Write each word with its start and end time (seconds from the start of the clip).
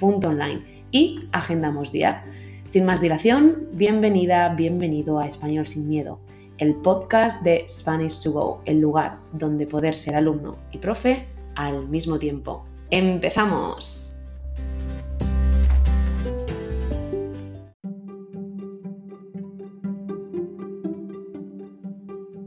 online 0.00 0.62
y 0.92 1.24
agendamos 1.32 1.90
día. 1.90 2.24
Sin 2.66 2.84
más 2.84 3.00
dilación, 3.00 3.66
bienvenida, 3.72 4.48
bienvenido 4.50 5.18
a 5.18 5.26
Español 5.26 5.66
sin 5.66 5.88
Miedo 5.88 6.20
el 6.62 6.76
podcast 6.76 7.42
de 7.42 7.64
Spanish 7.68 8.22
to 8.22 8.30
Go, 8.30 8.60
el 8.66 8.80
lugar 8.80 9.18
donde 9.32 9.66
poder 9.66 9.96
ser 9.96 10.14
alumno 10.14 10.58
y 10.70 10.78
profe 10.78 11.26
al 11.56 11.88
mismo 11.88 12.20
tiempo. 12.20 12.64
¡Empezamos! 12.88 14.22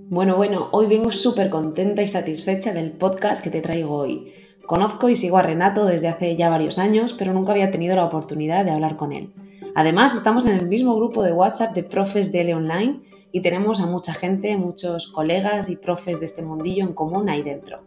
Bueno, 0.08 0.38
bueno, 0.38 0.70
hoy 0.72 0.88
vengo 0.88 1.12
súper 1.12 1.50
contenta 1.50 2.02
y 2.02 2.08
satisfecha 2.08 2.72
del 2.72 2.92
podcast 2.92 3.44
que 3.44 3.50
te 3.50 3.60
traigo 3.60 3.98
hoy. 3.98 4.32
Conozco 4.66 5.10
y 5.10 5.16
sigo 5.18 5.38
a 5.38 5.44
Renato 5.44 5.86
desde 5.86 6.08
hace 6.08 6.38
ya 6.38 6.48
varios 6.48 6.80
años, 6.80 7.14
pero 7.14 7.34
nunca 7.34 7.52
había 7.52 7.70
tenido 7.70 7.98
la 7.98 8.06
oportunidad 8.06 8.64
de 8.64 8.72
hablar 8.72 8.96
con 8.96 9.12
él. 9.12 9.34
Además, 9.76 10.16
estamos 10.16 10.46
en 10.46 10.56
el 10.56 10.70
mismo 10.70 10.96
grupo 10.96 11.22
de 11.22 11.34
WhatsApp 11.34 11.76
de 11.76 11.84
profes 11.84 12.32
de 12.32 12.42
L 12.42 12.56
Online 12.56 13.02
y 13.36 13.42
tenemos 13.42 13.82
a 13.82 13.86
mucha 13.86 14.14
gente, 14.14 14.56
muchos 14.56 15.08
colegas 15.08 15.68
y 15.68 15.76
profes 15.76 16.22
de 16.22 16.26
este 16.26 16.42
mundillo 16.42 16.86
en 16.86 16.94
común 16.94 17.28
ahí 17.28 17.44
dentro. 17.44 17.82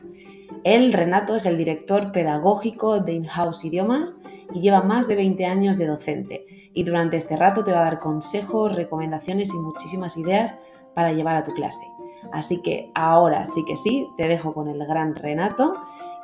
Él, 0.62 0.92
Renato, 0.92 1.36
es 1.36 1.46
el 1.46 1.56
director 1.56 2.12
pedagógico 2.12 3.00
de 3.00 3.14
In-House 3.14 3.64
Idiomas 3.64 4.18
y 4.52 4.60
lleva 4.60 4.82
más 4.82 5.08
de 5.08 5.16
20 5.16 5.46
años 5.46 5.78
de 5.78 5.86
docente 5.86 6.44
y 6.74 6.82
durante 6.82 7.16
este 7.16 7.34
rato 7.34 7.64
te 7.64 7.72
va 7.72 7.78
a 7.78 7.84
dar 7.84 7.98
consejos, 7.98 8.76
recomendaciones 8.76 9.54
y 9.54 9.58
muchísimas 9.58 10.18
ideas 10.18 10.58
para 10.94 11.14
llevar 11.14 11.36
a 11.36 11.44
tu 11.44 11.54
clase. 11.54 11.86
Así 12.30 12.60
que 12.60 12.90
ahora 12.94 13.46
sí 13.46 13.64
que 13.66 13.76
sí, 13.76 14.06
te 14.18 14.28
dejo 14.28 14.52
con 14.52 14.68
el 14.68 14.86
gran 14.86 15.16
Renato 15.16 15.76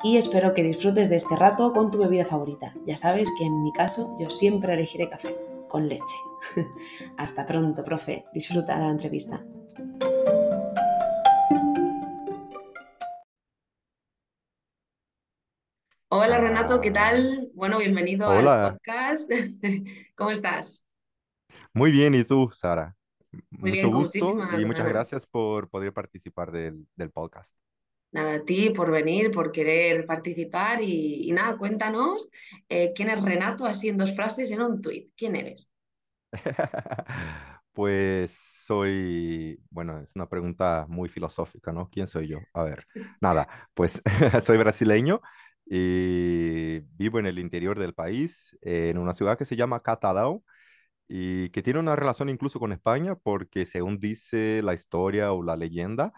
y 0.03 0.19
espero 0.19 0.53
que 0.53 0.63
disfrutes 0.63 1.09
de 1.09 1.17
este 1.17 1.35
rato 1.35 1.73
con 1.73 1.91
tu 1.91 1.97
bebida 1.97 2.27
favorita. 2.27 2.75
Ya 2.85 2.97
sabes 2.97 3.31
que 3.39 3.47
en 3.47 3.63
mi 3.63 3.73
caso 3.73 4.19
yo 4.21 4.29
siempre 4.29 4.75
elegiré 4.75 5.09
café 5.09 5.35
con 5.75 5.89
leche. 5.89 6.17
Hasta 7.17 7.45
pronto, 7.45 7.83
profe. 7.83 8.27
Disfruta 8.33 8.77
de 8.77 8.85
la 8.85 8.91
entrevista. 8.93 9.45
Hola 16.11 16.41
Renato, 16.41 16.81
¿qué 16.81 16.93
tal? 16.93 17.51
Bueno, 17.55 17.79
bienvenido 17.79 18.31
al 18.31 18.71
podcast. 18.71 19.29
¿Cómo 20.15 20.31
estás? 20.31 20.87
Muy 21.73 21.91
bien, 21.91 22.15
¿y 22.15 22.23
tú, 22.23 22.51
Sara? 22.53 22.95
Muy 23.51 23.71
Mucho 23.71 23.73
bien, 23.73 23.91
gusto 23.91 24.19
muchísimas 24.27 24.61
y 24.61 24.65
muchas 24.65 24.89
gracias 24.89 25.27
por 25.27 25.69
poder 25.69 25.93
participar 25.93 26.53
del, 26.53 26.87
del 26.95 27.11
podcast. 27.11 27.53
Nada, 28.15 28.35
a 28.37 28.45
ti 28.45 28.71
por 28.71 28.91
venir, 28.91 29.31
por 29.31 29.53
querer 29.53 30.07
participar 30.07 30.81
y, 30.81 31.29
y 31.29 31.33
nada, 31.33 31.57
cuéntanos 31.59 32.31
eh, 32.69 32.93
quién 32.95 33.11
es 33.11 33.23
Renato 33.23 33.67
así 33.67 33.89
en 33.89 33.99
dos 33.99 34.15
frases 34.15 34.51
en 34.53 34.63
un 34.63 34.81
tuit. 34.83 35.13
¿Quién 35.17 35.37
eres? 35.37 35.71
Pues 37.73 38.33
soy, 38.67 39.59
bueno, 39.71 39.99
es 40.01 40.15
una 40.15 40.29
pregunta 40.29 40.87
muy 40.89 41.09
filosófica, 41.09 41.73
¿no? 41.73 41.91
¿Quién 41.91 42.07
soy 42.07 42.29
yo? 42.29 42.39
A 42.53 42.63
ver, 42.63 42.87
nada, 43.21 43.49
pues 43.75 44.01
soy 44.43 44.59
brasileño 44.59 45.21
y 45.67 46.81
vivo 46.97 47.19
en 47.19 47.27
el 47.27 47.39
interior 47.41 47.77
del 47.79 47.93
país, 47.95 48.57
en 48.63 48.97
una 48.99 49.13
ciudad 49.13 49.37
que 49.37 49.45
se 49.45 49.57
llama 49.57 49.83
Catalão 49.83 50.45
y 51.09 51.51
que 51.51 51.63
tiene 51.63 51.81
una 51.81 51.97
relación 51.97 52.29
incluso 52.31 52.61
con 52.61 52.73
España 52.73 53.17
porque 53.17 53.67
según 53.67 53.99
dice 54.01 54.63
la 54.63 54.75
historia 54.75 55.33
o 55.33 55.43
la 55.43 55.57
leyenda, 55.57 56.13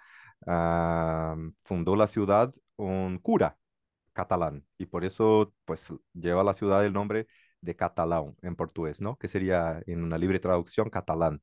ah, 0.46 1.36
fundó 1.64 1.96
la 1.96 2.06
ciudad 2.08 2.54
un 2.76 3.18
cura 3.18 3.58
catalán 4.12 4.64
y 4.78 4.86
por 4.86 5.04
eso 5.04 5.54
pues 5.64 5.86
lleva 6.14 6.44
la 6.44 6.54
ciudad 6.54 6.84
el 6.84 6.92
nombre 6.92 7.26
de 7.60 7.76
Catalão 7.76 8.36
en 8.42 8.56
portugués, 8.56 9.00
¿no? 9.00 9.16
Que 9.18 9.28
sería 9.28 9.82
en 9.86 10.02
una 10.04 10.18
libre 10.18 10.38
traducción 10.40 10.90
catalán. 10.90 11.42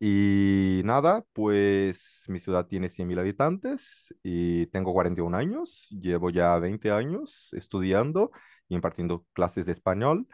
Y 0.00 0.82
nada, 0.84 1.24
pues 1.32 2.24
mi 2.28 2.40
ciudad 2.40 2.66
tiene 2.66 2.88
100.000 2.88 3.18
habitantes 3.18 4.14
y 4.22 4.66
tengo 4.66 4.92
41 4.92 5.34
años, 5.34 5.86
llevo 5.90 6.30
ya 6.30 6.58
20 6.58 6.90
años 6.90 7.48
estudiando 7.52 8.30
y 8.68 8.74
impartiendo 8.74 9.24
clases 9.32 9.64
de 9.66 9.72
español 9.72 10.26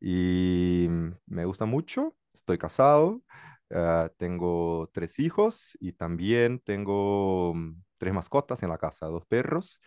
y 0.00 0.88
me 1.26 1.44
gusta 1.44 1.66
mucho, 1.66 2.16
estoy 2.34 2.58
casado, 2.58 3.22
ah, 3.70 4.10
tengo 4.16 4.90
tres 4.92 5.18
hijos 5.18 5.76
y 5.80 5.92
también 5.92 6.60
tengo 6.60 7.54
mm, 7.54 7.82
tres 7.98 8.14
mascotas 8.14 8.62
en 8.62 8.70
la 8.70 8.78
casa, 8.78 9.06
dos 9.06 9.26
perros 9.26 9.80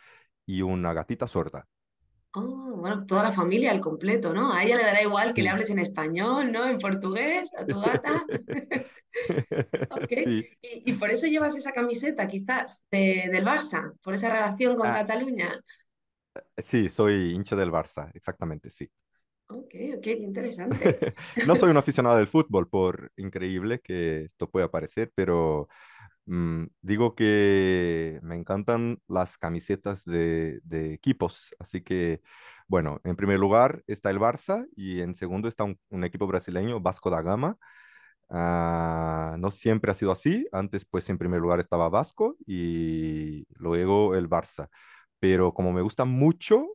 y 0.45 0.61
una 0.61 0.93
gatita 0.93 1.27
sorda. 1.27 1.67
Oh, 2.35 2.41
bueno, 2.77 3.05
toda 3.05 3.23
la 3.23 3.31
familia 3.31 3.69
al 3.71 3.79
completo, 3.79 4.33
¿no? 4.33 4.51
A 4.53 4.63
ella 4.63 4.75
le 4.77 4.83
dará 4.83 5.01
igual 5.03 5.33
que 5.35 5.43
le 5.43 5.49
hables 5.49 5.69
en 5.69 5.77
español, 5.79 6.51
¿no? 6.51 6.65
En 6.67 6.79
portugués, 6.79 7.51
a 7.55 7.67
tu 7.67 7.79
gata. 7.79 8.25
Ok. 9.89 10.11
Sí. 10.11 10.47
Y, 10.61 10.91
y 10.91 10.93
por 10.93 11.09
eso 11.11 11.27
llevas 11.27 11.55
esa 11.55 11.71
camiseta, 11.71 12.27
quizás, 12.27 12.85
de- 12.91 13.29
del 13.31 13.45
Barça, 13.45 13.93
por 14.01 14.13
esa 14.15 14.29
relación 14.29 14.75
con 14.75 14.91
Ah, 14.91 14.91
Cataluña. 14.91 15.61
sí, 16.57 16.89
soy 16.89 17.33
hincha 17.33 17.55
del 17.55 17.71
Barça, 17.71 18.11
exactamente, 18.13 18.69
sí. 18.69 18.89
Ok, 19.47 19.75
ok, 19.97 20.07
interesante. 20.19 20.75
No 21.47 21.55
soy 21.55 21.69
un 21.69 21.77
aficionado 21.77 22.17
del 22.17 22.27
fútbol, 22.27 22.69
por 22.69 23.11
increíble 23.17 23.79
que 23.81 24.25
esto 24.25 24.49
pueda 24.49 24.71
parecer, 24.71 25.11
pero 25.15 25.67
mm, 26.25 26.65
digo 26.81 27.15
que 27.15 28.19
me 28.23 28.35
encantan 28.35 28.99
las 29.07 29.37
camisetas 29.37 30.05
de, 30.05 30.61
equipos. 30.93 31.53
Así 31.59 31.81
que, 31.81 32.21
bueno, 32.67 33.01
en 33.03 33.15
primer 33.15 33.39
lugar 33.39 33.83
está 33.87 34.09
el 34.09 34.19
Barça 34.19 34.67
y 34.75 35.01
en 35.01 35.15
segundo 35.15 35.47
está 35.47 35.63
un, 35.63 35.79
un 35.89 36.03
equipo 36.03 36.27
brasileño, 36.27 36.79
Vasco 36.79 37.09
da 37.09 37.21
Gama. 37.21 37.57
Ah, 38.29 39.35
no 39.39 39.51
siempre 39.51 39.91
ha 39.91 39.95
sido 39.95 40.11
así. 40.11 40.47
Antes, 40.51 40.85
pues, 40.85 41.09
en 41.09 41.17
primer 41.17 41.39
lugar 41.41 41.59
estaba 41.59 41.89
Vasco 41.89 42.35
y 42.45 43.45
luego 43.55 44.15
el 44.15 44.29
Barça. 44.29 44.69
Pero 45.19 45.53
como 45.53 45.71
me 45.73 45.81
gusta 45.81 46.05
mucho 46.05 46.67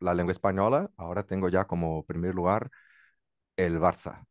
la 0.00 0.14
lengua 0.14 0.32
española, 0.32 0.90
ahora 0.96 1.24
tengo 1.26 1.48
ya 1.48 1.66
como 1.66 2.04
primer 2.06 2.34
lugar 2.34 2.70
el 3.56 3.78
Barça. 3.80 4.26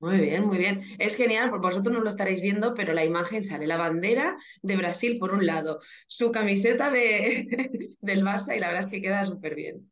Muy 0.00 0.18
bien, 0.20 0.44
muy 0.46 0.58
bien. 0.58 0.82
Es 0.98 1.14
genial, 1.16 1.48
porque 1.50 1.66
vosotros 1.68 1.92
no 1.94 2.00
lo 2.00 2.08
estaréis 2.08 2.40
viendo, 2.42 2.74
pero 2.74 2.92
la 2.92 3.04
imagen 3.04 3.44
sale 3.44 3.66
la 3.68 3.76
bandera 3.76 4.36
de 4.62 4.76
Brasil 4.76 5.18
por 5.18 5.32
un 5.32 5.46
lado, 5.46 5.80
su 6.08 6.32
camiseta 6.32 6.90
de, 6.90 7.96
del 8.00 8.24
Barça 8.24 8.56
y 8.56 8.60
la 8.60 8.66
verdad 8.68 8.84
es 8.84 8.90
que 8.90 9.00
queda 9.00 9.24
súper 9.24 9.54
bien. 9.54 9.90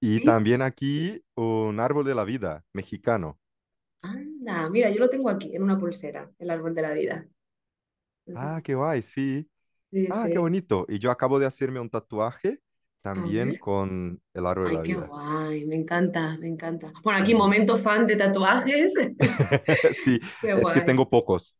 Y 0.00 0.20
también 0.20 0.60
aquí 0.60 1.24
un 1.34 1.80
árbol 1.80 2.04
de 2.04 2.14
la 2.14 2.24
vida 2.24 2.62
mexicano. 2.74 3.38
anda, 4.02 4.68
mira, 4.70 4.90
yo 4.90 5.00
lo 5.00 5.08
tengo 5.08 5.28
aquí 5.30 5.54
en 5.56 5.62
una 5.64 5.76
pulsera, 5.78 6.30
el 6.38 6.50
árbol 6.50 6.72
de 6.74 6.82
la 6.82 6.92
vida. 6.94 7.26
Ah, 8.34 8.60
qué 8.64 8.74
guay, 8.74 9.02
sí. 9.02 9.48
Sí, 9.90 10.08
Ah, 10.08 10.28
qué 10.32 10.38
bonito. 10.38 10.86
Y 10.88 10.98
yo 10.98 11.10
acabo 11.10 11.38
de 11.38 11.46
hacerme 11.46 11.80
un 11.80 11.90
tatuaje 11.90 12.60
también 13.02 13.54
con 13.54 14.22
el 14.34 14.46
árbol 14.46 14.70
de 14.70 14.70
Ay, 14.70 14.78
la 14.78 14.82
qué 14.82 14.94
vida. 14.94 15.12
guay, 15.12 15.64
me 15.66 15.74
encanta, 15.76 16.36
me 16.38 16.48
encanta. 16.48 16.92
Bueno, 17.02 17.18
aquí 17.20 17.34
momento 17.34 17.76
fan 17.76 18.06
de 18.06 18.16
tatuajes. 18.16 18.94
Sí, 19.96 20.20
Qué 20.40 20.54
es 20.54 20.70
que 20.70 20.80
tengo 20.82 21.08
pocos. 21.10 21.58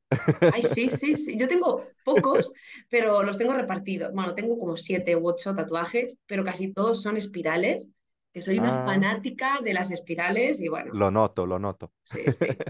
Ay, 0.51 0.63
sí, 0.63 0.91
sí, 0.91 1.17
sí. 1.17 1.37
Yo 1.39 1.49
tengo 1.49 1.95
pocos, 2.05 2.53
pero 2.91 3.23
los 3.23 3.39
tengo 3.39 3.55
repartidos. 3.55 4.13
Bueno, 4.13 4.35
tengo 4.35 4.59
como 4.59 4.77
siete 4.77 5.17
u 5.17 5.27
ocho 5.27 5.55
tatuajes, 5.55 6.19
pero 6.27 6.45
casi 6.45 6.73
todos 6.73 7.03
son 7.03 7.17
espirales, 7.17 7.93
que 8.33 8.43
soy 8.43 8.59
una 8.59 8.73
Ah, 8.73 8.73
fanática 8.73 9.61
de 9.63 9.75
las 9.75 9.91
espirales 9.91 10.61
y 10.61 10.69
bueno, 10.69 10.93
lo 10.93 11.11
noto, 11.11 11.47
lo 11.47 11.59
noto. 11.59 11.93
sí, 12.03 12.31
sí. 12.31 12.65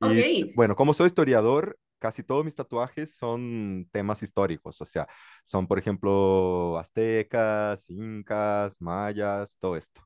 Ok, 0.00 0.18
bueno, 0.54 0.76
como 0.76 0.94
soy 0.94 1.06
historiador, 1.08 1.78
casi 2.04 2.22
todos 2.22 2.44
mis 2.44 2.54
tatuajes 2.54 3.16
son 3.16 3.88
temas 3.90 4.22
históricos. 4.22 4.78
O 4.78 4.84
sea, 4.84 5.08
son, 5.42 5.66
por 5.66 5.78
ejemplo, 5.78 6.76
aztecas, 6.78 7.88
incas, 7.88 8.76
mayas, 8.78 9.56
todo 9.58 9.74
esto. 9.78 10.02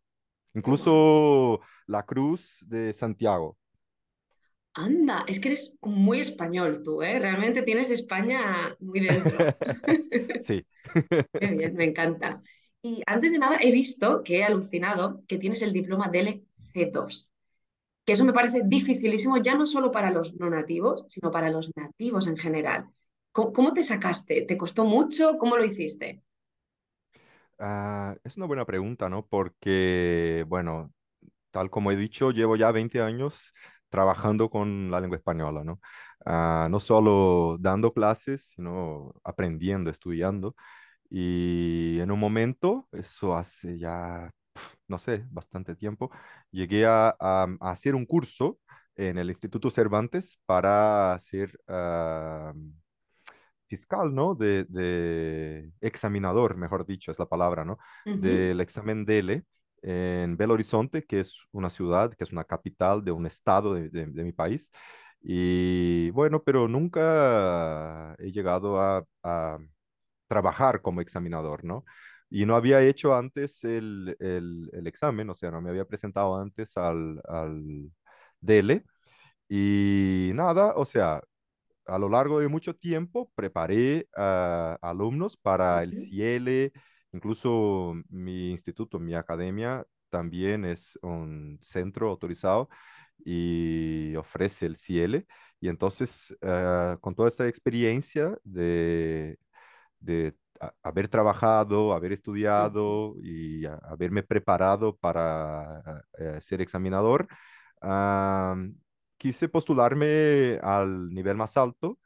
Incluso 0.55 1.61
la 1.89 2.07
cruz 2.07 2.65
de 2.69 2.93
Santiago. 2.93 3.59
Anda, 4.75 5.25
es 5.27 5.41
que 5.41 5.49
eres 5.49 5.77
muy 5.83 6.21
español 6.21 6.85
tú, 6.85 7.03
¿eh? 7.03 7.19
Realmente 7.19 7.63
tienes 7.63 7.91
España 7.91 8.77
muy 8.79 9.01
dentro. 9.01 9.37
Sí. 10.47 10.65
Qué 11.41 11.47
bien, 11.49 11.75
me 11.75 11.87
encanta. 11.87 12.41
Y 12.81 13.03
antes 13.07 13.33
de 13.33 13.39
nada, 13.41 13.59
he 13.61 13.73
visto 13.73 14.23
que 14.23 14.39
he 14.39 14.45
alucinado 14.45 15.19
que 15.27 15.37
tienes 15.37 15.63
el 15.63 15.73
diploma 15.73 16.13
DLC2, 16.13 17.33
que 18.09 18.15
eso 18.15 18.25
me 18.27 18.33
parece 18.33 18.63
dificilísimo 18.65 19.37
ya 19.39 19.55
no 19.55 19.67
solo 19.67 19.93
para 19.93 20.11
los 20.11 20.35
no 20.37 20.51
nativos, 20.51 21.05
sino 21.11 21.31
para 21.31 21.51
los 21.51 21.71
nativos 21.77 22.27
en 22.29 22.39
general. 22.39 22.89
¿Cómo, 23.33 23.53
cómo 23.53 23.75
te 23.75 23.85
sacaste? 23.85 24.43
¿Te 24.45 24.57
costó 24.59 24.85
mucho? 24.87 25.39
¿Cómo 25.39 25.59
lo 25.59 25.65
hiciste? 25.67 26.23
Ah, 27.59 28.17
es 28.25 28.37
una 28.37 28.47
buena 28.47 28.65
pregunta, 28.67 29.09
¿no? 29.09 29.27
Porque, 29.27 30.45
bueno, 30.49 30.93
tal 31.53 31.71
como 31.71 31.93
he 31.93 31.97
dicho, 31.97 32.31
llevo 32.33 32.57
ya 32.57 32.73
20 32.73 33.03
años 33.03 33.55
trabajando 33.91 34.51
con 34.51 34.91
la 34.91 35.01
lengua 35.01 35.19
española, 35.19 35.65
¿no? 35.65 35.81
Ah, 36.27 36.69
no 36.71 36.81
solo 36.81 37.59
dando 37.61 37.93
clases, 37.95 38.51
sino 38.57 39.15
aprendiendo, 39.25 39.91
estudiando. 39.91 40.57
Y 41.11 42.01
en 42.01 42.11
un 42.13 42.21
momento, 42.21 42.89
eso 42.93 43.37
hace 43.37 43.79
ya, 43.79 44.31
no 44.89 44.99
sé, 44.99 45.25
bastante 45.31 45.75
tiempo, 45.77 46.11
llegué 46.51 46.87
a, 46.87 47.11
a- 47.21 47.49
a 47.61 47.71
hacer 47.71 47.95
un 47.95 48.07
curso 48.07 48.59
en 48.97 49.19
el 49.19 49.31
Instituto 49.31 49.71
Cervantes 49.71 50.39
para 50.47 51.17
ser 51.21 51.59
ah, 51.69 52.53
fiscal, 53.67 54.15
¿no? 54.15 54.35
De, 54.35 54.65
de 54.65 55.71
examinador, 55.81 56.57
mejor 56.57 56.87
dicho, 56.87 57.11
es 57.13 57.19
la 57.19 57.27
palabra, 57.27 57.65
¿no? 57.65 57.79
Del 58.13 58.61
examen 58.61 59.05
DELE 59.05 59.45
en 59.83 60.37
Belo 60.37 60.55
Horizonte, 60.55 61.05
que 61.05 61.21
es 61.21 61.39
una 61.53 61.71
ciudad, 61.71 62.13
que 62.15 62.25
es 62.25 62.33
una 62.33 62.45
capital 62.45 63.05
de 63.05 63.13
un 63.13 63.27
estado 63.27 63.75
de, 63.75 63.91
de- 63.91 64.07
de 64.07 64.25
mi 64.25 64.33
país. 64.33 64.71
Y 65.21 66.11
bueno, 66.11 66.43
pero 66.43 66.69
nunca 66.69 68.15
he 68.19 68.31
llegado 68.33 68.81
a, 68.81 69.05
a 69.23 69.59
trabajar 70.29 70.83
como 70.83 71.01
examinador, 71.01 71.65
¿no? 71.65 71.85
Y 72.31 72.47
no 72.47 72.57
había 72.57 72.83
hecho 72.83 73.15
antes 73.15 73.65
el, 73.65 74.17
el- 74.21 74.71
el 74.73 74.87
examen, 74.87 75.31
o 75.31 75.35
sea, 75.35 75.51
no 75.51 75.61
me 75.63 75.71
había 75.71 75.85
presentado 75.87 76.37
antes 76.41 76.77
al, 76.77 77.21
al 77.29 77.91
DELE. 78.41 78.85
Y 79.49 80.31
nada, 80.35 80.75
o 80.77 80.85
sea, 80.87 81.23
a 81.87 81.99
lo 81.99 82.09
largo 82.09 82.41
de 82.41 82.49
mucho 82.49 82.75
tiempo 82.77 83.31
preparé 83.35 84.09
a 84.17 84.79
alumnos 84.83 85.37
para 85.37 85.83
el 85.83 85.95
CIELE, 85.95 86.73
incluso 87.13 87.95
mi 88.11 88.51
instituto, 88.51 88.99
mi 88.99 89.15
academia 89.15 89.87
también 90.11 90.65
es 90.65 90.99
un 91.03 91.59
centro 91.63 92.11
autorizado 92.11 92.69
y 93.25 94.15
ofrece 94.17 94.67
el 94.67 94.77
CIELE. 94.77 95.27
Y 95.61 95.69
entonces, 95.69 96.37
eh, 96.43 96.97
con 97.01 97.15
toda 97.15 97.29
esta 97.29 97.49
experiencia 97.49 98.39
de, 98.45 99.39
de 100.01 100.35
a- 100.61 100.73
haber 100.83 101.09
trabajado, 101.09 101.93
haber 101.95 102.13
estudiado 102.13 103.15
y 103.23 103.65
a- 103.67 103.77
haberme 103.85 104.23
preparado 104.23 104.97
para 104.97 105.83
eh, 106.19 106.39
ser 106.41 106.61
examinador, 106.61 107.29
ah, 107.83 108.57
quise 109.19 109.49
postularme 109.49 110.59
al 110.63 111.11
nivel 111.15 111.37
más 111.37 111.57
alto 111.57 111.99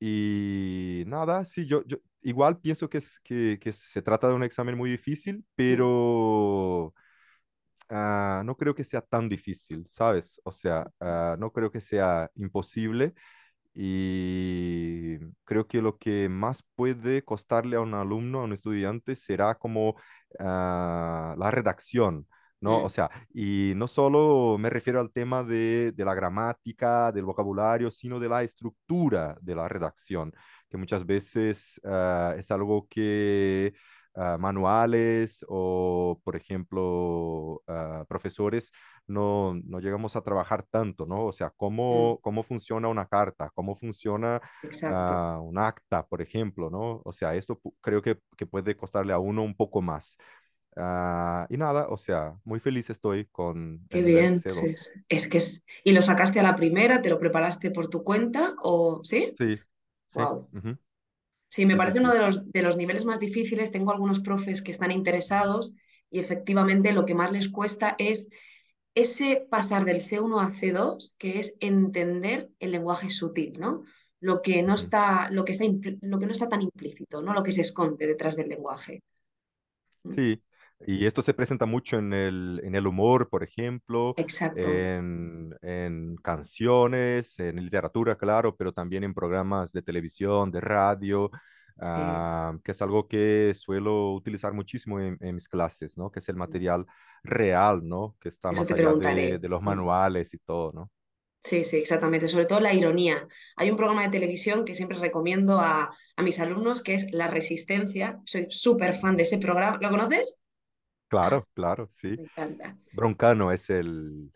y 0.00 1.04
nada, 1.06 1.44
sí, 1.44 1.66
yo, 1.66 1.84
yo 1.86 1.98
igual 2.22 2.58
pienso 2.60 2.88
que, 2.90 2.98
es, 2.98 3.20
que, 3.20 3.58
que 3.60 3.72
se 3.72 4.02
trata 4.02 4.28
de 4.28 4.34
un 4.34 4.42
examen 4.44 4.76
muy 4.76 4.90
difícil, 4.90 5.44
pero 5.54 6.94
ah, 7.88 8.42
no 8.44 8.56
creo 8.56 8.74
que 8.74 8.84
sea 8.84 9.00
tan 9.02 9.28
difícil, 9.28 9.86
¿sabes? 9.90 10.40
O 10.44 10.52
sea, 10.52 10.90
ah, 11.00 11.36
no 11.38 11.52
creo 11.52 11.70
que 11.70 11.80
sea 11.80 12.30
imposible 12.36 13.14
y 13.74 15.18
creo 15.44 15.66
que 15.66 15.80
lo 15.82 15.98
que 15.98 16.28
más 16.28 16.62
puede 16.74 17.24
costarle 17.24 17.76
a 17.76 17.80
un 17.80 17.94
alumno, 17.94 18.40
a 18.40 18.44
un 18.44 18.52
estudiante, 18.52 19.16
será 19.16 19.54
como 19.54 19.96
ah, 20.38 21.34
la 21.38 21.50
redacción, 21.50 22.26
¿no? 22.60 22.78
O 22.78 22.86
mm, 22.86 22.90
sea, 22.90 23.10
y 23.32 23.72
no 23.76 23.88
solo 23.88 24.56
me 24.58 24.70
refiero 24.70 25.00
al 25.00 25.12
tema 25.12 25.42
de, 25.42 25.92
de 25.92 26.04
la 26.04 26.14
gramática, 26.14 27.12
del 27.12 27.24
vocabulario, 27.24 27.90
sino 27.90 28.20
de 28.20 28.28
la 28.28 28.42
estructura 28.42 29.36
de 29.40 29.54
la 29.54 29.68
redacción, 29.68 30.32
que 30.68 30.76
muchas 30.76 31.06
veces 31.06 31.80
ah, 31.84 32.34
es 32.36 32.50
algo 32.50 32.86
que 32.88 33.74
ah, 34.14 34.36
manuales 34.38 35.44
o, 35.48 36.20
por 36.24 36.36
ejemplo, 36.36 37.62
ah, 37.66 38.04
profesores 38.08 38.72
no, 39.06 39.54
no 39.64 39.80
llegamos 39.80 40.16
a 40.16 40.22
trabajar 40.22 40.64
tanto, 40.70 41.06
¿no? 41.06 41.26
O 41.26 41.32
sea, 41.32 41.50
mm, 41.90 42.12
cómo, 42.12 42.18
cómo 42.22 42.42
funciona 42.42 42.88
una 42.88 43.06
carta, 43.06 43.50
cómo 43.54 43.74
funciona 43.76 44.40
ah, 44.86 45.38
un 45.42 45.58
acta, 45.58 46.06
por 46.06 46.22
ejemplo, 46.22 46.70
¿no? 46.70 47.00
O 47.04 47.12
sea, 47.12 47.34
esto 47.34 47.60
creo 47.80 48.02
que, 48.02 48.18
que 48.36 48.46
puede 48.46 48.76
costarle 48.76 49.12
a 49.12 49.18
uno 49.18 49.42
un 49.42 49.54
poco 49.56 49.82
más. 49.82 50.16
Ah, 50.76 51.46
y 51.50 51.56
nada, 51.58 51.88
o 51.88 51.96
sea, 51.98 52.36
muy 52.44 52.60
feliz 52.60 52.90
estoy 52.90 53.26
con 53.28 53.86
Qué 53.88 54.02
bien. 54.02 54.44
sí, 54.48 54.54
dos 54.54 54.92
Es, 55.08 55.28
que 55.28 55.38
es... 55.38 55.64
¿Y 55.84 55.92
lo 55.92 56.02
sacaste 56.02 56.40
a 56.40 56.42
la 56.42 56.56
primera? 56.56 57.02
¿Te 57.02 57.10
lo 57.10 57.18
preparaste 57.18 57.70
por 57.70 57.88
tu 57.88 58.02
cuenta? 58.04 58.54
¿O 58.62 59.00
sí? 59.04 59.38
Sí, 59.38 59.58
sí, 60.10 60.22
Wow. 60.22 60.48
ujú, 60.52 60.78
Sí, 61.52 61.66
me 61.66 61.76
parece 61.76 61.98
uno 62.00 62.12
de 62.14 62.18
los, 62.20 62.50
de 62.50 62.62
los 62.62 62.76
niveles 62.78 63.04
más 63.04 63.20
difíciles. 63.20 63.72
Tengo 63.72 63.92
algunos 63.92 64.20
profes 64.20 64.62
que 64.62 64.70
están 64.70 64.90
interesados 64.90 65.74
y 66.10 66.18
efectivamente 66.18 66.92
lo 66.92 67.04
que 67.04 67.14
más 67.14 67.30
les 67.30 67.48
cuesta 67.50 67.94
es 67.98 68.30
ese 68.94 69.46
pasar 69.50 69.84
del 69.84 70.00
C1 70.02 70.40
a 70.40 70.50
C2, 70.50 71.14
que 71.18 71.38
es 71.40 71.56
entender 71.60 72.50
el 72.58 72.72
lenguaje 72.72 73.10
sutil, 73.10 73.58
¿no? 73.60 73.82
Lo 74.20 74.40
que 74.42 74.62
no 74.62 74.74
está, 74.74 75.30
lo 75.30 75.44
que 75.44 75.52
está, 75.52 75.64
lo 76.02 76.18
que 76.18 76.26
no 76.26 76.32
está 76.32 76.48
tan 76.48 76.62
implícito, 76.62 77.22
¿no? 77.22 77.34
Lo 77.34 77.42
que 77.42 77.52
se 77.52 77.62
esconde 77.62 78.06
detrás 78.06 78.36
del 78.36 78.48
lenguaje. 78.48 79.02
Mm, 80.04 80.16
Sí, 80.16 80.42
y 80.86 81.06
esto 81.06 81.22
se 81.22 81.34
presenta 81.34 81.66
mucho 81.66 81.98
en 81.98 82.12
el, 82.12 82.60
en 82.64 82.74
el 82.74 82.86
humor, 82.86 83.28
por 83.30 83.42
ejemplo, 83.42 84.18
en, 84.54 85.54
en 85.62 86.16
canciones, 86.16 87.38
en 87.38 87.56
literatura, 87.64 88.16
claro, 88.16 88.56
pero 88.56 88.72
también 88.72 89.04
en 89.04 89.14
programas 89.14 89.72
de 89.72 89.82
televisión, 89.82 90.50
de 90.50 90.60
radio, 90.60 91.30
Sí, 91.78 92.24
ah, 92.24 92.54
que 92.64 92.72
es 92.72 92.82
algo 92.82 93.08
que 93.08 93.52
suelo 93.54 94.12
utilizar 94.14 94.52
muchísimo 94.52 95.00
en, 95.00 95.16
en 95.20 95.34
mis 95.34 95.48
clases, 95.48 95.96
¿no? 95.96 96.10
Que 96.10 96.18
es 96.20 96.28
el 96.28 96.36
material 96.36 96.86
real, 97.22 97.86
¿no? 97.88 98.16
Que 98.20 98.28
está 98.28 98.50
eso 98.50 98.64
más 98.64 98.70
allá 98.72 98.94
de, 98.94 99.38
de 99.38 99.48
los 99.48 99.62
Mm. 99.62 99.62
manuales 99.62 100.34
y 100.34 100.38
todo, 100.38 100.72
¿no? 100.72 100.90
Sí, 101.40 101.64
sí, 101.64 101.76
exactamente. 101.78 102.28
Sobre 102.28 102.46
todo 102.46 102.60
la 102.60 102.72
ironía. 102.72 103.26
Hay 103.56 103.70
un 103.70 103.76
programa 103.76 104.02
de 104.04 104.10
televisión 104.10 104.64
que 104.64 104.74
siempre 104.76 104.98
recomiendo 104.98 105.58
a, 105.60 105.90
a 106.16 106.22
mis 106.22 106.38
alumnos 106.40 106.82
que 106.82 106.94
es 106.94 107.10
La 107.12 107.26
Resistencia. 107.28 108.20
Soy 108.24 108.46
súper 108.50 108.94
fan 108.96 109.16
de 109.16 109.24
ese 109.24 109.38
programa. 109.38 109.78
¿Lo 109.80 109.90
conoces? 109.90 110.40
Claro, 111.12 111.48
claro, 111.54 111.90
sí. 111.92 112.16
Me 112.16 112.22
encanta. 112.24 112.78
Broncano 112.92 113.52
es 113.52 113.70
el, 113.70 114.32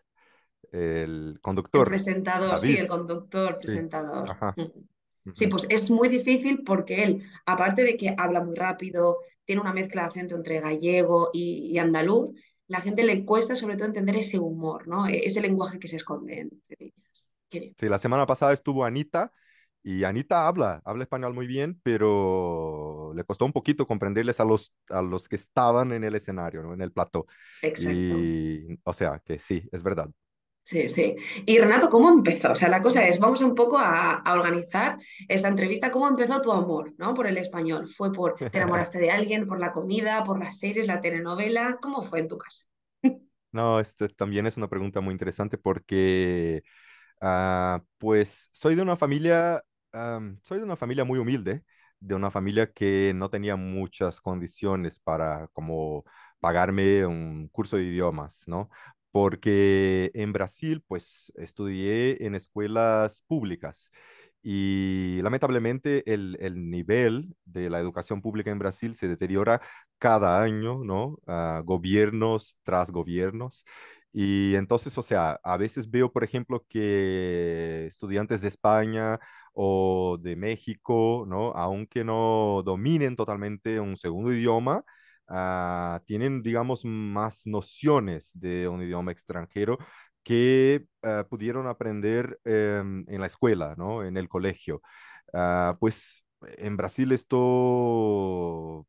el 0.71 1.39
El 1.71 1.85
conductor, 1.85 1.89
presentador, 1.89 2.59
sí, 2.59 2.75
el 2.75 2.89
conductor, 2.89 3.57
sí, 3.65 3.83
presentador. 3.97 4.27
ajá. 4.27 4.59
Sí, 5.33 5.47
pues 5.47 5.67
es 5.69 5.91
muy 5.91 6.09
difícil 6.09 6.63
porque 6.65 7.03
él, 7.03 7.23
aparte 7.45 7.83
de 7.83 7.95
que 7.97 8.15
habla 8.17 8.43
muy 8.43 8.55
rápido, 8.55 9.19
tiene 9.45 9.61
una 9.61 9.73
mezcla 9.73 10.03
de 10.03 10.07
acento 10.09 10.35
entre 10.35 10.59
gallego 10.61 11.29
y, 11.33 11.69
y 11.71 11.77
andaluz, 11.79 12.31
la 12.67 12.81
gente 12.81 13.03
le 13.03 13.23
cuesta 13.25 13.55
sobre 13.55 13.75
todo 13.77 13.87
entender 13.87 14.17
ese 14.17 14.39
humor, 14.39 14.87
¿no? 14.87 15.07
E- 15.07 15.25
Ese 15.25 15.41
lenguaje 15.41 15.79
que 15.79 15.87
se 15.87 15.97
esconde 15.97 16.39
entre 16.41 16.77
líneas. 16.79 17.29
Sí, 17.77 17.89
la 17.89 17.99
semana 17.99 18.25
pasada 18.25 18.53
estuvo 18.53 18.85
Anita 18.85 19.31
y 19.83 20.03
Anita 20.03 20.47
habla, 20.47 20.81
habla 20.83 21.03
español 21.03 21.33
muy 21.33 21.45
bien, 21.47 21.79
pero 21.83 23.06
le 23.17 23.25
costó 23.25 23.45
un 23.45 23.53
poquito 23.53 23.87
comprenderles 23.87 24.39
a 24.39 24.45
los, 24.45 24.73
a 24.89 25.01
los 25.01 25.27
que 25.27 25.35
estaban 25.37 25.91
en 25.93 26.03
el 26.05 26.15
escenario, 26.15 26.63
¿no? 26.63 26.73
En 26.73 26.81
el 26.81 26.91
plató. 26.93 27.25
Exacto. 27.61 27.91
Y, 27.91 28.79
o 28.83 28.93
sea, 28.93 29.19
que 29.25 29.39
sí, 29.39 29.67
es 29.71 29.83
verdad. 29.83 30.09
Sí, 30.63 30.89
sí. 30.89 31.15
Y 31.45 31.59
Renato, 31.59 31.89
¿cómo 31.89 32.09
empezó? 32.09 32.51
O 32.51 32.55
sea, 32.55 32.67
la 32.67 32.81
cosa 32.81 33.07
es, 33.07 33.19
vamos 33.19 33.41
un 33.41 33.55
poco 33.55 33.77
a, 33.77 34.15
a 34.15 34.33
organizar 34.33 34.97
esta 35.29 35.47
entrevista. 35.47 35.91
¿Cómo 35.91 36.09
empezó 36.09 36.41
tu 36.41 36.51
amor, 36.51 36.93
¿no? 36.97 37.13
Por 37.13 37.27
el 37.27 37.37
español. 37.37 37.87
¿Fue 37.87 38.11
por, 38.11 38.35
te 38.51 38.57
enamoraste 38.57 38.99
de 38.99 39.09
alguien, 39.09 39.47
por 39.47 39.59
la 39.59 39.71
comida, 39.71 40.23
por 40.25 40.39
las 40.43 40.59
series, 40.59 40.87
la 40.87 40.99
telenovela? 40.99 41.77
¿Cómo 41.81 42.01
fue 42.01 42.19
en 42.19 42.27
tu 42.27 42.37
caso? 42.37 42.65
No, 43.51 43.79
este 43.79 44.09
también 44.09 44.45
es 44.45 44.57
una 44.57 44.67
pregunta 44.69 45.01
muy 45.01 45.13
interesante 45.13 45.57
porque, 45.57 46.63
ah, 47.21 47.81
pues, 47.97 48.49
soy 48.51 48.75
de 48.75 48.81
una 48.81 48.97
familia, 48.97 49.63
am, 49.93 50.39
soy 50.43 50.59
de 50.59 50.65
una 50.65 50.75
familia 50.75 51.05
muy 51.05 51.19
humilde, 51.19 51.63
de 51.99 52.15
una 52.15 52.31
familia 52.31 52.71
que 52.71 53.13
no 53.15 53.29
tenía 53.29 53.55
muchas 53.55 54.21
condiciones 54.21 54.99
para 54.99 55.47
como 55.53 56.05
pagarme 56.39 57.05
un 57.05 57.47
curso 57.49 57.77
de 57.77 57.83
idiomas, 57.85 58.43
¿no? 58.47 58.69
Porque 59.11 60.11
en 60.13 60.33
Brasil, 60.33 60.83
pues, 60.87 61.31
estudié 61.37 62.25
en 62.25 62.35
escuelas 62.35 63.23
públicas 63.27 63.91
y 64.43 65.19
lamentablemente 65.23 66.13
el, 66.13 66.37
el 66.39 66.69
nivel 66.69 67.35
de 67.45 67.69
la 67.69 67.79
educación 67.79 68.21
pública 68.21 68.51
en 68.51 68.59
Brasil 68.59 68.95
se 68.95 69.07
deteriora 69.07 69.61
cada 69.99 70.41
año, 70.41 70.83
¿no? 70.83 71.17
Ah, 71.27 71.61
gobiernos 71.65 72.57
tras 72.63 72.91
gobiernos. 72.91 73.65
Y 74.13 74.55
entonces, 74.55 74.97
o 74.97 75.01
sea, 75.01 75.39
a 75.43 75.57
veces 75.57 75.89
veo, 75.91 76.11
por 76.11 76.23
ejemplo, 76.23 76.65
que 76.69 77.85
estudiantes 77.87 78.41
de 78.41 78.47
España 78.47 79.19
o 79.59 80.17
de 80.21 80.35
México, 80.35 81.25
¿no? 81.27 81.51
Aunque 81.53 82.03
no 82.03 82.61
dominen 82.63 83.15
totalmente 83.15 83.79
un 83.79 83.97
segundo 83.97 84.31
idioma, 84.31 84.83
ah, 85.27 86.01
tienen, 86.05 86.41
digamos, 86.43 86.85
más 86.85 87.47
nociones 87.47 88.31
de 88.35 88.67
un 88.67 88.83
idioma 88.83 89.11
extranjero 89.11 89.77
que 90.23 90.85
eh, 91.03 91.23
pudieron 91.29 91.67
aprender 91.67 92.39
em, 92.45 93.03
en 93.07 93.21
la 93.21 93.27
escuela, 93.27 93.73
¿no? 93.77 94.03
En 94.03 94.17
el 94.17 94.29
colegio. 94.29 94.81
Ah, 95.33 95.75
pues 95.79 96.23
en 96.57 96.77
Brasil 96.77 97.11
esto 97.11 98.85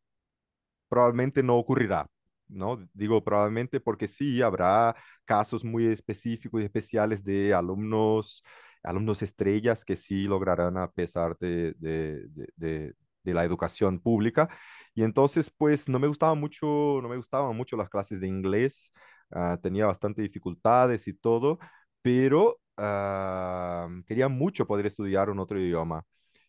probablemente 0.89 1.43
no 1.43 1.57
ocurrirá, 1.57 2.07
¿no? 2.49 2.79
Digo 2.95 3.23
probablemente 3.25 3.81
porque 3.81 4.09
sí 4.09 4.43
habrá 4.43 4.97
casos 5.25 5.65
muy 5.65 5.87
específicos 5.87 6.63
y 6.63 6.65
especiales 6.65 7.25
de 7.25 7.55
alumnos, 7.55 8.43
alumnos 8.83 9.23
estrellas 9.23 9.85
que 9.85 9.97
sí 9.97 10.25
lograrán 10.27 10.77
a 10.79 10.91
pesar 10.91 11.37
de, 11.39 11.75
de, 11.79 12.29
de, 12.57 12.95
la 13.25 13.45
educación 13.45 14.01
pública. 14.01 14.49
Y 14.95 15.03
entonces, 15.03 15.51
pues 15.51 15.89
no 15.89 15.99
me 15.99 16.09
gustaba 16.09 16.35
mucho, 16.35 16.67
no 17.03 17.09
me 17.09 17.17
gustaban 17.17 17.55
mucho 17.57 17.77
las 17.77 17.91
clases 17.91 18.21
de 18.21 18.27
inglés, 18.29 18.91
ah, 19.31 19.59
tenía 19.63 19.85
bastante 19.87 20.23
dificultades 20.23 21.07
y 21.09 21.13
todo, 21.15 21.59
pero 22.03 22.59
ah, 22.79 23.89
quería 24.07 24.29
mucho 24.29 24.67
poder 24.67 24.87
estudiar 24.87 25.29
un 25.31 25.39
otro 25.41 25.61
idioma. 25.61 26.05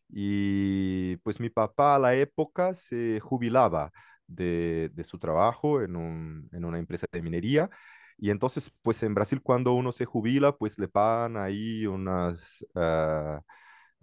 Y 0.10 1.18
pues 1.18 1.40
mi 1.40 1.50
papá 1.50 1.96
a 1.96 2.00
la 2.00 2.16
época 2.16 2.74
se 2.74 3.20
jubilaba 3.20 3.92
de, 4.28 4.90
de 4.94 5.04
su 5.04 5.20
trabajo 5.20 5.82
en, 5.82 5.96
un, 5.96 6.50
en, 6.52 6.66
una 6.66 6.80
empresa 6.80 7.06
de 7.12 7.22
minería. 7.22 7.70
Y 8.22 8.32
entonces, 8.32 8.72
pues 8.82 9.02
en 9.04 9.14
Brasil 9.16 9.42
cuando 9.42 9.74
uno 9.74 9.92
se 9.92 10.06
jubila, 10.06 10.56
pues 10.58 10.78
le 10.80 10.88
pagan 10.88 11.38
ahí 11.38 11.86
unas... 11.88 12.66
Uh, 12.76 13.40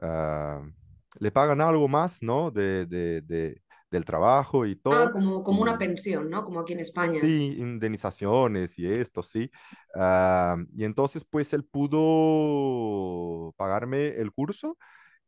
uh, 0.06 0.72
le 1.18 1.30
pagan 1.32 1.60
algo 1.60 1.88
más, 1.88 2.22
¿no? 2.22 2.50
De, 2.50 2.86
de, 2.86 3.22
de, 3.22 3.62
del 3.90 4.04
trabajo 4.04 4.66
y 4.66 4.72
Ah, 4.72 4.80
todo. 4.82 5.10
como, 5.10 5.42
como 5.42 5.62
una 5.62 5.78
pensión, 5.78 6.28
¿no? 6.30 6.44
Como 6.44 6.60
aquí 6.60 6.72
en 6.74 6.80
España. 6.80 7.20
sí, 7.22 7.54
indemnizaciones 7.58 8.78
y 8.78 8.86
esto, 8.86 9.22
sí. 9.22 9.50
Uh, 9.94 10.62
y 10.76 10.84
entonces, 10.84 11.24
pues 11.28 11.52
él 11.52 11.64
pudo 11.64 13.52
pagarme 13.56 14.08
el 14.08 14.32
curso 14.32 14.76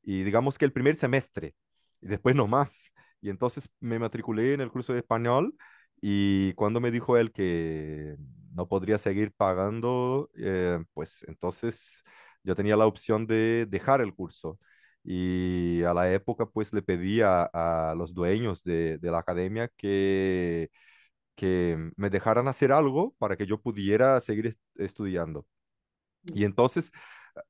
y 0.03 0.23
digamos 0.25 0.59
que 0.59 0.65
el 0.65 0.73
primer 0.73 0.97
semestre, 0.97 1.55
y 2.01 2.09
después 2.09 2.35
no 2.37 2.47
más. 2.47 2.91
Y 3.21 3.31
entonces 3.31 3.69
me 3.81 3.99
matriculé 3.99 4.55
en 4.55 4.61
el 4.61 4.71
curso 4.71 4.93
de 4.93 5.01
español 5.01 5.55
y 6.01 6.53
cuando 6.55 6.81
me 6.81 6.91
dijo 6.91 7.17
él 7.17 7.33
que 7.33 8.17
no 8.59 8.69
podría 8.69 8.99
seguir 8.99 9.33
pagando, 9.35 10.31
eh, 10.37 10.81
pues 10.95 11.25
entonces 11.29 12.05
yo 12.45 12.57
tenía 12.57 12.77
la 12.79 12.87
opción 12.89 13.27
de 13.29 13.67
dejar 13.71 14.03
el 14.03 14.15
curso. 14.15 14.61
Y 15.05 15.83
a 15.85 15.95
la 15.95 16.13
época 16.13 16.47
pues 16.47 16.73
le 16.75 16.83
pedí 16.83 17.23
a, 17.23 17.45
a 17.93 17.95
los 17.97 18.15
dueños 18.15 18.65
de, 18.65 18.99
de 18.99 19.11
la 19.13 19.21
academia 19.21 19.69
que, 19.79 20.71
que 21.37 21.91
me 21.97 22.11
dejaran 22.11 22.49
hacer 22.49 22.73
algo 22.73 23.15
para 23.19 23.37
que 23.37 23.47
yo 23.47 23.61
pudiera 23.63 24.21
seguir 24.21 24.47
est- 24.49 24.61
estudiando. 24.77 25.47
Y 26.35 26.45
entonces, 26.45 26.93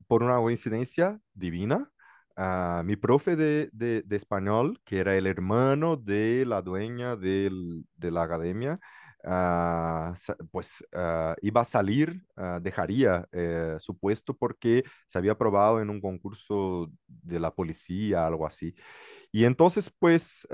por 0.08 0.22
una 0.22 0.36
coincidencia 0.38 1.20
divina, 1.34 1.90
ah, 2.36 2.82
mi 2.84 2.96
profe 2.96 3.36
de, 3.36 3.70
de- 3.72 4.02
de 4.02 4.16
español, 4.16 4.80
que 4.84 4.98
era 4.98 5.16
el 5.16 5.26
hermano 5.26 5.96
de 5.96 6.44
la 6.46 6.62
dueña 6.62 7.16
del- 7.16 7.86
de 7.96 8.10
la 8.10 8.22
academia, 8.24 8.80
ah, 9.28 10.14
pues 10.50 10.84
ah, 10.94 11.36
iba 11.42 11.60
a 11.62 11.64
salir, 11.66 12.22
ah, 12.36 12.60
dejaría 12.62 13.26
eh, 13.32 13.76
su 13.80 13.98
puesto 13.98 14.34
porque 14.36 14.84
se 15.06 15.18
había 15.18 15.32
aprobado 15.32 15.80
en 15.82 15.90
un 15.90 16.00
concurso 16.00 16.90
de 17.08 17.40
la 17.40 17.54
policía, 17.54 18.26
algo 18.26 18.46
así. 18.46 18.74
Y 19.32 19.44
entonces, 19.44 19.90
pues, 19.98 20.46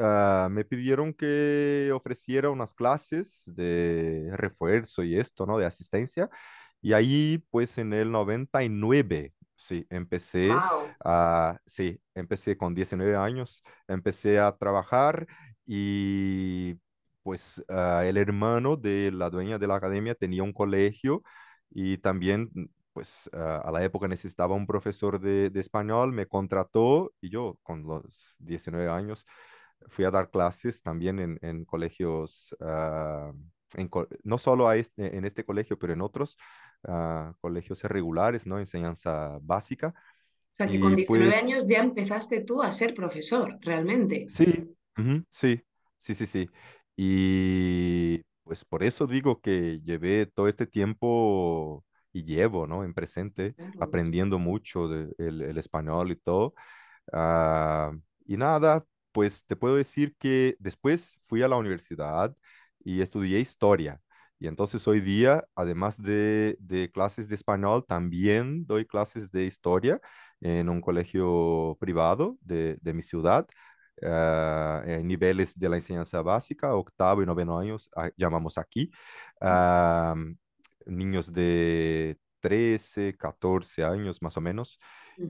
me 0.50 0.64
pidieron 0.64 1.14
que 1.14 1.90
ofreciera 1.94 2.50
unas 2.50 2.74
clases 2.74 3.42
de 3.46 4.30
refuerzo 4.34 5.02
y 5.04 5.18
esto, 5.18 5.46
¿no? 5.46 5.58
De 5.58 5.66
asistencia. 5.66 6.30
Y 6.82 6.92
ahí, 6.94 7.44
pues, 7.50 7.78
en 7.78 7.92
el 7.94 8.10
99, 8.12 9.34
sí, 9.56 9.86
empecé 9.90 10.48
Wow. 10.48 11.58
sí, 11.66 12.00
empecé 12.14 12.56
con 12.56 12.74
19 12.74 13.16
años, 13.16 13.62
empecé 13.88 14.38
a 14.40 14.56
trabajar 14.56 15.26
y, 15.66 16.74
pues, 17.24 17.64
ah, 17.70 18.04
el 18.06 18.18
hermano 18.18 18.76
de 18.78 19.12
la 19.12 19.30
dueña 19.30 19.58
de 19.58 19.68
la 19.68 19.76
academia 19.76 20.16
tenía 20.16 20.44
un 20.44 20.54
colegio 20.54 21.24
y 21.70 21.98
también 21.98 22.50
pues 22.94 23.30
ah, 23.34 23.62
a 23.66 23.72
la 23.72 23.84
época 23.84 24.08
necesitaba 24.08 24.56
un 24.56 24.66
profesor 24.68 25.20
de, 25.20 25.50
de 25.50 25.60
español, 25.60 26.12
me 26.12 26.28
contrató 26.28 27.12
y 27.22 27.30
yo 27.30 27.58
con 27.64 27.84
los 27.86 28.36
19 28.40 28.90
años 28.90 29.26
fui 29.88 30.04
a 30.04 30.10
dar 30.12 30.30
clases 30.30 30.82
también 30.82 31.18
en, 31.20 31.38
en 31.42 31.64
colegios, 31.64 32.56
ah, 32.60 33.32
en 33.76 33.88
co- 33.88 34.08
no 34.24 34.38
solo 34.38 34.68
a 34.68 34.76
este- 34.76 35.16
en 35.16 35.24
este 35.24 35.44
colegio, 35.44 35.78
pero 35.78 35.92
en 35.94 36.02
otros 36.02 36.36
ah, 36.88 37.34
colegios 37.40 37.82
regulares, 37.84 38.46
¿no? 38.46 38.58
Enseñanza 38.58 39.38
básica. 39.42 39.94
O 40.52 40.54
sea, 40.56 40.70
que 40.70 40.80
con 40.80 40.94
Y 40.94 40.96
19 40.96 41.36
años 41.36 41.66
pues 41.66 41.68
ya 41.68 41.80
empezaste 41.80 42.40
tú 42.40 42.62
a 42.62 42.72
ser 42.72 42.94
profesor, 42.94 43.58
realmente. 43.60 44.16
Sí, 44.26 44.44
ujú, 44.96 45.24
sí, 45.30 45.62
sí, 45.98 46.14
sí, 46.14 46.26
sí. 46.26 46.50
Y 46.96 48.18
pues 48.44 48.64
por 48.64 48.82
eso 48.84 49.06
digo 49.06 49.40
que 49.40 49.80
llevé 49.84 50.26
todo 50.26 50.48
este 50.48 50.66
tiempo 50.66 51.84
y 52.12 52.24
llevo, 52.24 52.66
¿no? 52.66 52.84
En 52.84 52.94
presente, 52.94 53.56
aprendiendo 53.78 54.38
mucho 54.38 54.88
de 54.88 55.12
el, 55.18 55.42
el 55.42 55.58
español 55.58 56.12
y 56.12 56.16
todo. 56.16 56.54
Ah, 57.12 57.92
y 58.26 58.36
nada, 58.36 58.84
pues 59.12 59.44
te 59.46 59.56
puedo 59.56 59.76
decir 59.76 60.14
que 60.18 60.56
después 60.58 61.18
fui 61.28 61.42
a 61.42 61.48
la 61.48 61.56
universidad 61.56 62.34
y 62.84 63.00
estudié 63.02 63.40
historia. 63.40 64.00
Y 64.38 64.46
entonces 64.48 64.86
hoy 64.88 65.00
día, 65.00 65.44
además 65.54 66.00
de, 66.02 66.56
de 66.60 66.90
clases 66.90 67.28
de 67.28 67.34
español, 67.36 67.84
también 67.86 68.66
doy 68.66 68.84
clases 68.86 69.30
de 69.30 69.44
historia 69.46 70.00
en 70.40 70.68
un 70.68 70.80
colegio 70.80 71.76
privado 71.80 72.36
de, 72.42 72.76
de 72.80 72.92
mi 72.94 73.02
ciudad 73.02 73.46
en 74.04 75.06
niveles 75.08 75.58
de 75.58 75.68
la 75.68 75.76
enseñanza 75.76 76.22
básica, 76.22 76.74
octavo 76.74 77.22
y 77.22 77.26
noveno 77.26 77.58
años, 77.58 77.88
ah, 77.96 78.10
llamamos 78.16 78.58
aquí, 78.58 78.90
ah, 79.40 80.14
niños 80.86 81.32
de 81.32 82.18
13, 82.40 83.16
14 83.16 83.84
años 83.84 84.20
más 84.22 84.36
o 84.36 84.40
menos. 84.40 84.78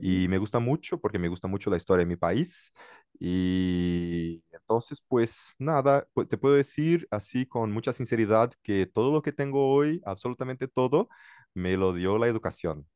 Y 0.01 0.27
me 0.27 0.37
gusta 0.39 0.59
mucho 0.59 0.99
porque 0.99 1.19
me 1.19 1.27
gusta 1.29 1.47
mucho 1.47 1.69
la 1.69 1.77
historia 1.77 2.01
de 2.05 2.07
mi 2.09 2.15
país. 2.17 2.71
Y 3.19 4.43
entonces, 4.51 5.01
pues 5.07 5.55
nada, 5.59 6.07
te 6.29 6.37
puedo 6.37 6.55
decir 6.55 7.07
así 7.11 7.45
con 7.45 7.71
mucha 7.71 7.93
sinceridad 7.93 8.51
que 8.63 8.85
todo 8.87 9.13
lo 9.13 9.21
que 9.21 9.31
tengo 9.31 9.73
hoy, 9.73 10.01
absolutamente 10.05 10.67
todo, 10.67 11.07
me 11.53 11.77
lo 11.77 11.93
dio 11.93 12.17
la 12.17 12.27
educación. 12.27 12.87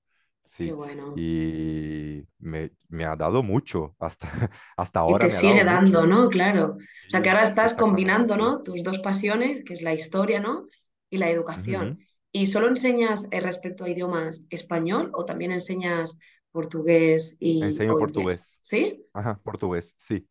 Qué 0.57 0.65
Sí, 0.65 0.71
bueno. 0.73 1.13
y 1.15 2.27
me, 2.39 2.71
me 2.87 3.05
ha 3.05 3.15
dado 3.15 3.43
mucho, 3.43 3.95
hasta, 3.99 4.27
hasta 4.77 4.99
Y 5.05 5.13
ahora 5.13 5.19
te 5.19 5.27
me 5.27 5.37
ha 5.37 5.41
dado 5.41 5.41
sigue 5.53 5.63
dando, 5.63 6.01
mucho. 6.01 6.07
¿no? 6.07 6.29
Claro. 6.29 6.77
O 6.77 7.09
sea, 7.09 7.21
que 7.21 7.29
ahora 7.29 7.43
estás 7.43 7.73
combinando. 7.73 8.35
¿no? 8.35 8.63
Tus 8.63 8.83
dos 8.83 8.99
pasiones, 8.99 9.63
que 9.63 9.73
es 9.73 9.81
la 9.81 9.93
historia, 9.93 10.39
¿no? 10.39 10.67
Y 11.09 11.17
la 11.17 11.29
educación. 11.29 11.99
¿Y 12.31 12.47
solo 12.47 12.67
enseñas 12.67 13.27
eh, 13.31 13.41
respecto 13.41 13.83
a 13.83 13.89
idiomas 13.89 14.45
español 14.49 15.11
o 15.13 15.25
también 15.25 15.51
enseñas 15.51 16.19
portugués 16.51 17.37
y, 17.39 17.61
Enseño 17.63 17.93
o 17.93 17.99
portugués. 17.99 18.59
¿Sí? 18.61 19.05
Ajá, 19.13 19.39
portugués, 19.43 19.95
sí. 19.97 20.27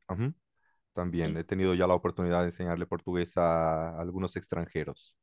También 0.92 1.36
Y, 1.36 1.38
he 1.38 1.44
tenido 1.44 1.74
ya 1.74 1.86
la 1.86 1.94
oportunidad 1.94 2.40
de 2.40 2.46
enseñarle 2.46 2.86
portugués 2.86 3.36
a 3.36 3.98
algunos 3.98 4.36
extranjeros. 4.36 5.16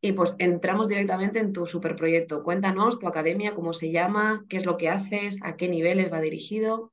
Y, 0.00 0.12
pues 0.12 0.34
entramos 0.38 0.88
directamente 0.88 1.38
en 1.38 1.52
tu 1.52 1.66
superproyecto. 1.66 2.42
Cuéntanos 2.42 2.98
tu 2.98 3.06
academia, 3.06 3.54
cómo 3.54 3.72
se 3.72 3.90
llama, 3.90 4.44
qué 4.48 4.56
es 4.56 4.66
lo 4.66 4.76
que 4.76 4.88
haces, 4.88 5.38
a 5.42 5.56
qué 5.56 5.68
niveles 5.68 6.12
va 6.12 6.20
dirigido. 6.20 6.92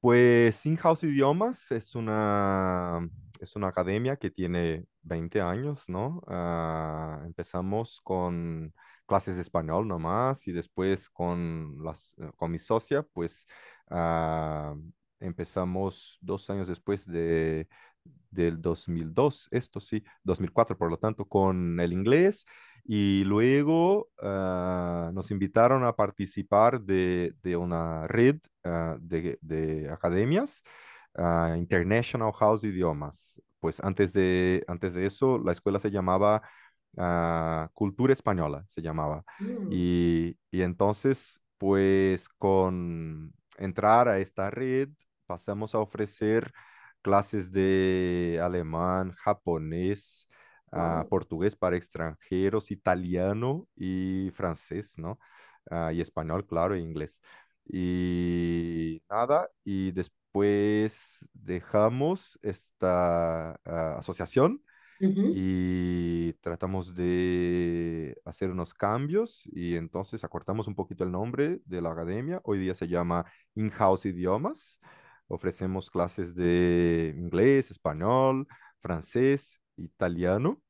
Pues 0.00 0.64
In 0.66 0.76
House 0.76 1.02
Idiomas 1.02 1.70
es 1.72 1.94
una, 1.94 3.08
es 3.40 3.56
una 3.56 3.68
academia 3.68 4.16
que 4.16 4.30
tiene 4.30 4.84
20 5.02 5.40
años, 5.40 5.84
¿no? 5.88 6.22
Ah, 6.28 7.22
empezamos 7.26 8.00
con 8.02 8.72
clases 9.06 9.36
de 9.36 9.42
español 9.42 9.88
nomás 9.88 10.46
y 10.46 10.52
después 10.52 11.08
con, 11.10 11.82
las, 11.82 12.14
con 12.36 12.52
mi 12.52 12.58
socia, 12.58 13.02
pues 13.02 13.46
ah, 13.90 14.74
empezamos 15.18 16.18
dos 16.20 16.48
años 16.50 16.68
después 16.68 17.06
de, 17.06 17.68
del 18.30 18.60
2002, 18.60 19.48
esto 19.50 19.80
sí, 19.80 20.02
2004, 20.24 20.76
por 20.76 20.90
lo 20.90 20.98
tanto, 20.98 21.24
con 21.26 21.80
el 21.80 21.92
inglés. 21.92 22.44
Y 22.84 23.24
luego 23.24 24.08
ah, 24.22 25.10
nos 25.14 25.30
invitaron 25.30 25.84
a 25.84 25.94
participar 25.94 26.80
de, 26.80 27.34
de 27.42 27.56
una 27.56 28.06
red 28.06 28.36
ah, 28.64 28.96
de, 29.00 29.38
de 29.42 29.90
academias, 29.90 30.62
ah, 31.14 31.54
International 31.58 32.32
House 32.32 32.64
Idiomas. 32.64 33.40
Pues 33.60 33.80
antes 33.80 34.12
de, 34.12 34.64
antes 34.68 34.94
de 34.94 35.06
eso, 35.06 35.38
la 35.38 35.52
escuela 35.52 35.80
se 35.80 35.90
llamaba 35.90 36.42
Cultura 37.74 38.12
Española, 38.12 38.64
se 38.68 38.82
llamaba. 38.82 39.24
Mm, 39.40 39.72
Y, 39.72 40.36
y 40.50 40.62
entonces, 40.62 41.40
pues 41.58 42.28
con 42.28 43.32
entrar 43.58 44.08
a 44.08 44.18
esta 44.18 44.50
red, 44.50 44.88
pasamos 45.26 45.74
a 45.74 45.78
ofrecer 45.80 46.52
clases 47.08 47.50
de 47.52 48.40
alemán, 48.42 49.12
japonés, 49.12 50.28
ah, 50.72 51.06
Wow. 51.06 51.10
portugués 51.10 51.56
para 51.56 51.76
extranjeros, 51.76 52.70
italiano 52.70 53.66
y 53.76 54.30
francés, 54.34 54.94
¿no? 54.98 55.18
Ah, 55.70 55.92
y 55.92 56.00
español, 56.00 56.46
claro, 56.46 56.74
e 56.74 56.80
inglés. 56.80 57.20
Y 57.66 59.02
nada, 59.10 59.48
y 59.64 59.92
después 59.92 61.18
dejamos 61.34 62.38
esta 62.42 63.52
ah, 63.64 63.96
asociación 63.98 64.62
Ujú, 65.00 65.24
y 65.30 66.32
tratamos 66.34 66.94
de 66.94 68.16
hacer 68.24 68.50
unos 68.50 68.74
cambios 68.74 69.42
y 69.46 69.76
entonces 69.76 70.24
acortamos 70.24 70.68
un 70.68 70.74
poquito 70.74 71.04
el 71.04 71.12
nombre 71.12 71.60
de 71.66 71.82
la 71.82 71.90
academia. 71.92 72.40
Hoy 72.44 72.58
día 72.58 72.74
se 72.74 72.88
llama 72.88 73.26
In-House 73.54 74.06
Idiomas. 74.06 74.80
Ofrecemos 75.28 75.90
clases 75.90 76.34
de 76.34 77.14
inglés, 77.16 77.70
español, 77.70 78.46
francés, 78.80 79.60
italiano 79.76 80.60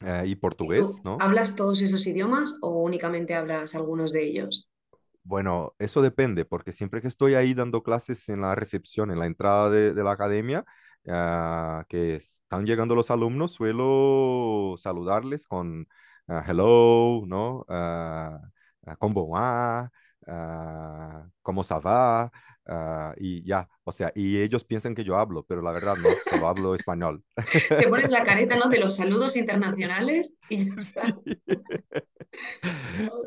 eh, 0.00 0.24
y 0.26 0.30
¿Y 0.30 0.36
portugués, 0.36 1.00
hablas 1.20 1.54
todos 1.54 1.80
esos 1.80 2.06
idiomas 2.06 2.56
o 2.60 2.82
únicamente 2.82 3.34
hablas 3.34 3.74
algunos 3.74 4.12
de 4.12 4.24
ellos? 4.24 4.68
Bueno, 5.24 5.74
eso 5.78 6.02
depende, 6.02 6.44
porque 6.44 6.72
siempre 6.72 7.00
que 7.00 7.06
estoy 7.06 7.34
ahí 7.34 7.54
dando 7.54 7.82
clases 7.84 8.28
en 8.28 8.40
la 8.40 8.56
recepción, 8.56 9.12
en 9.12 9.20
la 9.20 9.26
entrada 9.26 9.70
de, 9.70 9.94
de 9.94 10.02
la 10.02 10.10
academia, 10.10 10.64
ah, 11.08 11.84
que 11.88 12.16
están 12.16 12.66
llegando 12.66 12.96
los 12.96 13.10
alumnos, 13.12 13.52
suelo 13.52 14.74
saludarles 14.78 15.46
con 15.46 15.86
ah, 16.26 16.44
hello, 16.48 17.22
¿no? 17.26 17.64
Ah, 17.68 18.40
¿cómo 18.98 19.28
va? 19.28 19.90
¿cómo 21.42 21.64
se 21.64 21.74
va? 21.78 22.30
Ah, 22.66 23.14
y 23.18 23.42
ya, 23.44 23.68
o 23.84 23.92
sea, 23.92 24.12
y 24.14 24.38
ellos 24.40 24.64
piensan 24.64 24.94
que 24.94 25.04
yo 25.04 25.16
hablo, 25.16 25.44
pero 25.44 25.62
la 25.62 25.72
verdad 25.72 25.96
no, 25.96 26.20
solo 26.28 26.46
hablo 26.46 26.74
español. 26.74 27.24
Te 27.76 27.88
pones 27.88 28.10
la 28.10 28.22
careta, 28.24 28.56
¿no? 28.56 28.68
de 28.68 28.78
los 28.78 28.96
saludos 28.96 29.36
internacionales 29.36 30.36
y 30.48 30.66
ya 30.68 30.74
está. 30.76 31.02
Sí. 31.24 31.40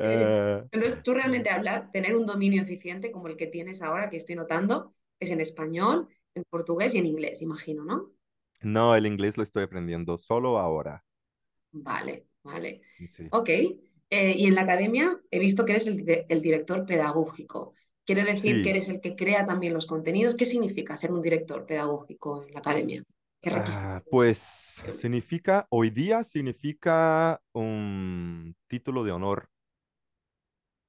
Ah, 0.00 0.64
Entonces, 0.70 1.02
tú 1.02 1.14
realmente 1.14 1.50
hablar, 1.50 1.90
tener 1.92 2.16
un 2.16 2.26
dominio 2.26 2.62
eficiente 2.62 3.10
como 3.12 3.28
el 3.28 3.36
que 3.36 3.46
tienes 3.46 3.82
ahora, 3.82 4.10
que 4.10 4.16
estoy 4.16 4.34
notando, 4.36 4.94
es 5.20 5.30
en 5.30 5.40
español, 5.40 6.08
en 6.34 6.44
portugués 6.44 6.94
y 6.94 6.98
en 6.98 7.06
inglés, 7.06 7.42
imagino, 7.42 7.84
¿no? 7.84 8.12
no, 8.60 8.94
el 8.94 9.06
inglés 9.06 9.38
lo 9.38 9.42
estoy 9.42 9.62
aprendiendo 9.62 10.18
solo 10.18 10.58
ahora. 10.58 11.02
Vale, 11.72 12.26
vale. 12.42 12.82
Sí. 13.08 13.30
Ok. 13.30 13.48
Eh, 14.10 14.34
y 14.36 14.46
en 14.46 14.54
la 14.54 14.62
academia 14.62 15.20
he 15.30 15.38
visto 15.38 15.64
que 15.64 15.72
eres 15.72 15.86
el 15.86 16.42
director 16.42 16.86
pedagógico. 16.86 17.74
¿Quiere 18.06 18.24
decir 18.24 18.62
que 18.62 18.70
eres 18.70 18.88
el 18.88 19.00
que 19.00 19.16
crea 19.16 19.44
también 19.44 19.74
los 19.74 19.86
contenidos? 19.86 20.36
¿Qué 20.36 20.44
significa 20.46 20.96
ser 20.96 21.12
un 21.12 21.22
director 21.22 21.66
pedagógico 21.66 22.44
en 22.44 22.54
la 22.54 22.60
academia? 22.60 23.02
¿Qué 23.42 23.50
Ah, 23.50 24.02
pues 24.10 24.84
significa, 24.92 25.66
hoy 25.70 25.90
día 25.90 26.24
significa 26.24 27.40
un 27.52 28.54
título 28.68 29.04
de 29.04 29.12
honor. 29.12 29.48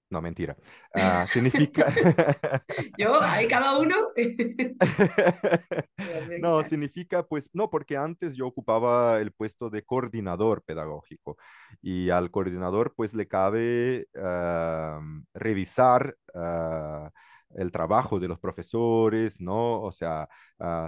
No, 0.10 0.22
mentira. 0.22 0.56
Ah, 0.94 1.28
significa, 1.28 1.86
Yo, 2.98 3.22
hay 3.22 3.48
cada 3.48 3.78
uno. 3.78 3.96
no, 6.42 6.64
significa, 6.64 7.24
pues, 7.24 7.50
no, 7.54 7.70
porque 7.70 7.98
antes 7.98 8.36
yo 8.36 8.48
ocupaba 8.48 9.20
el 9.20 9.32
puesto 9.32 9.70
de 9.70 9.84
coordinador 9.84 10.64
pedagógico 10.64 11.38
y 11.82 12.10
al 12.10 12.32
coordinador, 12.32 12.94
pues, 12.96 13.14
le 13.14 13.28
cabe 13.28 14.08
ah, 14.20 15.00
revisar 15.36 16.16
ah, 16.34 17.12
el 17.56 17.72
trabajo 17.72 18.20
de 18.20 18.28
los 18.28 18.40
profesores, 18.40 19.40
¿no? 19.40 19.82
O 19.82 19.92
sea, 19.92 20.28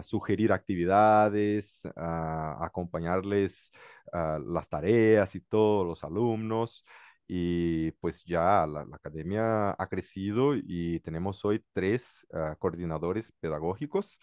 sugerir 0.01 0.51
actividades, 0.51 1.87
acompañarles 1.95 3.71
las 4.11 4.67
tareas 4.67 5.35
y 5.35 5.41
todos 5.41 5.85
los 5.85 6.03
alumnos. 6.03 6.83
Y 7.31 7.91
pues 8.01 8.23
ya 8.25 8.65
la, 8.65 8.81
academia 8.91 9.75
ha 9.77 9.87
crecido 9.87 10.55
y 10.55 10.99
tenemos 11.01 11.45
hoy 11.45 11.63
tres 11.73 12.25
ah, 12.33 12.55
coordinadores 12.57 13.31
pedagógicos 13.39 14.19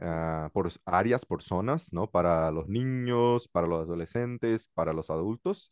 ah, 0.00 0.48
por 0.54 0.72
áreas, 0.86 1.26
por 1.26 1.42
zonas, 1.42 1.92
¿no? 1.92 2.10
Para 2.10 2.50
los 2.50 2.68
niños, 2.68 3.48
para 3.48 3.66
los 3.66 3.82
adolescentes, 3.82 4.68
para 4.74 4.94
los 4.94 5.10
adultos. 5.10 5.70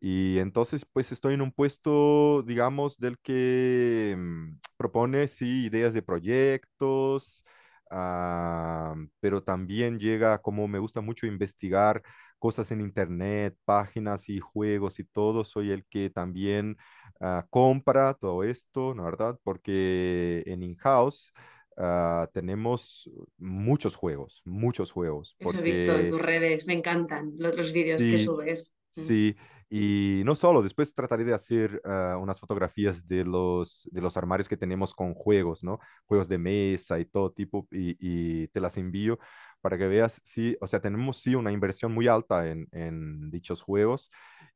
Y 0.00 0.38
entonces, 0.38 0.84
pues 0.92 1.12
estoy 1.12 1.34
en 1.34 1.42
un 1.42 1.52
puesto, 1.52 2.42
digamos, 2.42 2.98
del 2.98 3.18
que 3.20 4.16
mm, 4.18 4.58
propone, 4.76 5.28
sí, 5.28 5.66
ideas 5.66 5.94
de 5.94 6.02
proyectos, 6.02 7.44
ah, 7.90 8.94
pero 9.20 9.42
también 9.42 9.98
llega, 9.98 10.38
como 10.42 10.68
me 10.68 10.78
gusta 10.80 11.00
mucho 11.00 11.26
investigar 11.26 12.02
cosas 12.42 12.72
en 12.72 12.80
internet, 12.80 13.56
páginas 13.64 14.28
y 14.28 14.40
juegos 14.40 14.98
y 14.98 15.04
todo, 15.04 15.44
soy 15.44 15.70
el 15.70 15.84
que 15.84 16.10
también 16.10 16.76
ah, 17.20 17.46
compra 17.50 18.14
todo 18.14 18.42
esto, 18.42 18.94
¿no 18.96 19.04
verdad? 19.04 19.38
Porque 19.44 20.42
en 20.46 20.64
in-house 20.64 21.32
ah, 21.76 22.28
tenemos 22.34 23.08
muchos 23.38 23.94
juegos, 23.94 24.42
muchos 24.44 24.90
juegos, 24.90 25.36
Eso 25.38 25.56
he 25.56 25.62
visto 25.62 25.96
en 25.96 26.08
tus 26.08 26.20
redes, 26.20 26.66
me 26.66 26.72
encantan 26.72 27.32
los, 27.38 27.56
los 27.56 27.72
vídeos 27.72 28.02
que 28.02 28.18
subes. 28.18 28.72
Sí, 28.92 29.36
y 29.70 30.22
no 30.24 30.34
solo, 30.34 30.62
después 30.62 30.94
trataré 30.94 31.24
de 31.24 31.32
hacer 31.34 31.80
ah, 31.84 32.18
unas 32.20 32.38
fotografías 32.38 33.08
de 33.08 33.24
los, 33.24 33.88
de 33.90 34.02
los 34.02 34.16
armarios 34.18 34.48
que 34.48 34.56
tenemos 34.58 34.94
con 34.94 35.14
juegos, 35.14 35.64
¿no? 35.64 35.80
Juegos 36.06 36.28
de 36.28 36.38
mesa 36.38 37.00
y 37.00 37.06
todo 37.06 37.32
tipo, 37.32 37.66
y, 37.72 37.96
y 38.44 38.48
te 38.48 38.60
las 38.60 38.76
envío 38.76 39.18
para 39.62 39.78
que 39.78 39.86
veas, 39.88 40.20
sí, 40.24 40.56
o 40.60 40.66
sea, 40.66 40.80
tenemos 40.80 41.18
sí 41.22 41.34
una 41.34 41.52
inversión 41.52 41.92
muy 41.92 42.06
alta 42.08 42.48
en, 42.50 42.68
en 42.72 43.30
dichos 43.30 43.62
juegos 43.62 44.10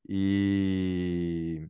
y 0.06 1.60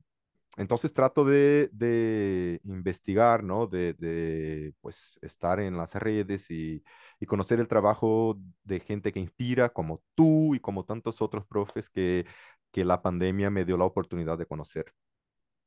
entonces 0.57 0.93
trato 0.95 1.25
de, 1.25 1.69
de 1.73 2.61
investigar, 2.65 3.45
¿no? 3.45 3.67
De, 3.67 3.93
de, 3.95 4.73
pues 4.81 5.19
estar 5.23 5.61
en 5.61 5.77
las 5.77 5.95
redes 5.95 6.51
y, 6.51 6.83
y 7.21 7.27
conocer 7.27 7.61
el 7.61 7.69
trabajo 7.69 8.39
de 8.65 8.81
gente 8.81 9.13
que 9.13 9.21
inspira, 9.21 9.69
como 9.71 10.03
tú 10.15 10.55
y 10.55 10.61
como 10.61 10.85
tantos 10.85 11.21
otros 11.21 11.47
profes 11.47 11.91
que, 11.91 12.25
que 12.77 12.85
la 12.85 13.01
pandemia 13.01 13.49
me 13.49 13.65
dio 13.65 13.79
la 13.79 13.87
oportunidad 13.87 14.37
de 14.37 14.45
conocer. 14.45 14.93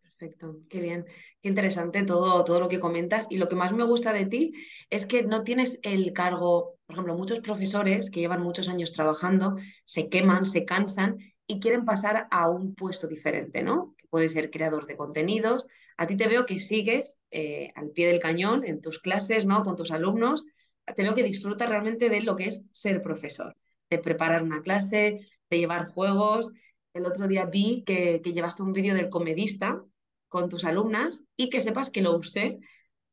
Perfecto, 0.04 0.60
qué 0.70 0.80
bien, 0.80 1.08
qué 1.42 1.50
interesante 1.50 2.04
todo, 2.04 2.44
todo 2.44 2.60
lo 2.60 2.70
que 2.70 2.80
comentas. 2.80 3.26
Y 3.32 3.38
lo 3.38 3.48
que 3.48 3.56
más 3.56 3.74
me 3.74 3.84
gusta 3.84 4.14
de 4.14 4.28
ti 4.28 4.54
es 4.92 5.08
que 5.08 5.24
no 5.24 5.44
tienes 5.44 5.80
el 5.82 6.14
cargo, 6.14 6.76
por 6.86 6.94
ejemplo, 6.94 7.18
muchos 7.18 7.40
profesores 7.40 8.12
que 8.12 8.20
llevan 8.20 8.44
muchos 8.44 8.70
años 8.70 8.94
trabajando 8.94 9.56
se 9.86 10.08
queman, 10.08 10.46
se 10.46 10.66
cansan 10.66 11.18
y 11.48 11.60
quieren 11.60 11.84
pasar 11.84 12.28
a 12.30 12.48
un 12.48 12.76
puesto 12.76 13.08
diferente, 13.08 13.64
¿no? 13.64 13.96
Que 13.98 14.08
puede 14.08 14.30
ser 14.30 14.52
creador 14.52 14.86
de 14.86 14.96
contenidos. 14.96 15.66
A 15.98 16.06
ti 16.06 16.16
te 16.16 16.28
veo 16.28 16.46
que 16.46 16.60
sigues 16.60 17.20
eh, 17.32 17.72
al 17.74 17.90
pie 17.90 18.08
del 18.08 18.20
cañón 18.20 18.64
en 18.68 18.82
tus 18.82 19.00
clases, 19.00 19.48
¿no? 19.48 19.64
Con 19.64 19.76
tus 19.76 19.90
alumnos. 19.90 20.46
Te 20.96 21.02
veo 21.02 21.16
que 21.16 21.24
disfrutas 21.24 21.68
realmente 21.68 22.08
de 22.08 22.22
lo 22.22 22.36
que 22.36 22.46
es 22.46 22.68
ser 22.72 23.02
profesor, 23.02 23.56
de 23.90 23.98
preparar 23.98 24.44
una 24.44 24.62
clase, 24.62 25.26
de 25.50 25.58
llevar 25.58 25.88
juegos. 25.88 26.52
El 27.00 27.06
otro 27.06 27.28
día 27.28 27.46
vi 27.46 27.84
que, 27.86 28.22
que 28.24 28.34
llevaste 28.34 28.64
un 28.64 28.74
vídeo 28.74 28.94
del 28.96 29.10
comedista 29.10 29.84
con 30.28 30.50
tus 30.50 30.66
alumnas 30.66 31.24
y 31.36 31.50
que 31.50 31.62
sepas 31.62 31.90
que 31.90 32.02
lo 32.02 32.16
usé 32.18 32.60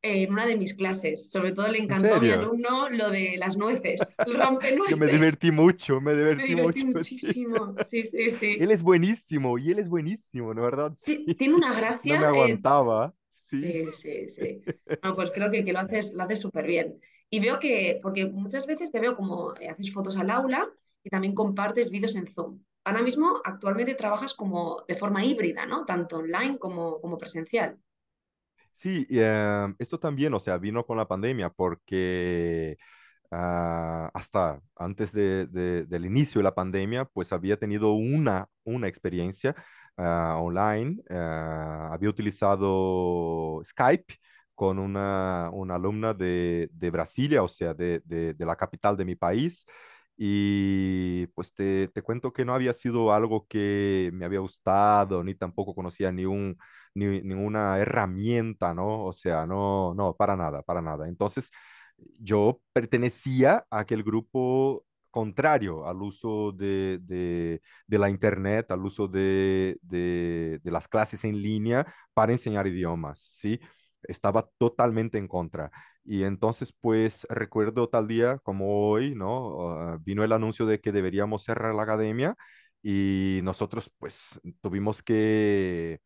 en 0.03 0.33
una 0.33 0.47
de 0.47 0.57
mis 0.57 0.75
clases. 0.75 1.31
Sobre 1.31 1.53
todo 1.53 1.69
le 1.69 1.79
¿En 1.79 1.85
encantó 1.85 2.15
a 2.15 2.21
mi 2.21 2.31
alumno 2.31 2.89
lo 2.91 3.11
de 3.11 3.37
las 3.39 3.57
nueces, 3.57 4.01
Yo 4.89 4.97
me 4.97 5.07
divertí 5.09 5.51
mucho, 5.51 6.01
me 6.01 6.13
Me 6.13 6.19
divertí 6.19 6.49
divertí 6.49 6.81
mucho, 6.83 6.87
muchísimo. 6.99 7.75
Sí, 7.89 8.05
sí, 8.05 8.29
Él 8.59 8.71
es 8.71 8.83
buenísimo 8.83 9.59
y 9.59 9.71
él 9.71 9.79
es 9.79 9.89
buenísimo, 9.89 10.55
¿no 10.55 10.63
verdad? 10.63 10.93
Sí. 10.93 11.35
Tiene 11.39 11.55
una 11.55 11.69
No 11.69 11.75
me 11.75 11.81
gracia. 11.81 12.31
eh, 12.33 12.33
aguantaba, 12.33 13.15
sí. 13.31 13.63
Sí, 13.63 13.93
sí, 13.93 14.31
sí. 14.31 14.63
No, 15.03 15.15
pues 15.15 15.31
creo 15.33 15.51
que, 15.51 15.65
que 15.65 15.73
lo 15.73 15.81
haces, 15.81 16.13
lo 16.15 16.23
haces 16.25 16.41
súper 16.41 16.67
bien. 16.67 17.01
Y 17.31 17.41
veo 17.41 17.59
que, 17.59 17.99
porque 18.03 18.27
muchas 18.27 18.67
veces 18.67 18.93
te 18.93 19.01
veo 19.01 19.17
como 19.17 19.55
eh, 19.61 19.69
haces 19.69 19.93
fotos 19.93 20.17
al 20.17 20.31
aula 20.31 20.69
y 21.03 21.11
también 21.11 21.35
compartes 21.35 21.91
vídeos 21.91 22.17
en 22.17 22.27
Zoom. 22.29 22.61
Ahora 22.87 23.03
mismo, 23.03 23.43
actualmente 23.45 23.95
trabajas 23.95 24.33
como 24.33 24.83
de 24.89 24.97
forma 24.97 25.23
híbrida, 25.23 25.67
¿no? 25.67 25.85
Tanto 25.85 26.17
online 26.17 26.59
como, 26.59 27.03
como 27.03 27.19
presencial. 27.19 27.79
Sí, 28.73 29.07
eh, 29.11 29.75
esto 29.79 29.99
también, 29.99 30.35
o 30.35 30.41
sea, 30.41 30.59
vino 30.59 30.85
con 30.85 30.97
la 30.99 31.09
pandemia 31.09 31.51
porque 31.51 32.77
ah, 33.31 34.11
hasta 34.15 34.61
antes 34.77 35.13
de- 35.13 35.47
de- 35.47 35.85
del 35.87 36.07
inicio 36.07 36.41
de 36.41 36.45
la 36.45 36.55
pandemia, 36.55 37.05
pues 37.07 37.33
había 37.33 37.59
tenido 37.59 37.93
una, 37.95 38.49
una 38.65 38.89
experiencia 38.89 39.55
ah, 39.97 40.37
online, 40.41 41.03
ah, 41.11 41.91
había 41.93 42.11
utilizado 42.11 43.63
Skype 43.65 44.15
con 44.55 44.79
una, 44.79 45.51
una 45.53 45.75
alumna 45.77 46.15
de, 46.15 46.69
de 46.73 46.91
Brasilia, 46.91 47.43
o 47.43 47.49
sea, 47.49 47.75
de 47.75 48.03
la 48.39 48.57
capital 48.57 48.97
de 48.97 49.05
mi 49.07 49.17
país. 49.17 49.67
Y 50.17 51.27
pues 51.29 51.53
te, 51.55 51.89
te 51.89 52.03
cuento 52.03 52.33
que 52.33 52.45
no 52.45 52.55
había 52.55 52.73
sido 52.73 53.13
algo 53.13 53.47
que 53.49 54.11
me 54.15 54.25
había 54.25 54.41
gustado, 54.41 55.23
ni 55.25 55.35
tampoco 55.35 55.75
conocía 55.75 56.11
ni 56.13 56.25
un, 56.25 56.57
ni 56.95 57.21
ninguna 57.23 57.79
herramienta, 57.79 58.73
¿no? 58.75 59.05
O 59.05 59.13
sea, 59.13 59.47
no, 59.47 59.95
no, 59.95 60.15
para 60.17 60.37
nada, 60.37 60.63
para 60.63 60.81
nada. 60.83 61.09
Entonces, 61.09 61.51
yo 62.19 62.61
pertenecía 62.73 63.67
a 63.71 63.81
aquel 63.81 64.03
grupo 64.03 64.85
contrario 65.11 65.87
al 65.87 66.03
uso 66.03 66.53
de, 66.53 66.99
de, 67.03 67.99
la 67.99 68.11
Internet, 68.11 68.71
al 68.71 68.85
uso 68.85 69.09
de, 69.09 69.79
de, 69.83 70.61
de, 70.63 70.71
las 70.71 70.89
clases 70.89 71.25
en 71.25 71.41
línea 71.41 71.87
para 72.13 72.33
enseñar 72.33 72.67
idiomas, 72.67 73.19
¿sí? 73.21 73.59
Estaba 74.03 74.49
totalmente 74.59 75.17
en 75.19 75.27
contra. 75.29 75.71
Y 76.07 76.25
entonces, 76.25 76.73
pues 76.81 77.27
recuerdo 77.31 77.89
tal 77.89 78.07
día 78.09 78.39
como 78.45 78.89
hoy, 78.91 79.15
¿no? 79.15 79.95
Uh, 79.97 79.99
vino 80.01 80.25
el 80.25 80.33
anuncio 80.33 80.67
de 80.67 80.81
que 80.81 80.93
deberíamos 80.93 81.45
cerrar 81.45 81.75
la 81.75 81.83
academia 81.83 82.37
y 82.83 83.41
nosotros, 83.43 83.91
pues, 83.99 84.41
tuvimos 84.63 85.03
que 85.03 86.01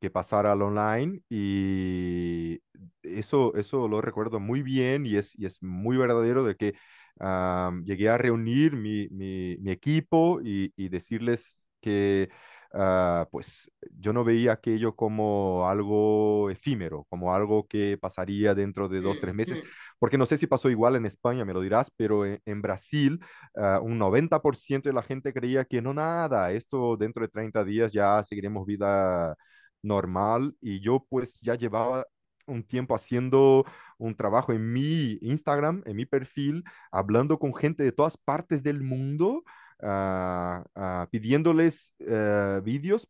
que 0.00 0.10
pasar 0.10 0.46
al 0.46 0.62
online 0.62 1.22
y 1.30 2.60
eso, 3.02 3.54
eso 3.56 3.88
lo 3.88 4.00
recuerdo 4.02 4.40
muy 4.40 4.62
bien 4.62 5.06
y 5.06 5.16
es, 5.16 5.38
y 5.38 5.46
es 5.46 5.62
muy 5.62 5.96
verdadero 5.96 6.44
de 6.44 6.56
que 6.56 6.74
uh, 7.20 7.72
llegué 7.84 8.08
a 8.10 8.18
reunir 8.18 8.76
mi, 8.76 9.08
mi, 9.10 9.56
mi 9.60 9.70
equipo 9.70 10.40
y, 10.42 10.72
y, 10.76 10.88
decirles 10.90 11.66
que 11.80 12.28
uh, 12.74 13.26
pues 13.30 13.70
yo 13.98 14.12
no 14.12 14.24
veía 14.24 14.52
aquello 14.52 14.94
como 14.96 15.68
algo 15.68 16.50
efímero, 16.50 17.06
como 17.08 17.34
algo 17.34 17.66
que 17.68 17.96
pasaría 17.98 18.54
dentro 18.54 18.88
de 18.88 19.00
dos, 19.00 19.18
tres 19.20 19.34
meses, 19.34 19.62
porque 19.98 20.18
no 20.18 20.26
sé 20.26 20.36
si 20.36 20.46
pasó 20.46 20.70
igual 20.70 20.96
en 20.96 21.06
España, 21.06 21.44
me 21.44 21.54
lo 21.54 21.60
dirás, 21.60 21.90
pero 21.96 22.26
en, 22.26 22.40
en 22.44 22.62
Brasil 22.62 23.20
uh, 23.54 23.82
un 23.82 23.98
90% 23.98 24.88
de 24.88 24.94
la 24.94 25.02
gente 25.02 25.32
creía 25.32 25.64
que 25.64 25.80
no 25.82 25.94
nada, 25.94 26.52
esto 26.52 26.96
dentro 26.96 27.22
de 27.22 27.28
30 27.28 27.64
días 27.64 27.92
ya 27.92 28.22
seguiremos 28.24 28.66
vida 28.66 29.36
normal 29.82 30.54
y 30.60 30.80
yo 30.80 31.06
pues 31.08 31.38
ya 31.40 31.54
llevaba 31.56 32.06
un 32.46 32.62
tiempo 32.62 32.94
haciendo 32.94 33.64
un 33.98 34.14
trabajo 34.16 34.52
en 34.52 34.72
mi 34.72 35.18
Instagram, 35.20 35.82
en 35.86 35.96
mi 35.96 36.06
perfil, 36.06 36.64
hablando 36.90 37.38
con 37.38 37.54
gente 37.54 37.82
de 37.82 37.92
todas 37.92 38.16
partes 38.16 38.62
del 38.62 38.82
mundo, 38.82 39.44
uh, 39.80 41.06
pidiéndoles 41.10 41.94
uh, 42.00 42.62
vídeos, 42.62 43.08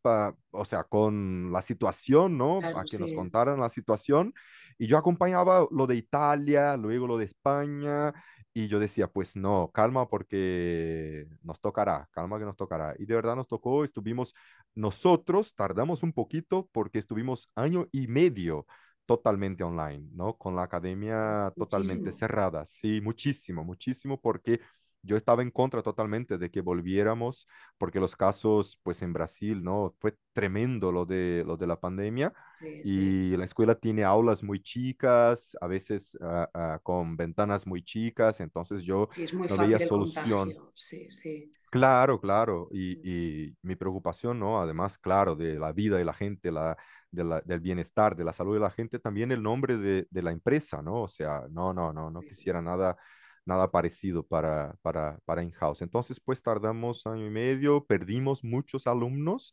o 0.50 0.64
sea, 0.64 0.84
con 0.84 1.50
la 1.52 1.62
situación, 1.62 2.38
¿no? 2.38 2.58
Claro, 2.60 2.74
Para 2.74 2.84
que 2.84 2.96
sí. 2.96 3.02
nos 3.02 3.12
contaran 3.12 3.60
la 3.60 3.68
situación. 3.68 4.34
Y 4.78 4.86
yo 4.86 4.98
acompañaba 4.98 5.66
lo 5.70 5.86
de 5.86 5.96
Italia, 5.96 6.76
luego 6.76 7.06
lo 7.06 7.16
de 7.18 7.26
España, 7.26 8.12
y 8.52 8.68
yo 8.68 8.78
decía, 8.78 9.08
pues 9.08 9.36
no, 9.36 9.70
calma 9.72 10.08
porque 10.08 11.26
nos 11.42 11.60
tocará, 11.60 12.08
calma 12.12 12.38
que 12.38 12.44
nos 12.44 12.56
tocará. 12.56 12.94
Y 12.98 13.04
de 13.06 13.14
verdad 13.14 13.34
nos 13.36 13.48
tocó, 13.48 13.84
estuvimos 13.84 14.34
nosotros, 14.74 15.54
tardamos 15.54 16.02
un 16.04 16.12
poquito 16.12 16.68
porque 16.72 17.00
estuvimos 17.00 17.50
año 17.56 17.88
y 17.90 18.06
medio 18.06 18.66
totalmente 19.06 19.64
online, 19.64 20.08
¿no? 20.12 20.36
Con 20.38 20.56
la 20.56 20.62
academia 20.62 21.52
totalmente 21.58 22.10
Muchísimo. 22.10 22.18
cerrada. 22.18 22.64
Sí, 22.66 23.00
muchísimo, 23.00 23.64
muchísimo 23.64 24.20
porque 24.20 24.60
yo 25.04 25.16
estaba 25.16 25.42
en 25.42 25.50
contra 25.50 25.82
totalmente 25.82 26.38
de 26.38 26.50
que 26.50 26.60
volviéramos 26.60 27.46
porque 27.78 28.00
los 28.00 28.16
casos, 28.16 28.78
pues 28.82 29.02
en 29.02 29.12
Brasil, 29.12 29.62
¿no? 29.62 29.94
Fue 30.00 30.16
tremendo 30.32 30.92
lo 30.92 31.04
de, 31.06 31.44
lo 31.46 31.56
de 31.56 31.66
la 31.66 31.78
pandemia 31.80 32.32
Sí, 32.58 32.66
sí. 32.84 32.90
y 32.90 33.36
la 33.36 33.44
escuela 33.44 33.74
tiene 33.74 34.04
aulas 34.04 34.42
muy 34.42 34.60
chicas, 34.62 35.56
a 35.60 35.66
veces 35.66 36.16
uh, 36.20 36.44
uh, 36.58 36.78
con 36.82 37.16
ventanas 37.16 37.66
muy 37.66 37.82
chicas, 37.82 38.40
entonces 38.40 38.82
yo 38.82 39.08
Sí, 39.10 39.26
no 39.48 39.56
veía 39.56 39.78
solución. 39.80 40.54
Sí, 40.74 41.10
sí. 41.10 41.52
Claro, 41.70 42.20
claro, 42.20 42.68
y, 42.70 43.00
y, 43.48 43.56
mi 43.62 43.74
preocupación, 43.74 44.38
¿no? 44.38 44.60
Además, 44.60 44.96
claro, 44.96 45.34
de 45.34 45.58
la 45.58 45.72
vida 45.72 45.96
de 45.96 46.04
la 46.04 46.14
gente, 46.14 46.52
la, 46.52 46.76
de 47.10 47.24
la, 47.24 47.40
del 47.40 47.58
bienestar, 47.60 48.14
de 48.14 48.22
la 48.24 48.32
salud 48.32 48.54
de 48.54 48.60
la 48.60 48.70
gente, 48.70 49.00
también 49.00 49.32
el 49.32 49.42
nombre 49.42 49.76
de, 49.76 50.06
de 50.08 50.22
la 50.22 50.30
empresa, 50.30 50.82
¿no? 50.82 51.02
O 51.02 51.08
sea, 51.08 51.42
no, 51.50 51.72
no, 51.74 51.92
no, 51.92 52.10
no 52.10 52.20
sí. 52.20 52.28
quisiera 52.28 52.62
nada, 52.62 52.96
nada 53.44 53.70
parecido 53.70 54.24
para, 54.26 54.76
para, 54.82 55.18
para 55.24 55.42
in-house. 55.42 55.82
Entonces, 55.82 56.20
pues 56.20 56.42
tardamos 56.42 57.06
año 57.06 57.26
y 57.26 57.30
medio, 57.30 57.84
perdimos 57.84 58.44
muchos 58.44 58.86
alumnos, 58.86 59.52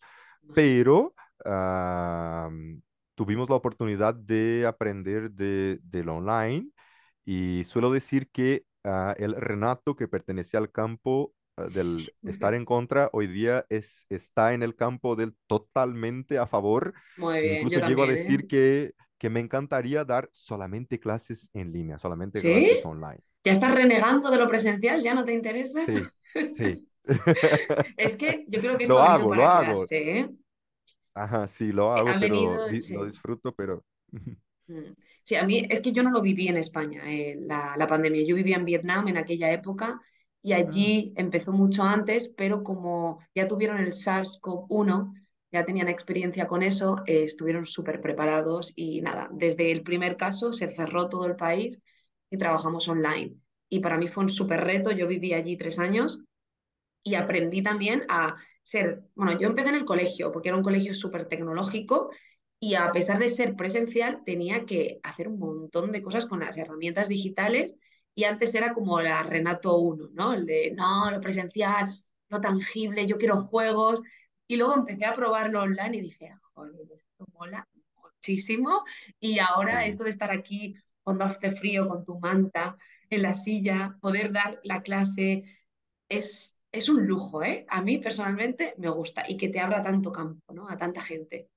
pero 0.54 1.13
uh, 1.45 2.80
tuvimos 3.15 3.49
la 3.49 3.56
oportunidad 3.56 4.15
de 4.15 4.65
aprender 4.67 5.32
de, 5.32 5.80
del 5.84 6.10
online 6.10 6.69
y 7.25 7.63
suelo 7.65 7.91
decir 7.91 8.30
que 8.32 8.65
uh, 8.84 9.13
el 9.17 9.36
Renato 9.36 9.95
que 9.95 10.08
pertenecía 10.08 10.60
al 10.60 10.71
campo 10.71 11.34
del 11.58 12.12
estar 12.25 12.54
en 12.54 12.65
contra, 12.65 13.10
hoy 13.13 13.27
día 13.27 13.65
es, 13.69 14.06
está 14.10 14.54
en 14.54 14.63
el 14.63 14.75
campo 14.75 15.15
del 15.15 15.36
totalmente 15.47 16.38
a 16.38 16.47
favor. 16.47 16.93
Muy 17.17 17.41
bien, 17.41 17.56
Incluso 17.58 17.80
yo 17.80 17.86
llego 17.86 18.04
a 18.04 18.08
también, 18.08 18.25
decir 18.25 18.41
¿eh? 18.41 18.47
que, 18.47 18.93
que 19.17 19.30
me 19.30 19.39
encantaría 19.39 20.04
dar 20.06 20.30
solamente 20.32 20.99
clases 20.99 21.49
en 21.54 21.71
línea, 21.71 21.99
solamente 21.99 22.43
clases 22.43 22.82
¿Sí? 22.82 22.88
online. 22.88 23.21
¿Ya 23.43 23.51
estás 23.51 23.73
renegando 23.73 24.30
de 24.32 24.38
lo 24.38 24.47
presencial? 24.47 25.01
¿Ya 25.04 25.13
no 25.13 25.25
te 25.25 25.34
interesa? 25.34 25.82
Sí, 25.86 26.12
sí. 26.51 26.88
Es 27.97 28.17
que 28.17 28.45
yo 28.47 28.60
creo 28.60 28.77
que 28.77 28.84
esto 28.84 28.99
lo 29.01 29.04
ha 29.04 29.10
hago, 29.10 29.34
lo 29.36 29.47
hago. 29.47 29.88
quedarse, 29.88 30.19
¿eh? 30.19 30.30
Ajá, 31.13 31.47
sí, 31.47 31.71
lo 31.71 31.93
hago, 31.93 32.13
Ha 32.13 32.17
pero 32.17 32.38
venido, 32.38 32.62
di 32.67 32.82
lo 32.88 33.06
disfruto, 33.06 33.54
pero... 33.54 33.84
Mm. 34.67 34.93
Sí, 35.23 35.36
a 35.36 35.43
mí 35.45 35.65
es 35.69 35.82
que 35.82 35.91
yo 35.91 36.04
no 36.04 36.12
lo 36.12 36.21
viví 36.21 36.47
en 36.47 36.58
España, 36.58 37.01
eh, 37.12 37.36
la, 37.39 37.75
la 37.77 37.88
pandemia. 37.88 38.25
Yo 38.25 38.36
vivía 38.36 38.56
en 38.58 38.65
Vietnam 38.65 39.08
en 39.08 39.17
aquella 39.17 39.51
época 39.51 40.01
y 40.41 40.54
Ah, 40.54 40.54
allí 40.54 41.13
empezó 41.15 41.51
mucho 41.51 41.84
antes, 41.84 42.30
pero 42.30 42.63
como 42.63 43.19
ya 43.36 43.47
tuvieron 43.47 43.80
el 43.80 43.93
SARS-CoV-1, 43.93 45.13
ya 45.51 45.65
tenían 45.65 45.89
experiencia 45.89 46.47
con 46.47 46.63
eso, 46.63 46.97
eh, 47.06 47.23
estuvieron 47.23 47.65
súper 47.65 48.01
preparados 48.01 48.71
y 48.75 49.01
nada, 49.01 49.30
desde 49.32 49.71
el 49.71 49.84
primer 49.84 50.15
caso 50.17 50.54
se 50.54 50.67
cerró 50.69 51.10
todo 51.10 51.25
el 51.27 51.36
país 51.36 51.82
y 52.32 52.38
trabajamos 52.38 52.88
online. 52.88 53.36
Y 53.70 53.80
para 53.80 53.98
mí 53.98 54.08
fue 54.08 54.24
un 54.24 54.30
súper 54.30 54.62
reto, 54.62 54.91
yo 54.91 55.08
viví 55.08 55.34
allí 55.34 55.58
tres 55.58 55.78
años 55.78 56.24
y 57.04 57.15
aprendí 57.15 57.62
también 57.62 58.04
a 58.10 58.36
ser, 58.63 59.04
bueno, 59.15 59.38
yo 59.39 59.48
empecé 59.48 59.70
en 59.70 59.76
el 59.76 59.86
colegio, 59.86 60.32
porque 60.32 60.50
era 60.50 60.58
un 60.58 60.63
colegio 60.63 60.94
súper 60.94 61.28
tecnológico 61.28 62.12
y 62.60 62.76
a 62.76 62.91
pesar 62.91 63.20
de 63.20 63.30
ser 63.30 63.56
presencial, 63.56 64.24
tenía 64.24 64.65
que 64.65 65.00
hacer 65.04 65.28
un 65.28 65.39
montón 65.39 65.91
de 65.91 66.02
cosas 66.02 66.26
con 66.26 66.39
las 66.39 66.58
herramientas 66.58 67.08
digitales 67.08 67.76
y 68.15 68.26
antes 68.26 68.54
era 68.56 68.74
como 68.74 69.02
la 69.02 69.24
Renato 69.24 69.78
1, 69.78 70.10
¿no? 70.13 70.34
El 70.34 70.46
de, 70.46 70.72
no, 70.76 71.10
lo 71.12 71.20
presencial, 71.22 71.89
lo 72.30 72.41
tangible, 72.41 73.08
yo 73.08 73.17
quiero 73.17 73.44
juegos. 73.44 74.02
Y 74.48 74.58
luego 74.58 74.76
empecé 74.76 75.06
a 75.06 75.13
probarlo 75.15 75.62
online 75.62 75.98
y 75.98 76.02
dije, 76.02 76.34
joder, 76.54 76.74
esto 76.94 77.26
mola 77.34 77.67
muchísimo. 77.96 78.84
Y 79.20 79.39
ahora 79.39 79.86
esto 79.86 80.04
de 80.04 80.10
estar 80.12 80.32
aquí 80.32 80.76
cuando 81.04 81.26
hace 81.26 81.52
frío 81.54 81.88
con 81.88 82.04
tu 82.06 82.20
manta 82.20 82.78
en 83.10 83.22
la 83.24 83.34
silla, 83.36 83.98
poder 84.02 84.32
dar 84.32 84.60
la 84.64 84.82
clase 84.84 85.44
es, 86.10 86.58
es 86.72 86.90
un 86.90 87.06
lujo, 87.08 87.44
¿eh? 87.44 87.66
A 87.70 87.82
mí 87.82 87.98
personalmente 88.00 88.76
me 88.78 88.90
gusta 88.90 89.26
y 89.28 89.38
que 89.38 89.50
te 89.50 89.60
abra 89.60 89.84
tanto 89.84 90.12
campo, 90.12 90.54
¿no? 90.54 90.70
A 90.70 90.78
tanta 90.78 91.02
gente. 91.02 91.50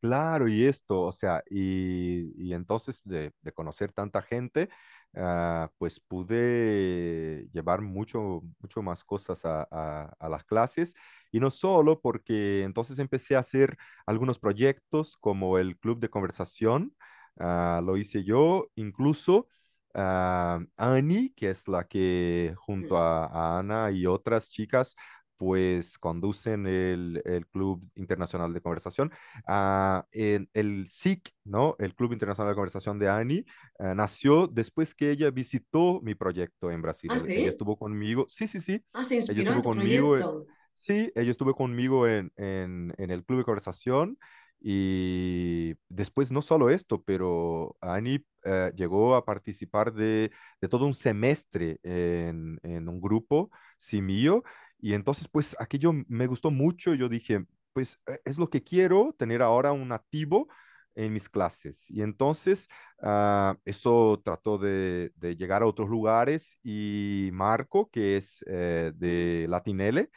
Claro, 0.00 0.46
y 0.48 0.64
esto, 0.64 1.02
o 1.02 1.12
sea, 1.12 1.42
y, 1.50 2.32
y 2.36 2.54
entonces 2.54 3.02
de, 3.04 3.32
de, 3.42 3.52
conocer 3.52 3.92
tanta 3.92 4.22
gente, 4.22 4.68
uh, 5.14 5.66
pues 5.76 5.98
pude 6.00 7.48
llevar 7.52 7.80
mucho, 7.82 8.42
mucho 8.60 8.80
más 8.82 9.02
cosas 9.04 9.44
a, 9.44 9.66
a, 9.70 10.14
a, 10.20 10.28
las 10.28 10.44
clases, 10.44 10.94
y 11.32 11.40
no 11.40 11.50
solo 11.50 12.00
porque 12.00 12.62
entonces 12.62 12.98
empecé 13.00 13.34
a 13.34 13.40
hacer 13.40 13.76
algunos 14.06 14.38
proyectos 14.38 15.16
como 15.16 15.58
el 15.58 15.76
club 15.76 15.98
de 15.98 16.10
conversación, 16.10 16.94
uh, 17.40 17.82
lo 17.82 17.96
hice 17.96 18.24
yo, 18.24 18.68
incluso 18.76 19.48
uh, 19.94 20.64
Annie, 20.76 21.32
que 21.36 21.50
es 21.50 21.68
la 21.68 21.84
que 21.86 22.54
junto 22.56 22.96
a, 22.96 23.26
a 23.26 23.58
Ana 23.58 23.90
y 23.90 24.06
otras 24.06 24.50
chicas, 24.50 24.94
pues 25.36 25.98
conducen 25.98 26.66
el, 26.66 27.22
el, 27.24 27.46
Club 27.46 27.80
Internacional 27.94 28.52
de 28.52 28.60
Conversación. 28.60 29.12
Uh, 29.46 30.02
el, 30.10 30.50
el, 30.52 30.86
SIC, 30.88 31.30
¿no? 31.44 31.76
El 31.78 31.94
Club 31.94 32.12
Internacional 32.12 32.50
de 32.52 32.56
Conversación 32.56 32.98
de 32.98 33.08
Ani, 33.08 33.44
uh, 33.78 33.94
nació 33.94 34.48
después 34.48 34.94
que 34.96 35.12
ella 35.12 35.30
visitó 35.30 36.00
mi 36.02 36.16
proyecto 36.16 36.72
en 36.72 36.82
Brasil. 36.82 37.08
¿Ah, 37.12 37.16
Ella 37.16 37.24
sí? 37.24 37.46
estuvo 37.46 37.76
conmigo, 37.76 38.26
sí, 38.28 38.48
sí, 38.48 38.60
sí, 38.60 38.84
Ah, 38.92 39.04
se 39.04 39.18
ella 39.18 39.30
en 39.30 39.38
estuvo 39.38 39.62
tu 39.62 39.68
conmigo, 39.68 40.16
proyecto. 40.16 40.46
sí, 40.74 41.12
ella 41.14 41.30
estuvo 41.30 41.54
conmigo 41.54 42.08
en, 42.08 42.32
en, 42.36 42.92
en 42.98 43.10
el 43.12 43.24
Club 43.24 43.38
de 43.38 43.44
Conversación. 43.44 44.18
Y 44.60 45.74
después 45.88 46.32
no 46.32 46.42
solo 46.42 46.70
esto, 46.70 47.02
pero 47.02 47.76
Ani 47.80 48.16
uh, 48.44 48.74
llegó 48.74 49.14
a 49.14 49.24
participar 49.24 49.92
de, 49.92 50.32
de, 50.60 50.68
todo 50.68 50.86
un 50.86 50.94
semestre 50.94 51.78
en, 51.82 52.58
en 52.62 52.88
un 52.88 53.00
grupo, 53.00 53.50
sí 53.78 54.02
mío, 54.02 54.42
y 54.80 54.94
entonces, 54.94 55.28
pues 55.28 55.56
aquello 55.58 55.92
me 56.08 56.26
gustó 56.26 56.50
mucho. 56.50 56.94
Yo 56.94 57.08
dije, 57.08 57.44
pues 57.72 58.00
es 58.24 58.38
lo 58.38 58.48
que 58.50 58.62
quiero, 58.62 59.14
tener 59.18 59.42
ahora 59.42 59.72
un 59.72 59.88
nativo 59.88 60.48
en 60.94 61.12
mis 61.12 61.28
clases. 61.28 61.90
Y 61.90 62.02
entonces 62.02 62.68
uh, 63.02 63.54
eso 63.64 64.20
trató 64.24 64.58
de, 64.58 65.12
de, 65.16 65.36
llegar 65.36 65.62
a 65.62 65.66
otros 65.66 65.88
lugares 65.88 66.58
y 66.62 67.30
Marco, 67.32 67.88
que 67.90 68.16
es 68.16 68.44
eh, 68.48 68.92
de 68.94 69.46
Latinele, 69.48 70.10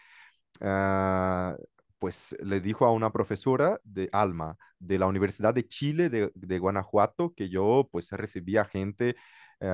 uh, 0.61 1.55
pues 2.01 2.35
le 2.43 2.61
dijo 2.61 2.85
a 2.87 2.91
una 2.91 3.11
profesora 3.11 3.79
de 3.83 4.09
Alma, 4.11 4.57
de 4.79 4.97
la 4.97 5.05
Universidad 5.05 5.53
de 5.53 5.67
Chile 5.67 6.09
de, 6.09 6.59
Guanajuato, 6.59 7.31
que 7.35 7.47
yo 7.47 7.87
pues 7.91 8.09
recibía 8.11 8.65
gente, 8.65 9.15
eh, 9.59 9.67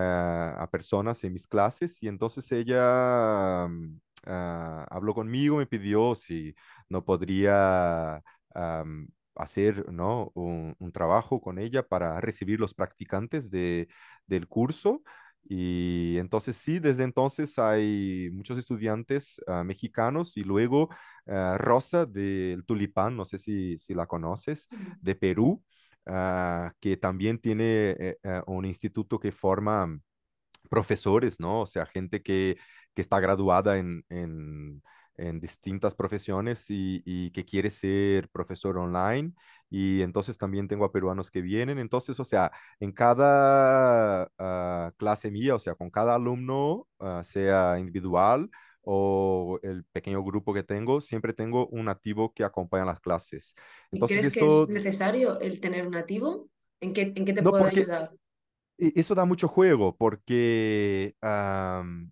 a 0.57 0.67
personas 0.69 1.23
en 1.23 1.31
mis 1.31 1.47
clases 1.47 2.03
y 2.03 2.09
entonces 2.09 2.51
ella 2.51 3.65
mm, 3.69 3.99
ah, 4.25 4.85
habló 4.89 5.13
conmigo, 5.13 5.57
me 5.57 5.67
pidió 5.67 6.15
si 6.15 6.53
no 6.89 7.05
podría 7.05 8.21
am, 8.53 9.07
hacer 9.35 9.89
¿no? 9.93 10.31
un, 10.35 10.75
un 10.79 10.91
trabajo 10.91 11.39
con 11.39 11.59
ella 11.59 11.87
para 11.87 12.19
recibir 12.19 12.59
los 12.59 12.73
practicantes 12.73 13.49
de, 13.49 13.87
del 14.25 14.49
curso. 14.49 15.01
Y 15.49 16.17
entonces 16.17 16.57
sí, 16.57 16.79
desde 16.79 17.03
entonces 17.03 17.57
hay 17.57 18.29
muchos 18.33 18.57
estudiantes 18.57 19.41
ah, 19.47 19.63
mexicanos 19.63 20.35
y 20.37 20.43
luego 20.43 20.89
ah, 21.27 21.57
Rosa 21.57 22.05
del 22.05 22.65
Tulipán, 22.65 23.15
no 23.15 23.25
sé 23.25 23.37
si, 23.37 23.77
si 23.79 23.93
la 23.93 24.07
conoces, 24.07 24.67
de 25.01 25.15
Perú, 25.15 25.63
ah, 26.05 26.73
que 26.81 26.97
también 26.97 27.39
tiene 27.39 27.91
eh, 27.91 28.17
eh, 28.23 28.41
un 28.47 28.65
instituto 28.65 29.19
que 29.19 29.31
forma 29.31 29.97
profesores, 30.69 31.39
¿no? 31.39 31.61
O 31.61 31.65
sea, 31.67 31.85
gente 31.85 32.21
que, 32.21 32.57
que 32.93 33.01
está 33.01 33.19
graduada 33.19 33.77
en, 33.77 34.03
en, 34.09 34.81
en 35.17 35.39
distintas 35.39 35.95
profesiones 35.95 36.69
y, 36.69 37.01
y 37.05 37.31
que 37.31 37.45
quiere 37.45 37.69
ser 37.69 38.29
profesor 38.29 38.77
online. 38.77 39.33
Y 39.69 40.01
entonces 40.01 40.37
también 40.37 40.67
tengo 40.67 40.85
a 40.85 40.91
peruanos 40.91 41.29
que 41.31 41.41
vienen. 41.41 41.79
Entonces, 41.79 42.19
o 42.19 42.23
sea, 42.23 42.51
en 42.79 42.91
cada 42.91 44.31
ah, 44.37 44.91
clase 44.97 45.31
mía, 45.31 45.55
o 45.55 45.59
sea, 45.59 45.75
con 45.75 45.89
cada 45.89 46.15
alumno, 46.15 46.87
ah, 46.99 47.21
sea 47.23 47.79
individual 47.79 48.49
o 48.81 49.59
el 49.63 49.83
pequeño 49.85 50.23
grupo 50.23 50.53
que 50.53 50.63
tengo, 50.63 51.01
siempre 51.01 51.33
tengo 51.33 51.67
un 51.67 51.85
nativo 51.85 52.33
que 52.33 52.45
acompaña 52.45 52.85
las 52.85 53.01
clases. 53.01 53.53
¿Y 53.91 53.97
Entonces, 53.97 54.19
crees 54.19 54.33
que 54.33 54.39
es 54.39 54.45
esto, 54.45 54.73
necesario 54.73 55.39
el 55.41 55.59
tener 55.59 55.85
un 55.85 55.91
nativo? 55.91 56.47
¿En 56.79 56.93
qué, 56.93 57.11
en 57.13 57.25
qué 57.25 57.33
te 57.33 57.41
no 57.41 57.51
puede 57.51 57.63
porque 57.63 57.79
ayudar? 57.81 58.11
y 58.77 58.97
eso 58.99 59.15
da 59.15 59.25
mucho 59.25 59.47
juego 59.47 59.95
porque, 59.97 61.15
am, 61.21 62.11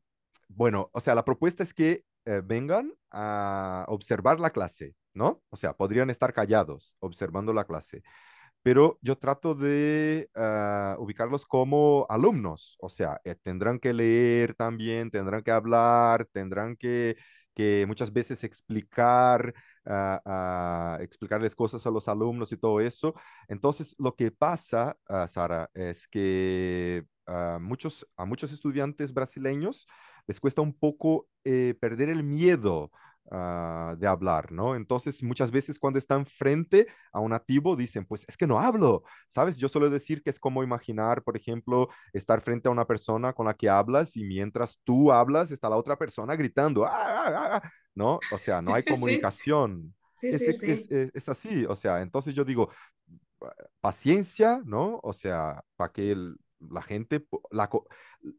bueno, 0.50 0.90
o 0.92 1.00
sea, 1.00 1.16
la 1.16 1.24
propuesta 1.24 1.64
es 1.64 1.74
que 1.74 2.04
eh, 2.26 2.42
vengan 2.44 2.94
a 3.12 3.86
observar 3.88 4.40
la 4.40 4.52
clase, 4.52 4.96
¿no? 5.14 5.42
O 5.50 5.56
sea, 5.58 5.74
podrían 5.76 6.10
estar 6.10 6.34
callados 6.34 6.96
observando 7.00 7.54
la 7.54 7.66
clase 7.66 8.04
pero 8.66 8.98
yo 9.04 9.16
trato 9.18 9.54
de 9.54 10.28
ah, 10.36 10.96
ubicarlos 10.98 11.46
como 11.46 12.08
alumnos, 12.10 12.78
o 12.82 12.90
sea, 12.90 13.22
eh, 13.24 13.36
tendrán 13.36 13.78
que 13.80 13.94
leer 13.94 14.56
también, 14.56 15.12
tendrán 15.12 15.44
que 15.44 15.52
hablar, 15.52 16.26
tendrán 16.32 16.76
que, 16.76 17.16
que 17.54 17.86
muchas 17.88 18.12
veces 18.12 18.44
explicar, 18.44 19.54
ah, 19.86 20.20
ah, 20.26 20.98
explicarles 21.02 21.56
cosas 21.56 21.86
a 21.86 21.92
los 21.92 22.08
alumnos 22.08 22.52
y 22.52 22.58
todo 22.58 22.80
eso. 22.82 23.14
Entonces, 23.48 23.96
lo 24.00 24.16
que 24.16 24.32
pasa, 24.32 24.98
Sara, 25.28 25.70
es 25.76 26.08
que 26.08 27.06
muchos, 27.62 28.08
a 28.18 28.26
muchos 28.26 28.52
estudiantes 28.52 29.14
brasileños 29.14 29.86
les 30.28 30.40
cuesta 30.40 30.62
un 30.62 30.74
poco 30.78 31.28
eh, 31.44 31.76
perder 31.80 32.10
el 32.10 32.24
miedo 32.24 32.92
ah, 33.32 33.96
de 33.98 34.08
hablar, 34.08 34.52
¿no? 34.52 34.76
Entonces, 34.76 35.24
muchas 35.24 35.52
veces 35.52 35.80
cuando 35.80 36.00
están 36.00 36.26
frente 36.26 36.88
a 37.12 37.20
un 37.20 37.32
nativo 37.32 37.76
dicen, 37.76 38.06
pues 38.06 38.26
es 38.28 38.38
que 38.38 38.48
no 38.48 38.60
hablo, 38.60 39.04
¿sabes? 39.30 39.58
Yo 39.58 39.70
suelo 39.70 39.90
decir 39.90 40.22
que 40.24 40.30
es 40.30 40.40
como 40.40 40.64
imaginar, 40.64 41.24
por 41.24 41.38
ejemplo, 41.38 41.90
estar 42.14 42.42
frente 42.42 42.68
a 42.68 42.72
una 42.72 42.86
persona 42.86 43.34
con 43.34 43.46
la 43.48 43.54
que 43.56 43.70
hablas 43.70 44.16
y 44.18 44.24
mientras 44.24 44.80
tú 44.84 45.12
hablas 45.12 45.52
está 45.52 45.70
la 45.70 45.78
otra 45.78 45.98
persona 45.98 46.36
gritando, 46.36 46.86
"Ah, 46.86 46.92
ah, 46.96 47.34
ah", 47.56 47.62
ah", 47.64 47.72
¿no? 47.96 48.26
O 48.30 48.38
sea, 48.38 48.62
no 48.62 48.74
hay 48.74 48.84
comunicación. 48.84 49.96
sí, 50.22 50.32
Es, 50.32 50.48
sí, 50.54 50.54
es, 50.64 50.64
es- 50.64 50.90
es 50.90 51.30
así, 51.30 51.66
o 51.66 51.76
sea, 51.76 52.02
entonces 52.02 52.34
yo 52.34 52.44
digo, 52.44 52.70
paciencia, 53.82 54.62
¿no? 54.66 55.00
O 55.04 55.14
sea, 55.14 55.64
para 55.76 55.92
que 55.92 56.12
el- 56.12 56.38
la 56.72 56.82
gente, 56.82 57.26
la, 57.52 57.70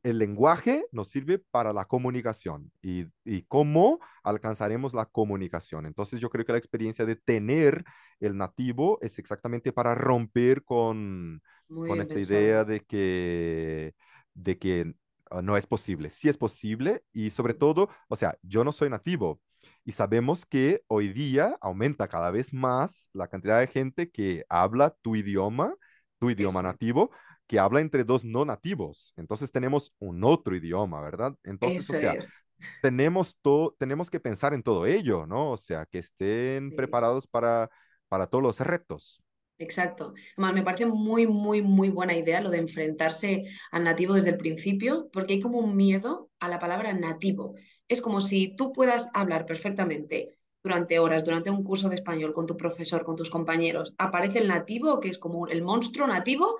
el 0.02 0.18
lenguaje 0.18 0.86
nos 0.92 1.08
sirve 1.08 1.38
para 1.38 1.72
la 1.72 1.84
comunicación 1.86 2.70
y, 2.82 3.06
y 3.24 3.42
cómo 3.42 4.00
alcanzaremos 4.22 4.94
la 4.94 5.06
comunicación. 5.06 5.86
Entonces 5.86 6.20
yo 6.20 6.30
creo 6.30 6.44
que 6.44 6.52
la 6.52 6.58
experiencia 6.58 7.04
de 7.04 7.16
tener 7.16 7.84
el 8.20 8.36
nativo 8.36 8.98
es 9.02 9.18
exactamente 9.18 9.72
para 9.72 9.94
romper 9.94 10.64
con, 10.64 11.42
con 11.68 12.00
esta 12.00 12.18
idea 12.18 12.64
de 12.64 12.80
que, 12.80 13.94
de 14.34 14.58
que 14.58 14.94
ah, 15.30 15.42
no 15.42 15.56
es 15.56 15.66
posible. 15.66 16.10
Sí 16.10 16.28
es 16.28 16.38
posible 16.38 17.02
y 17.12 17.30
sobre 17.30 17.54
todo, 17.54 17.88
o 18.08 18.16
sea, 18.16 18.36
yo 18.42 18.64
no 18.64 18.72
soy 18.72 18.90
nativo. 18.90 19.40
Y 19.84 19.92
sabemos 19.92 20.46
que 20.46 20.82
hoy 20.88 21.12
día 21.12 21.56
aumenta 21.60 22.08
cada 22.08 22.30
vez 22.30 22.52
más 22.52 23.10
la 23.12 23.28
cantidad 23.28 23.60
de 23.60 23.66
gente 23.66 24.10
que 24.10 24.44
habla 24.48 24.96
tu 25.02 25.16
idioma, 25.16 25.74
tu 26.18 26.30
idioma 26.30 26.62
nativo, 26.62 27.10
que 27.46 27.58
habla 27.58 27.80
entre 27.80 28.04
dos 28.04 28.24
no 28.24 28.44
nativos. 28.44 29.12
Entonces 29.16 29.52
tenemos 29.52 29.92
un 29.98 30.24
otro 30.24 30.56
idioma, 30.56 31.00
¿verdad? 31.00 31.34
Entonces, 31.44 31.88
o 31.90 31.94
eso 31.94 31.94
sea, 31.94 32.18
es. 32.18 32.32
tenemos, 32.80 33.36
todo, 33.42 33.76
tenemos 33.78 34.10
que 34.10 34.20
pensar 34.20 34.54
en 34.54 34.62
todo 34.62 34.86
ello, 34.86 35.26
¿no? 35.26 35.52
O 35.52 35.56
sea, 35.56 35.86
que 35.86 35.98
estén 36.00 36.72
Sí, 36.72 36.76
preparados 36.76 37.26
para, 37.26 37.70
para 38.08 38.26
todos 38.28 38.42
los 38.44 38.60
retos. 38.60 39.22
Exacto. 39.58 40.12
Además, 40.36 40.54
me 40.54 40.62
parece 40.62 40.84
muy, 40.86 41.26
muy, 41.26 41.62
muy 41.62 41.88
buena 41.88 42.14
idea 42.14 42.42
lo 42.42 42.50
de 42.50 42.58
enfrentarse 42.58 43.44
al 43.70 43.84
nativo 43.84 44.12
desde 44.14 44.30
el 44.30 44.36
principio, 44.36 45.08
porque 45.12 45.34
hay 45.34 45.40
como 45.40 45.58
un 45.60 45.74
miedo 45.76 46.30
a 46.40 46.48
la 46.50 46.58
palabra 46.58 46.92
nativo. 46.92 47.54
Es 47.88 48.02
como 48.02 48.20
si 48.20 48.54
tú 48.54 48.72
puedas 48.72 49.08
hablar 49.14 49.46
perfectamente 49.46 50.36
durante 50.62 50.98
horas, 50.98 51.24
durante 51.24 51.50
un 51.50 51.64
curso 51.64 51.88
de 51.88 51.94
español 51.94 52.34
con 52.34 52.46
tu 52.46 52.56
profesor, 52.56 53.04
con 53.04 53.16
tus 53.16 53.30
compañeros. 53.30 53.94
Aparece 53.96 54.40
el 54.40 54.48
nativo, 54.48 55.00
que 55.00 55.08
es 55.08 55.16
como 55.18 55.46
el 55.48 55.62
monstruo 55.62 56.06
nativo, 56.06 56.58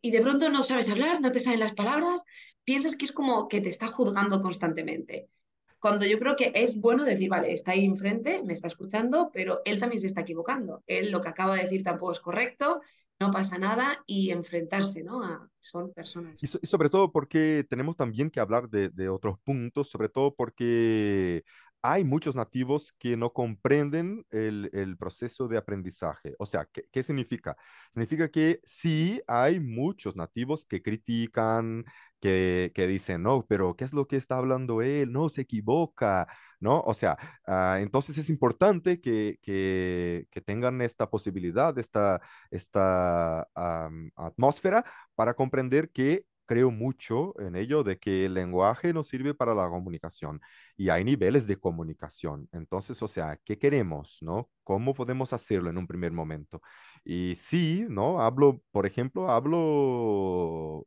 y 0.00 0.10
de 0.10 0.20
pronto 0.20 0.48
no 0.50 0.62
sabes 0.62 0.90
hablar, 0.90 1.20
no 1.20 1.32
te 1.32 1.40
salen 1.40 1.60
las 1.60 1.74
palabras, 1.74 2.22
piensas 2.64 2.96
que 2.96 3.04
es 3.04 3.12
como 3.12 3.48
que 3.48 3.60
te 3.60 3.68
está 3.68 3.86
juzgando 3.88 4.40
constantemente. 4.40 5.28
Cuando 5.78 6.04
yo 6.06 6.18
creo 6.18 6.36
que 6.36 6.52
es 6.54 6.78
bueno 6.80 7.04
decir, 7.04 7.30
vale, 7.30 7.52
está 7.52 7.72
ahí 7.72 7.84
enfrente, 7.84 8.42
me 8.44 8.52
está 8.52 8.66
escuchando, 8.68 9.30
pero 9.32 9.62
él 9.64 9.78
también 9.80 10.00
se 10.00 10.08
está 10.08 10.20
equivocando. 10.20 10.82
Él 10.86 11.10
lo 11.10 11.22
que 11.22 11.28
acaba 11.28 11.56
de 11.56 11.62
decir 11.62 11.82
tampoco 11.82 12.12
es 12.12 12.20
correcto, 12.20 12.82
no 13.18 13.30
pasa 13.30 13.58
nada 13.58 14.02
y 14.06 14.30
enfrentarse, 14.30 15.02
¿no? 15.02 15.22
A, 15.24 15.48
son 15.58 15.92
personas. 15.92 16.38
so- 16.40 16.58
y 16.60 16.66
sobre 16.66 16.90
todo 16.90 17.12
porque 17.12 17.64
tenemos 17.68 17.96
también 17.96 18.30
que 18.30 18.40
hablar 18.40 18.68
de 18.68 19.08
otros 19.08 19.38
puntos, 19.40 19.88
sobre 19.88 20.08
todo 20.08 20.34
porque 20.34 21.44
hay 21.82 22.04
muchos 22.04 22.36
nativos 22.36 22.92
que 22.98 23.16
no 23.16 23.32
comprenden 23.32 24.26
el, 24.30 24.96
proceso 24.98 25.48
de 25.48 25.56
aprendizaje. 25.56 26.34
O 26.38 26.46
sea, 26.46 26.66
¿qué, 26.92 27.02
significa? 27.02 27.56
Significa 27.90 28.30
que 28.30 28.60
sí 28.64 29.22
hay 29.26 29.60
muchos 29.60 30.16
nativos 30.16 30.64
que 30.66 30.82
critican, 30.82 31.84
que, 32.20 32.70
que 32.74 32.86
dicen, 32.86 33.22
no, 33.22 33.46
pero 33.48 33.76
¿qué 33.76 33.84
es 33.84 33.92
lo 33.94 34.06
que 34.06 34.16
está 34.16 34.36
hablando 34.36 34.82
él? 34.82 35.10
No, 35.12 35.28
se 35.28 35.42
equivoca, 35.42 36.28
¿no? 36.60 36.80
O 36.82 36.94
sea, 36.94 37.16
ah, 37.46 37.78
entonces 37.80 38.18
es 38.18 38.28
importante 38.30 39.00
que, 39.00 39.38
que, 39.42 40.26
tengan 40.44 40.80
esta 40.80 41.08
posibilidad, 41.10 41.78
esta, 41.78 42.20
esta 42.50 43.46
atmósfera 44.16 44.84
para 45.14 45.34
comprender 45.34 45.90
que 45.90 46.24
creo 46.50 46.72
mucho 46.72 47.32
en 47.40 47.54
ello 47.54 47.84
de 47.84 47.96
que 47.98 48.26
el 48.26 48.34
lenguaje 48.34 48.92
nos 48.92 49.06
sirve 49.08 49.34
para 49.34 49.54
la 49.54 49.68
comunicación 49.68 50.40
y 50.76 50.88
hay 50.90 51.04
niveles 51.04 51.46
de 51.46 51.56
comunicación. 51.56 52.48
Entonces, 52.52 53.00
o 53.04 53.06
sea, 53.08 53.38
¿qué 53.44 53.56
queremos, 53.56 54.18
no? 54.20 54.50
¿Cómo 54.64 54.92
podemos 54.94 55.32
hacerlo 55.32 55.70
en 55.70 55.78
un 55.78 55.86
primer 55.86 56.10
momento? 56.12 56.60
Y 57.04 57.36
sí, 57.36 57.86
¿no? 57.88 58.20
Hablo, 58.20 58.60
por 58.72 58.84
ejemplo, 58.86 59.30
hablo 59.30 60.84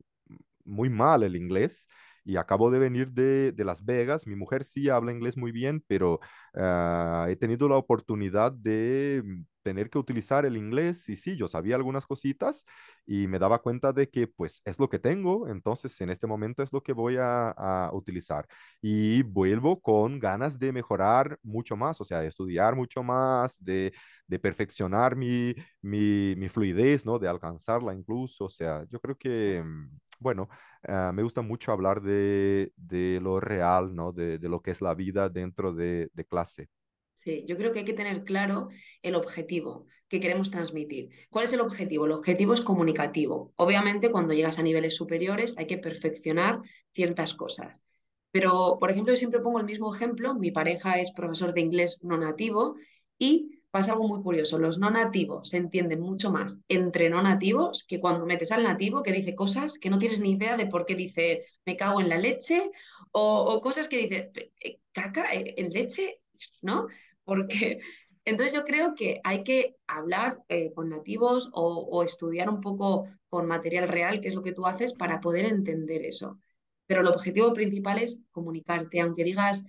muy 0.64 0.90
mal 0.90 1.22
el 1.22 1.36
inglés. 1.36 1.88
Y 2.24 2.36
acabo 2.36 2.70
de 2.70 2.78
venir 2.78 3.12
de, 3.12 3.52
de 3.52 3.64
Las 3.64 3.84
Vegas. 3.84 4.26
Mi 4.26 4.34
mujer 4.36 4.64
sí 4.64 4.88
habla 4.88 5.12
inglés 5.12 5.36
muy 5.36 5.52
bien, 5.52 5.82
pero 5.86 6.20
ah, 6.54 7.26
he 7.28 7.36
tenido 7.36 7.68
la 7.68 7.76
oportunidad 7.76 8.52
de 8.52 9.22
mm, 9.24 9.42
tener 9.62 9.90
que 9.90 9.98
utilizar 9.98 10.44
el 10.46 10.56
inglés 10.56 11.08
y 11.08 11.16
sí, 11.16 11.36
yo 11.36 11.48
sabía 11.48 11.76
algunas 11.76 12.06
cositas, 12.06 12.64
y 13.06 13.26
me 13.28 13.38
daba 13.38 13.60
cuenta 13.60 13.92
de 13.92 14.08
que 14.08 14.26
pues 14.26 14.60
es 14.64 14.78
lo 14.78 14.88
que 14.88 14.98
tengo, 14.98 15.48
entonces 15.48 15.98
en 16.00 16.10
este 16.10 16.26
momento 16.26 16.62
es 16.62 16.72
lo 16.72 16.82
que 16.82 16.92
voy 16.92 17.16
a, 17.18 17.50
a 17.50 17.90
utilizar. 17.94 18.46
Y 18.82 19.22
vuelvo 19.22 19.80
con 19.80 20.18
ganas 20.18 20.58
de 20.58 20.72
mejorar 20.72 21.38
mucho 21.42 21.76
más, 21.76 22.00
o 22.00 22.04
sea, 22.04 22.20
de 22.20 22.28
estudiar 22.28 22.76
mucho 22.76 23.02
más, 23.02 23.62
de, 23.64 23.92
de 24.26 24.38
perfeccionar 24.38 25.16
mi, 25.16 25.54
mi, 25.82 26.34
mi 26.36 26.48
fluidez, 26.48 27.04
¿no? 27.06 27.18
De 27.18 27.28
alcanzarla 27.28 27.94
incluso, 27.94 28.46
o 28.46 28.50
sea, 28.50 28.84
yo 28.90 29.00
creo 29.00 29.16
que, 29.16 29.62
mm, 29.64 29.88
bueno, 30.24 30.48
ah, 30.88 31.12
me 31.14 31.22
gusta 31.22 31.42
mucho 31.42 31.72
hablar 31.72 32.02
de, 32.02 32.72
de 32.76 33.20
lo 33.22 33.40
real, 33.40 33.94
¿no? 33.94 34.12
De, 34.12 34.38
de 34.38 34.48
lo 34.48 34.62
que 34.62 34.72
es 34.72 34.82
la 34.82 34.94
vida 34.94 35.28
dentro 35.28 35.74
de, 35.74 36.10
de 36.14 36.24
clase. 36.26 36.68
Sí, 37.14 37.44
yo 37.48 37.56
creo 37.56 37.72
que 37.72 37.80
hay 37.80 37.84
que 37.84 37.92
tener 37.94 38.24
claro 38.24 38.68
el 39.02 39.14
objetivo 39.14 39.86
que 40.08 40.20
queremos 40.20 40.50
transmitir. 40.50 41.10
¿Cuál 41.30 41.44
es 41.46 41.52
el 41.52 41.60
objetivo? 41.60 42.04
El 42.06 42.12
objetivo 42.12 42.52
es 42.54 42.60
comunicativo. 42.60 43.52
Obviamente, 43.56 44.10
cuando 44.10 44.34
llegas 44.34 44.58
a 44.58 44.62
niveles 44.62 44.94
superiores 44.96 45.54
hay 45.56 45.66
que 45.66 45.78
perfeccionar 45.78 46.60
ciertas 46.92 47.34
cosas. 47.34 47.84
Pero, 48.30 48.78
por 48.80 48.90
ejemplo, 48.90 49.12
yo 49.14 49.16
siempre 49.18 49.40
pongo 49.40 49.58
el 49.60 49.64
mismo 49.66 49.94
ejemplo. 49.94 50.34
Mi 50.34 50.50
pareja 50.50 51.00
es 51.00 51.12
profesor 51.12 51.54
de 51.54 51.60
inglés 51.62 51.98
no 52.02 52.18
nativo 52.18 52.76
Y 53.18 53.53
pasa 53.74 53.90
algo 53.90 54.06
muy 54.06 54.22
curioso, 54.22 54.56
los 54.56 54.78
no 54.78 54.88
nativos 54.88 55.48
se 55.48 55.56
entienden 55.56 55.98
mucho 55.98 56.30
más 56.30 56.60
entre 56.68 57.10
no 57.10 57.20
nativos 57.20 57.84
que 57.88 57.98
cuando 57.98 58.24
metes 58.24 58.52
al 58.52 58.62
nativo 58.62 59.02
que 59.02 59.10
dice 59.10 59.34
cosas 59.34 59.80
que 59.80 59.90
no 59.90 59.98
tienes 59.98 60.20
ni 60.20 60.30
idea 60.30 60.56
de 60.56 60.66
por 60.66 60.86
qué 60.86 60.94
dice 60.94 61.44
me 61.66 61.76
cago 61.76 62.00
en 62.00 62.08
la 62.08 62.16
leche 62.16 62.70
o, 63.10 63.60
cosas 63.60 63.88
que 63.88 63.96
dice 63.96 64.30
eh, 64.60 64.78
caca 64.92 65.34
eh, 65.34 65.54
en 65.56 65.70
leche, 65.70 66.20
¿no? 66.62 66.86
Porque 67.24 67.80
entonces 68.24 68.54
yo 68.54 68.64
creo 68.64 68.94
que 68.94 69.20
hay 69.24 69.42
que 69.42 69.74
hablar 69.88 70.38
eh, 70.48 70.72
con 70.72 70.90
nativos 70.90 71.50
o, 71.52 71.88
o 71.90 72.04
estudiar 72.04 72.48
un 72.48 72.60
poco 72.60 73.08
con 73.28 73.46
material 73.48 73.88
real, 73.88 74.20
que 74.20 74.28
es 74.28 74.36
lo 74.36 74.44
que 74.44 74.52
tú 74.52 74.66
haces, 74.66 74.92
para 74.92 75.20
poder 75.20 75.46
entender 75.46 76.04
eso. 76.06 76.38
Pero 76.86 77.00
el 77.00 77.08
objetivo 77.08 77.52
principal 77.52 77.98
es 77.98 78.22
comunicarte, 78.30 79.00
aunque 79.00 79.24
digas 79.24 79.64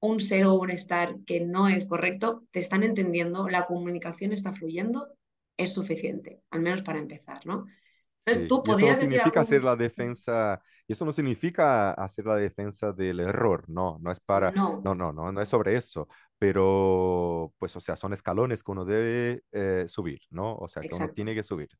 un 0.00 0.20
ser 0.20 0.46
o 0.46 0.54
un 0.54 0.70
estar 0.70 1.16
que 1.26 1.40
no 1.40 1.68
es 1.68 1.86
correcto, 1.86 2.44
te 2.52 2.60
están 2.60 2.82
entendiendo, 2.82 3.48
la 3.48 3.66
comunicación 3.66 4.32
está 4.32 4.52
fluyendo, 4.54 5.08
es 5.56 5.72
suficiente, 5.74 6.42
al 6.50 6.60
menos 6.60 6.82
para 6.82 6.98
empezar, 7.00 7.44
¿no? 7.46 7.66
Entonces 8.24 8.46
Sí, 8.46 8.48
tú 8.48 8.62
y 8.62 8.72
eso 8.72 8.86
no 8.86 8.94
podrías 8.94 8.94
significa 8.94 9.40
hacer 9.40 9.62
algún... 9.62 9.64
la 9.64 9.74
defensa, 9.74 10.62
y 10.86 10.92
eso 10.92 11.04
no 11.06 11.12
significa 11.14 11.92
hacer 11.92 12.26
la 12.26 12.36
defensa 12.36 12.92
del 12.92 13.20
error, 13.20 13.64
no, 13.68 13.98
no 14.02 14.12
es 14.12 14.20
para, 14.20 14.54
No, 14.54 14.68
no, 14.82 14.94
no, 14.94 15.12
no, 15.14 15.32
no 15.32 15.40
es 15.40 15.48
sobre 15.48 15.76
eso, 15.76 16.08
pero 16.38 17.54
pues, 17.58 17.74
o 17.76 17.80
sea, 17.80 17.96
son 17.96 18.12
escalones 18.12 18.62
que 18.62 18.70
uno 18.70 18.84
debe 18.84 19.44
eh, 19.52 19.84
subir, 19.88 20.20
¿no? 20.30 20.54
O 20.56 20.68
sea, 20.68 20.84
que 20.84 20.94
uno 20.94 21.08
exacto. 21.08 21.14
tiene 21.14 21.34
que 21.34 21.42
subir. 21.42 21.70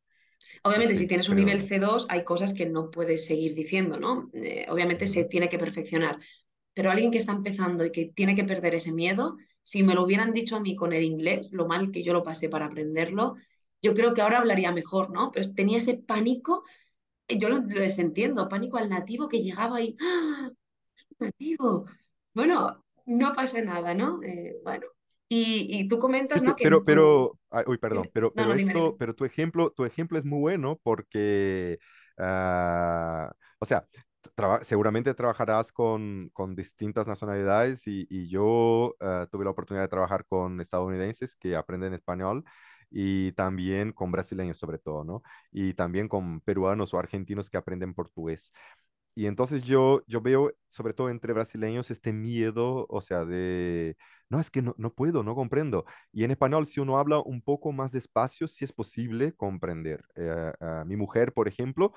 Obviamente, 0.63 0.95
si 0.95 1.07
Sí, 1.07 1.09
tienes 1.09 1.29
un 1.29 1.37
nivel 1.37 1.63
pero 1.63 1.63
C2, 1.63 2.07
hay 2.09 2.25
cosas 2.25 2.55
que 2.55 2.67
no 2.67 2.91
puedes 2.91 3.27
seguir 3.27 3.55
diciendo, 3.55 3.99
¿no? 3.99 4.31
Eh, 4.35 4.67
obviamente 4.69 5.07
se 5.07 5.25
tiene 5.25 5.49
que 5.49 5.59
perfeccionar, 5.59 6.19
pero 6.79 6.91
alguien 6.93 7.11
que 7.11 7.19
está 7.19 7.33
empezando 7.33 7.85
y 7.85 7.93
que 7.93 8.07
tiene 8.15 8.37
que 8.37 8.45
perder 8.45 8.75
ese 8.77 8.93
miedo, 8.93 9.37
si 9.63 9.83
me 9.83 9.95
lo 9.95 10.05
hubieran 10.05 10.33
dicho 10.33 10.57
a 10.57 10.61
mí 10.61 10.77
con 10.77 10.93
el 10.93 11.03
inglés, 11.05 11.51
lo 11.53 11.67
mal 11.67 11.91
que 11.91 12.05
yo 12.05 12.13
lo 12.13 12.23
pasé 12.23 12.49
para 12.49 12.67
aprenderlo, 12.67 13.35
yo 13.83 13.95
creo 13.95 14.15
que 14.15 14.23
ahora 14.23 14.39
hablaría 14.39 14.73
mejor, 14.73 15.11
¿no? 15.11 15.33
Pero 15.33 15.53
tenía 15.55 15.79
ese 15.79 15.95
pánico, 15.97 16.65
y 17.29 17.39
yo 17.39 17.49
lo, 17.51 17.61
les 17.63 17.99
entiendo, 17.99 18.49
pánico 18.49 18.79
al 18.79 18.91
nativo 18.91 19.29
que 19.29 19.43
llegaba 19.43 19.83
y, 19.83 19.97
¡ah! 20.01 20.51
Nativo. 21.19 21.87
Bueno, 22.35 22.85
no 23.07 23.35
pasa 23.35 23.61
nada, 23.63 23.95
¿no? 23.95 24.23
Eh, 24.23 24.57
bueno, 24.65 24.87
y, 25.29 25.69
y 25.81 25.89
tú 25.89 25.99
Sí, 26.27 26.41
comentas, 26.41 26.43
¿no? 26.45 26.55
pe- 26.55 26.57
Que 26.57 26.63
pero, 26.63 26.85
pero, 26.85 27.39
uy, 27.67 27.79
perdón, 27.79 28.11
pero, 28.13 28.35
No, 28.35 28.35
pero 28.35 28.53
no, 28.53 28.55
dime, 28.55 28.75
esto, 28.75 28.97
dime. 28.97 28.99
pero 28.99 29.15
tu 29.15 29.25
ejemplo, 29.25 29.71
tu 29.73 29.85
ejemplo 29.85 30.19
es 30.19 30.25
muy 30.27 30.39
bueno 30.41 30.79
porque, 30.83 31.79
ah, 32.19 33.33
o 33.59 33.65
sea, 33.67 33.87
seguramente 34.63 35.15
trabajarás 35.15 35.73
con, 35.73 36.31
con 36.33 36.55
distintas 36.55 37.07
nacionalidades 37.07 37.87
y, 37.87 38.07
y 38.11 38.29
yo 38.29 38.97
ah, 39.01 39.27
tuve 39.31 39.45
la 39.45 39.51
oportunidad 39.51 39.85
de 39.85 39.89
trabajar 39.89 40.25
con 40.27 40.61
estadounidenses 40.61 41.37
que 41.37 41.57
aprenden 41.57 41.95
español 41.95 42.45
y 42.91 43.33
también 43.33 43.93
con 43.93 44.11
brasileños 44.13 44.59
sobre 44.59 44.79
todo, 44.79 45.05
¿no? 45.05 45.23
Y 45.53 45.75
también 45.75 46.09
con 46.09 46.41
peruanos 46.41 46.95
o 46.95 46.99
argentinos 46.99 47.51
que 47.51 47.57
aprenden 47.59 47.95
portugués. 47.95 48.53
Y 49.15 49.27
entonces 49.27 49.63
yo, 49.65 50.03
yo 50.07 50.21
veo, 50.21 50.53
sobre 50.71 50.95
todo 50.95 51.11
entre 51.11 51.33
brasileños, 51.33 51.91
este 51.91 52.13
miedo, 52.13 52.87
o 52.89 53.01
sea, 53.03 53.25
de, 53.25 53.97
no, 54.29 54.39
es 54.39 54.49
que 54.51 54.63
no, 54.63 54.75
no 54.79 54.95
puedo, 54.95 55.25
no 55.25 55.35
comprendo. 55.35 55.85
Y 56.13 56.23
en 56.25 56.31
español, 56.31 56.67
si 56.67 56.79
uno 56.81 56.99
habla 56.99 57.19
un 57.21 57.43
poco 57.43 57.73
más 57.73 57.91
despacio, 57.91 58.47
sí 58.47 58.65
es 58.65 58.73
posible 58.73 59.33
comprender. 59.35 60.05
Eh, 60.15 60.53
ah, 60.61 60.85
mi 60.87 60.95
mujer, 60.97 61.33
por 61.33 61.49
ejemplo, 61.49 61.93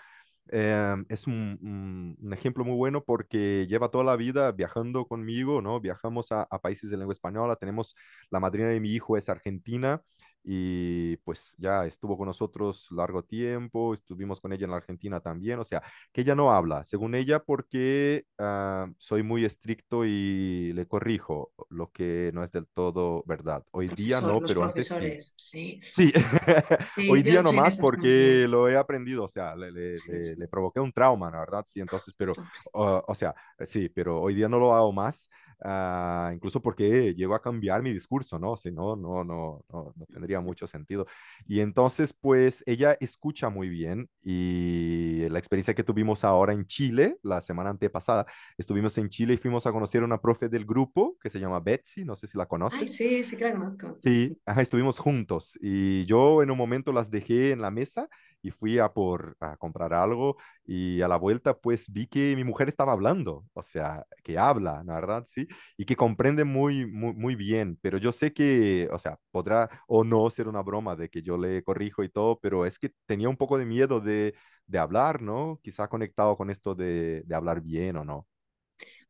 eh, 0.49 0.95
es 1.10 1.27
un 1.27 2.17
ejemplo 2.34 2.63
muy 2.65 2.75
bueno 2.75 3.04
porque 3.04 3.67
lleva 3.67 3.89
toda 3.89 4.04
la 4.04 4.15
vida 4.15 4.51
viajando 4.51 5.06
conmigo, 5.08 5.62
¿no? 5.62 5.80
Viajamos 5.80 6.32
a, 6.32 6.43
a 6.49 6.60
países 6.60 6.89
de 6.89 6.97
lengua 6.97 7.13
española, 7.13 7.56
tenemos, 7.56 7.95
la 8.30 8.39
madrina 8.39 8.69
de 8.69 8.80
mi 8.80 8.89
hijo 8.91 9.17
es 9.17 9.30
argentina 9.30 10.01
y 10.43 11.17
pues 11.17 11.56
ya 11.58 11.86
estuvo 11.86 12.17
con 12.17 12.27
nosotros 12.27 12.88
largo 12.91 13.23
tiempo, 13.23 13.93
estuvimos 13.93 14.41
con 14.41 14.54
ella 14.54 14.65
en 14.65 14.71
la 14.71 14.77
Argentina 14.77 15.19
también, 15.19 15.60
o 15.60 15.63
sea, 15.63 15.82
que 16.12 16.21
ella 16.21 16.36
no 16.36 16.51
habla, 16.51 16.84
según 16.84 17.15
ella, 17.15 17.39
porque 17.43 18.25
ah, 18.39 18.88
soy 18.97 19.23
muy 19.23 19.45
estricto 19.45 20.06
y 20.06 20.73
le 20.73 20.88
corrijo, 20.88 21.51
lo 21.69 21.91
que 21.91 22.32
no 22.34 22.43
es 22.43 22.51
del 22.51 22.67
todo 22.67 23.23
verdad. 23.27 23.63
Hoy 23.71 23.89
día 23.89 24.21
no, 24.21 24.41
pero 24.45 24.63
antes 24.63 24.88
sí. 24.88 25.17
sí. 25.36 25.82
Sí, 25.82 25.82
Sí, 25.88 26.12
hoy 27.06 27.23
día 27.23 27.41
no 27.43 27.54
más 27.54 27.77
también. 27.77 27.80
porque 27.80 28.45
lo 28.47 28.69
he 28.69 28.77
aprendido, 28.77 29.25
o 29.25 29.27
sea, 29.27 29.56
le, 29.56 29.71
le, 29.71 30.01
Sí, 30.04 30.12
le, 30.12 30.36
le 30.36 30.47
provoqué 30.47 30.80
un 30.80 30.91
trauma, 30.91 31.30
la 31.32 31.39
verdad, 31.39 31.65
sí, 31.67 31.80
entonces, 31.82 32.13
pero, 32.17 32.38
uh, 32.73 33.01
o 33.08 33.15
sea, 33.15 33.36
sí, 33.65 33.89
pero 33.89 34.21
hoy 34.21 34.36
día 34.36 34.47
no 34.49 34.60
lo 34.60 34.73
hago 34.73 34.91
más, 34.93 35.30
ah, 35.63 36.32
incluso 36.34 36.62
porque 36.62 37.13
llego 37.15 37.36
a 37.36 37.41
cambiar 37.41 37.82
mi 37.82 37.93
discurso, 37.93 38.39
¿no? 38.39 38.58
Si 38.58 38.71
no, 38.71 38.95
no, 38.95 39.24
no, 39.24 39.63
no, 39.71 39.93
no 39.95 40.06
tendría 40.08 40.39
mucho 40.41 40.67
sentido. 40.67 41.06
Y 41.47 41.60
entonces, 41.60 42.13
pues, 42.13 42.63
ella 42.65 42.97
escucha 43.00 43.50
muy 43.50 43.69
bien 43.69 44.10
y 44.24 45.28
la 45.30 45.39
experiencia 45.39 45.74
que 45.74 45.84
tuvimos 45.84 46.24
ahora 46.24 46.54
en 46.54 46.65
Chile, 46.65 47.17
la 47.24 47.41
semana 47.41 47.69
antepasada, 47.71 48.26
estuvimos 48.58 48.97
en 48.97 49.10
Chile 49.10 49.34
y 49.36 49.38
fuimos 49.38 49.65
a 49.67 49.71
conocer 49.71 50.02
a 50.02 50.06
una 50.06 50.19
profe 50.21 50.50
del 50.50 50.65
grupo 50.65 51.17
que 51.21 51.30
se 51.30 51.39
llama 51.39 51.60
Betsy, 51.60 52.06
no 52.06 52.15
sé 52.15 52.28
si 52.28 52.38
la 52.38 52.43
Ay, 52.43 52.47
conoces. 52.50 52.95
sí, 52.95 53.24
sí 53.24 53.38
que 53.38 53.45
la 53.45 53.54
conozco. 53.54 53.97
Sí, 53.97 54.36
ajá, 54.45 54.62
estuvimos 54.63 54.97
juntos 54.97 55.58
y 55.62 56.06
yo 56.06 56.41
en 56.41 56.50
un 56.50 56.58
momento 56.58 56.91
las 56.91 57.12
dejé 57.12 57.52
en 57.52 57.62
la 57.62 57.69
mesa 57.69 58.10
y 58.41 58.51
fui 58.51 58.80
a 58.80 58.89
por 58.93 59.36
a 59.39 59.58
comprar 59.58 59.93
algo 59.93 60.38
y 60.65 61.01
a 61.01 61.08
la 61.08 61.17
vuelta 61.17 61.58
pues 61.58 61.91
vi 61.91 62.08
que 62.08 62.36
mi 62.36 62.43
mujer 62.43 62.69
estaba 62.69 62.93
hablando, 62.93 63.45
o 63.54 63.62
sea, 63.63 64.06
que 64.23 64.38
habla, 64.38 64.84
la 64.86 64.93
verdad, 64.95 65.23
sí, 65.27 65.47
y 65.77 65.86
que 65.86 65.95
comprende 65.95 66.43
muy, 66.43 66.86
muy, 66.86 67.13
muy 67.13 67.36
bien, 67.36 67.77
pero 67.82 67.97
yo 67.97 68.12
sé 68.12 68.34
que, 68.34 68.88
o 68.91 68.99
sea, 68.99 69.17
podrá 69.32 69.69
o 69.88 70.04
no 70.04 70.30
ser 70.30 70.47
una 70.47 70.62
broma 70.62 70.95
de 70.95 71.10
que 71.10 71.21
yo 71.21 71.38
le 71.38 71.63
corrijo 71.63 72.04
y 72.04 72.10
todo, 72.10 72.39
pero 72.39 72.65
es 72.65 72.80
que 72.80 72.91
tenía 73.06 73.30
un 73.30 73.38
poco 73.38 73.58
de 73.58 73.65
miedo 73.65 73.99
de, 73.99 74.34
de 74.67 74.80
hablar, 74.80 75.21
¿no? 75.21 75.60
Quizá 75.63 75.88
conectado 75.88 76.38
con 76.38 76.49
esto 76.49 76.75
de, 76.75 77.23
de 77.25 77.36
hablar 77.36 77.62
bien 77.62 77.97
o 77.97 78.06
no. 78.06 78.27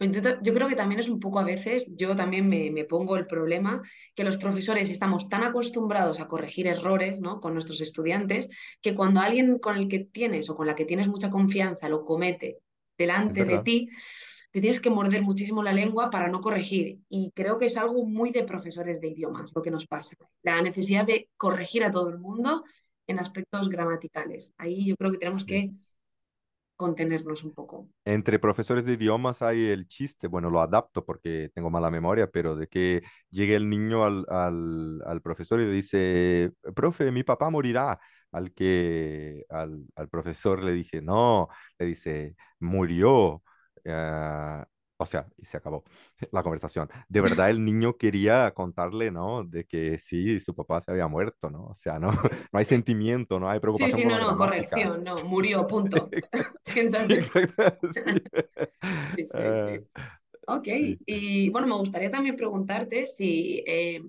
Yo 0.01 0.53
creo 0.53 0.67
que 0.67 0.75
también 0.75 0.99
es 0.99 1.09
un 1.09 1.19
poco 1.19 1.39
a 1.39 1.43
veces, 1.43 1.93
yo 1.95 2.15
también 2.15 2.47
me, 2.49 2.71
me 2.71 2.85
pongo 2.85 3.17
el 3.17 3.27
problema, 3.27 3.83
que 4.15 4.23
los 4.23 4.37
profesores 4.37 4.89
estamos 4.89 5.29
tan 5.29 5.43
acostumbrados 5.43 6.19
a 6.19 6.27
corregir 6.27 6.65
errores, 6.67 7.19
¿no? 7.19 7.39
con 7.39 7.53
nuestros 7.53 7.81
estudiantes, 7.81 8.49
que 8.81 8.95
cuando 8.95 9.19
alguien 9.19 9.59
con 9.59 9.77
el 9.77 9.87
que 9.87 9.99
tienes 9.99 10.49
o 10.49 10.55
con 10.55 10.65
la 10.65 10.75
que 10.75 10.85
tienes 10.85 11.07
mucha 11.07 11.29
confianza 11.29 11.87
lo 11.87 12.03
comete 12.03 12.57
delante 12.97 13.45
de 13.45 13.59
ti, 13.59 13.89
te 14.51 14.59
tienes 14.59 14.79
que 14.79 14.89
morder 14.89 15.21
muchísimo 15.21 15.63
la 15.63 15.73
lengua 15.73 16.09
para 16.09 16.29
no 16.29 16.41
corregir. 16.41 16.99
Y 17.09 17.31
creo 17.31 17.57
que 17.57 17.67
es 17.67 17.77
algo 17.77 18.05
muy 18.05 18.31
de 18.31 18.43
profesores 18.43 18.99
de 19.01 19.09
idiomas 19.09 19.51
lo 19.55 19.61
que 19.61 19.71
nos 19.71 19.87
pasa. 19.87 20.15
La 20.43 20.61
necesidad 20.61 21.05
de 21.05 21.29
corregir 21.37 21.83
a 21.83 21.91
todo 21.91 22.09
el 22.09 22.19
mundo 22.19 22.63
en 23.07 23.19
aspectos 23.19 23.69
gramaticales. 23.69 24.53
Ahí 24.57 24.85
yo 24.85 24.95
creo 24.97 25.11
que 25.11 25.17
tenemos 25.19 25.43
Sí. 25.43 25.47
que 25.47 25.71
contenernos 26.85 27.43
un 27.43 27.53
poco. 27.53 27.75
Entre 28.05 28.39
profesores 28.39 28.83
de 28.85 28.93
idiomas 28.93 29.41
hay 29.43 29.67
el 29.69 29.87
chiste, 29.87 30.27
bueno, 30.27 30.49
lo 30.49 30.59
adapto 30.61 31.05
porque 31.05 31.51
tengo 31.53 31.69
mala 31.69 31.91
memoria, 31.91 32.27
pero 32.31 32.55
de 32.55 32.67
que 32.67 33.03
llegue 33.29 33.55
el 33.55 33.69
niño 33.69 34.03
al, 34.03 34.25
al, 34.29 35.01
al 35.05 35.21
profesor 35.21 35.61
y 35.61 35.65
le 35.65 35.71
dice, 35.71 36.51
profe, 36.75 37.11
mi 37.11 37.23
papá 37.23 37.49
morirá. 37.49 37.99
Al 38.31 38.53
que 38.53 39.43
al, 39.49 39.85
al 39.95 40.09
profesor 40.09 40.63
le 40.63 40.71
dije, 40.73 41.01
no, 41.01 41.49
le 41.77 41.85
dice, 41.87 42.35
murió. 42.59 43.43
Ah, 43.87 44.65
o 45.03 45.05
sea, 45.05 45.27
y 45.37 45.45
se 45.45 45.57
acabó 45.57 45.83
la 46.31 46.43
conversación. 46.43 46.89
De 47.09 47.21
verdad, 47.21 47.49
el 47.49 47.63
niño 47.65 47.97
quería 47.97 48.51
contarle, 48.53 49.11
¿no? 49.11 49.43
De 49.43 49.65
que 49.65 49.97
sí, 49.99 50.39
su 50.39 50.55
papá 50.55 50.81
se 50.81 50.91
había 50.91 51.07
muerto, 51.07 51.49
¿no? 51.49 51.65
O 51.67 51.75
sea, 51.75 51.99
no, 51.99 52.11
Sí, 52.11 52.19
no 52.53 52.59
hay 52.59 52.65
sí. 52.65 52.65
sentimiento, 52.65 53.39
no 53.39 53.49
hay 53.49 53.59
Sí, 53.71 53.91
preocupación 53.91 53.91
sí, 53.91 54.03
por 54.03 54.05
no, 54.05 54.19
no, 54.19 54.37
corrección, 54.37 55.03
no, 55.03 55.23
murió, 55.25 55.67
punto. 55.67 56.15
Sí, 56.65 56.79
Sí, 56.87 57.13
exacto, 57.13 57.89
sí. 57.89 58.21
sí, 59.15 59.27
sí, 59.27 59.55
sí. 59.65 59.79
Ok, 60.47 60.67
sí. 60.69 60.99
y 61.05 61.49
bueno, 61.51 61.67
me 61.67 61.75
gustaría 61.77 62.11
también 62.11 62.35
preguntarte 62.37 63.05
si 63.07 63.63
eh, 63.67 64.01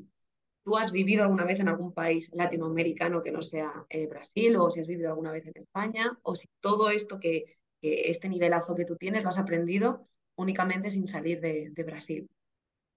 tú 0.64 0.76
has 0.78 0.92
vivido 0.92 1.22
alguna 1.24 1.44
vez 1.44 1.61
en 1.61 1.68
algún 1.68 1.92
país 1.94 2.31
latinoamericano 2.35 3.22
que 3.22 3.33
no 3.33 3.42
sea 3.42 3.87
eh, 3.90 4.07
Brasil, 4.09 4.57
o 4.57 4.70
si 4.70 4.81
has 4.81 4.88
vivido 4.88 5.11
alguna 5.11 5.33
vez 5.33 5.46
en 5.46 5.55
España, 5.57 6.18
o 6.22 6.35
si 6.37 6.48
todo 6.61 6.90
esto 6.90 7.20
que, 7.20 7.59
que 7.83 8.11
este 8.11 8.28
nivelazo 8.28 8.74
que 8.74 8.85
tú 8.87 8.96
tienes 8.96 9.22
lo 9.24 9.31
has 9.31 9.38
aprendido 9.38 10.09
únicamente 10.37 10.90
sin 10.90 11.09
salir 11.09 11.40
de, 11.40 11.71
de 11.71 11.85
Brasil. 11.85 12.29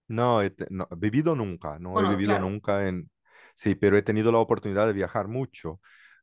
No, 0.08 0.42
he 0.44 0.54
no, 0.70 0.88
vivido 0.98 1.36
nunca, 1.36 1.80
no 1.80 2.00
he 2.02 2.06
Bueno, 2.06 2.08
vivido 2.08 2.38
claro, 2.38 2.40
nunca 2.40 2.88
en... 2.88 3.10
Sí, 3.56 3.74
pero 3.76 3.98
he 3.98 4.02
tenido 4.04 4.32
la 4.32 4.38
oportunidad 4.40 4.86
de 4.88 4.94
viajar 4.94 5.28
mucho. 5.28 5.80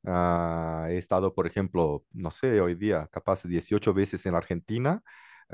Ah, 0.07 0.87
he 0.91 0.99
estado, 0.99 1.35
por 1.35 1.47
ejemplo, 1.47 2.05
no 2.13 2.31
sé, 2.31 2.61
hoy 2.61 2.75
día, 2.75 3.09
capaz 3.11 3.43
18 3.45 3.93
veces 3.95 4.25
en 4.27 4.35
Argentina. 4.35 5.03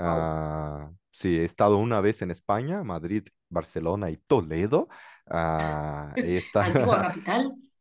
wow. 0.02 0.28
Ah, 0.36 0.90
sí, 1.10 1.38
he 1.38 1.44
estado 1.44 1.78
una 1.78 2.00
vez 2.00 2.20
en 2.22 2.30
España, 2.30 2.82
Madrid, 2.84 3.24
Barcelona 3.48 4.10
y 4.10 4.16
Toledo. 4.18 4.88
Ah, 5.26 6.16
he 6.20 6.36
Antigua 6.60 6.98
estado, 6.98 7.00
capital. 7.00 7.54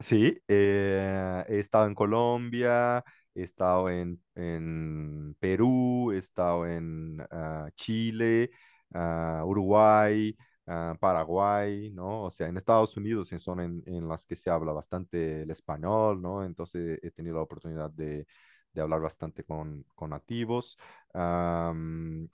Sí, 0.00 0.38
eh, 0.48 1.44
he 1.48 1.58
estado 1.60 1.86
en 1.86 1.94
Colombia, 1.94 3.02
he 3.34 3.42
estado 3.42 3.88
en, 3.90 4.20
en 4.34 5.36
Perú, 5.40 6.12
he 6.12 6.18
estado 6.18 6.66
en 6.66 7.18
ah, 7.30 7.68
Chile, 7.74 8.50
ah, 8.94 9.42
Uruguay, 9.44 10.36
ah, 10.66 10.94
Paraguay, 11.00 11.90
¿no? 11.92 12.24
O 12.24 12.30
sea, 12.30 12.48
en 12.48 12.56
Estados 12.56 12.96
Unidos 12.96 13.30
son 13.38 13.60
en, 13.60 13.82
en 13.86 14.08
las 14.08 14.26
que 14.26 14.36
se 14.36 14.50
habla 14.50 14.72
bastante 14.72 15.42
el 15.42 15.50
español, 15.50 16.20
¿no? 16.22 16.44
Entonces 16.44 16.98
he 17.02 17.10
tenido 17.10 17.36
la 17.36 17.42
oportunidad 17.42 17.90
de, 17.90 18.26
de 18.72 18.80
hablar 18.82 19.00
bastante 19.00 19.44
con, 19.44 19.84
con 19.94 20.10
nativos. 20.10 20.78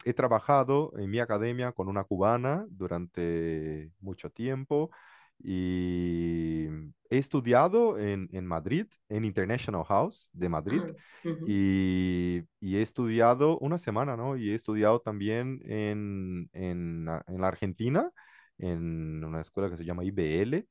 He 0.05 0.15
trabajado 0.15 0.93
en 0.99 1.11
mi 1.11 1.19
academia 1.21 1.73
con 1.73 1.89
una 1.89 2.05
cubana 2.05 2.67
durante 2.71 3.91
mucho 4.01 4.31
tiempo 4.31 4.91
y 5.43 6.66
he 7.11 7.18
estudiado 7.18 7.99
en, 7.99 8.28
en 8.32 8.47
Madrid, 8.47 8.86
en 9.09 9.24
International 9.24 9.84
House 9.84 10.30
de 10.32 10.49
Madrid, 10.49 10.82
Ah, 10.82 10.95
ujú. 11.24 11.45
y, 11.45 12.43
y 12.61 12.76
he 12.76 12.82
estudiado 12.82 13.59
una 13.59 13.78
semana, 13.78 14.16
¿no? 14.16 14.36
Y 14.36 14.51
he 14.51 14.55
estudiado 14.55 15.01
también 15.01 15.61
en, 15.64 16.49
en, 16.53 17.05
la 17.07 17.24
en 17.28 17.41
la 17.41 17.49
Argentina, 17.49 18.11
en 18.59 19.24
una 19.24 19.41
escuela 19.41 19.70
que 19.70 19.76
se 19.76 19.84
llama 19.84 20.05
IBL. 20.05 20.66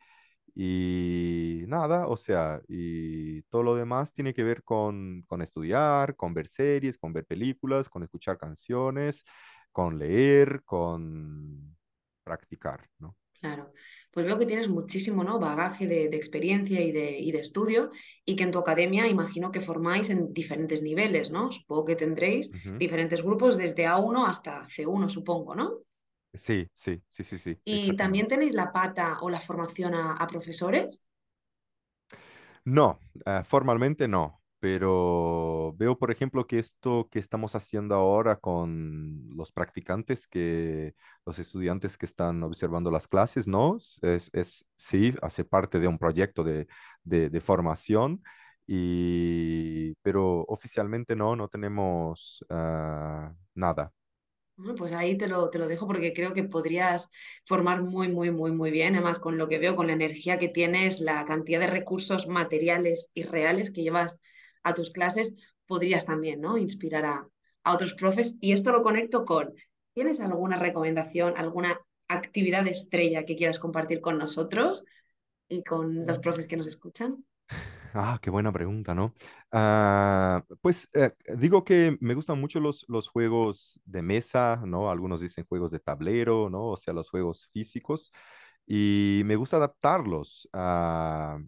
Y 0.55 1.63
nada, 1.67 2.07
o 2.07 2.17
sea, 2.17 2.61
y 2.67 3.41
todo 3.43 3.63
lo 3.63 3.76
demás 3.76 4.11
tiene 4.13 4.34
que 4.34 4.43
ver 4.43 4.63
con, 4.63 5.24
con 5.28 5.41
estudiar, 5.41 6.15
con 6.15 6.34
ver 6.34 6.47
series, 6.47 6.97
con 6.97 7.13
ver 7.13 7.26
películas, 7.26 7.88
con 7.89 8.03
escuchar 8.03 8.38
canciones, 8.38 9.24
con 9.72 9.97
leer, 9.99 10.63
con 10.65 11.78
practicar, 12.24 12.88
¿no? 12.99 13.15
Claro, 13.42 13.72
pues 14.12 14.26
veo 14.26 14.38
que 14.38 14.46
tienes 14.46 14.68
muchísimo, 14.68 15.24
¿no? 15.24 15.40
bagaje 15.40 15.88
de, 15.88 16.10
de 16.10 16.18
experiencia 16.18 16.82
y 16.82 16.92
de, 16.92 17.18
y 17.18 17.32
de 17.32 17.40
estudio 17.40 17.90
y 18.26 18.36
que 18.36 18.44
en 18.44 18.52
tu 18.52 18.60
academia 18.60 19.08
imagino 19.08 19.50
que 19.52 19.62
formáis 19.62 20.10
en 20.10 20.34
diferentes 20.34 20.82
niveles, 20.82 21.32
¿no? 21.32 21.50
Supongo 21.50 21.86
que 21.86 21.96
tendréis 21.96 22.52
diferentes 22.78 23.22
grupos 23.24 23.58
desde 23.58 23.86
A1 23.88 24.26
hasta 24.28 24.68
C1, 24.68 25.08
supongo, 25.08 25.56
¿no? 25.56 25.80
Sí, 26.34 26.68
sí, 26.74 27.02
sí, 27.08 27.24
sí, 27.24 27.40
sí, 27.40 27.62
¿Y 27.64 27.96
también 27.96 28.28
tenéis 28.28 28.54
la 28.54 28.74
pata 28.74 29.20
o 29.22 29.30
la 29.30 29.40
formación 29.40 29.96
a, 29.96 30.14
a 30.14 30.28
profesores? 30.28 31.08
No, 32.66 33.00
ah, 33.26 33.44
formalmente 33.44 34.08
no, 34.08 34.39
pero 34.60 35.74
veo, 35.78 35.97
por 35.97 36.12
ejemplo, 36.12 36.47
que 36.47 36.60
esto 36.60 37.07
que 37.12 37.20
estamos 37.20 37.55
haciendo 37.55 37.95
ahora 37.95 38.38
con 38.38 39.30
los 39.36 39.51
practicantes, 39.51 40.28
que 40.28 40.95
los 41.26 41.39
estudiantes 41.39 41.97
que 41.97 42.05
están 42.05 42.43
observando 42.43 42.91
las 42.91 43.07
clases, 43.07 43.47
¿no? 43.47 43.78
Es, 43.78 44.30
es 44.34 44.66
sí, 44.76 45.16
hace 45.22 45.45
parte 45.45 45.80
de 45.80 45.88
un 45.88 45.97
proyecto 45.97 46.43
de, 46.43 46.68
de, 47.03 47.30
de 47.30 47.41
formación, 47.41 48.22
y, 48.68 49.95
pero 50.01 50.41
oficialmente 50.47 51.16
no, 51.16 51.36
no 51.36 51.47
tenemos 51.47 52.45
ah, 52.49 53.34
nada. 53.55 53.91
Pues 54.78 54.91
ahí 54.91 55.18
te 55.18 55.28
lo, 55.28 55.49
te 55.49 55.57
lo 55.57 55.68
dejo 55.70 55.88
porque 55.88 56.12
creo 56.14 56.34
que 56.34 56.43
podrías 56.43 57.10
formar 57.45 57.82
muy, 57.82 58.10
muy, 58.10 58.30
muy, 58.30 58.51
muy 58.51 58.72
bien. 58.72 58.93
Además, 58.95 59.18
con 59.18 59.38
lo 59.38 59.47
que 59.47 59.57
veo, 59.57 59.76
con 59.76 59.88
la 59.88 59.93
energía 59.93 60.38
que 60.38 60.49
tienes, 60.49 60.99
la 60.99 61.24
cantidad 61.26 61.62
de 61.62 61.68
recursos 61.68 62.28
materiales 62.28 63.10
y 63.14 63.24
reales 63.24 63.72
que 63.72 63.84
llevas 63.84 64.22
a 64.70 64.74
tus 64.74 64.91
clases, 64.91 65.36
podrías 65.65 66.05
también, 66.05 66.41
¿no? 66.41 66.57
Inspirar 66.57 67.05
a, 67.05 67.28
a 67.63 67.74
otros 67.74 67.93
profes. 67.93 68.38
Y 68.41 68.53
esto 68.53 68.72
lo 68.72 68.84
conecto 68.84 69.26
con, 69.26 69.53
¿tienes 69.93 70.20
alguna 70.20 70.57
recomendación, 70.57 71.36
alguna 71.38 71.80
actividad 72.07 72.67
estrella 72.67 73.26
que 73.26 73.36
quieras 73.36 73.59
compartir 73.59 74.01
con 74.01 74.17
nosotros 74.17 74.86
y 75.47 75.63
con 75.63 76.05
los 76.05 76.20
profes 76.20 76.47
que 76.47 76.57
nos 76.57 76.67
escuchan? 76.67 77.24
Ah, 77.93 78.20
qué 78.22 78.30
buena 78.30 78.51
pregunta, 78.51 78.93
¿no? 78.93 79.15
Ah, 79.51 80.43
pues 80.61 80.88
eh, 80.93 81.11
digo 81.38 81.63
que 81.63 81.97
me 82.01 82.13
gustan 82.13 82.39
mucho 82.39 82.59
los, 82.59 82.86
los 82.88 83.07
juegos 83.07 83.80
de 83.86 84.01
mesa, 84.03 84.61
¿no? 84.65 84.91
Algunos 84.91 85.22
dicen 85.22 85.45
juegos 85.45 85.72
de 85.72 85.80
tablero, 85.80 86.49
¿no? 86.49 86.67
O 86.67 86.78
sea, 86.78 86.93
los 86.93 87.09
juegos 87.09 87.47
físicos. 87.51 88.11
Y 88.67 89.24
me 89.26 89.36
gusta 89.36 89.57
adaptarlos 89.57 90.47
a, 90.53 91.39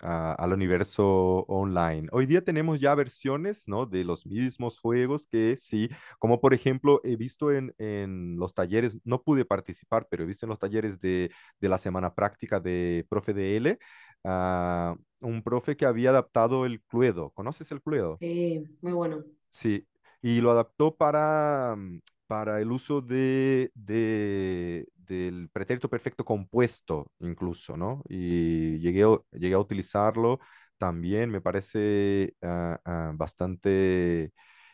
a- 0.00 0.32
al 0.34 0.52
universo 0.52 1.44
online. 1.48 2.08
Hoy 2.12 2.26
día 2.26 2.42
tenemos 2.42 2.80
ya 2.80 2.94
versiones, 2.94 3.68
¿no? 3.68 3.86
De 3.86 4.04
los 4.04 4.26
mismos 4.26 4.78
juegos 4.78 5.26
que 5.26 5.56
sí, 5.58 5.88
como 6.18 6.40
por 6.40 6.54
ejemplo, 6.54 7.00
he 7.04 7.16
visto 7.16 7.52
en, 7.52 7.74
en 7.78 8.36
los 8.38 8.54
talleres, 8.54 8.98
no 9.04 9.22
pude 9.22 9.44
participar, 9.44 10.06
pero 10.10 10.22
he 10.24 10.26
visto 10.26 10.46
en 10.46 10.50
los 10.50 10.58
talleres 10.58 11.00
de, 11.00 11.30
de 11.60 11.68
la 11.68 11.78
semana 11.78 12.14
práctica 12.14 12.60
de 12.60 13.06
Profe 13.08 13.34
de 13.34 13.56
L 13.56 13.78
ah, 14.24 14.96
un 15.20 15.42
profe 15.42 15.76
que 15.76 15.86
había 15.86 16.10
adaptado 16.10 16.66
el 16.66 16.82
Cluedo. 16.82 17.30
¿Conoces 17.30 17.70
el 17.72 17.82
Cluedo? 17.82 18.20
Sí, 18.20 18.64
muy 18.82 18.92
bueno. 18.92 19.24
Sí, 19.50 19.86
y 20.22 20.40
lo 20.40 20.50
adaptó 20.50 20.96
para, 20.96 21.74
mm, 21.76 22.00
para 22.26 22.60
el 22.60 22.72
uso 22.72 23.00
de, 23.00 23.70
de- 23.74 24.86
del 25.06 25.48
pretérito 25.50 25.88
perfecto 25.90 26.24
compuesto, 26.24 27.10
incluso, 27.20 27.76
¿no? 27.76 28.02
Y 28.08 28.78
llegué, 28.80 29.04
a- 29.04 29.18
llegué 29.32 29.54
a 29.54 29.58
utilizarlo 29.58 30.40
también, 30.78 31.30
me 31.30 31.40
parece 31.40 32.34
ah, 32.42 32.78
ah, 32.84 33.12
bastante 33.14 34.32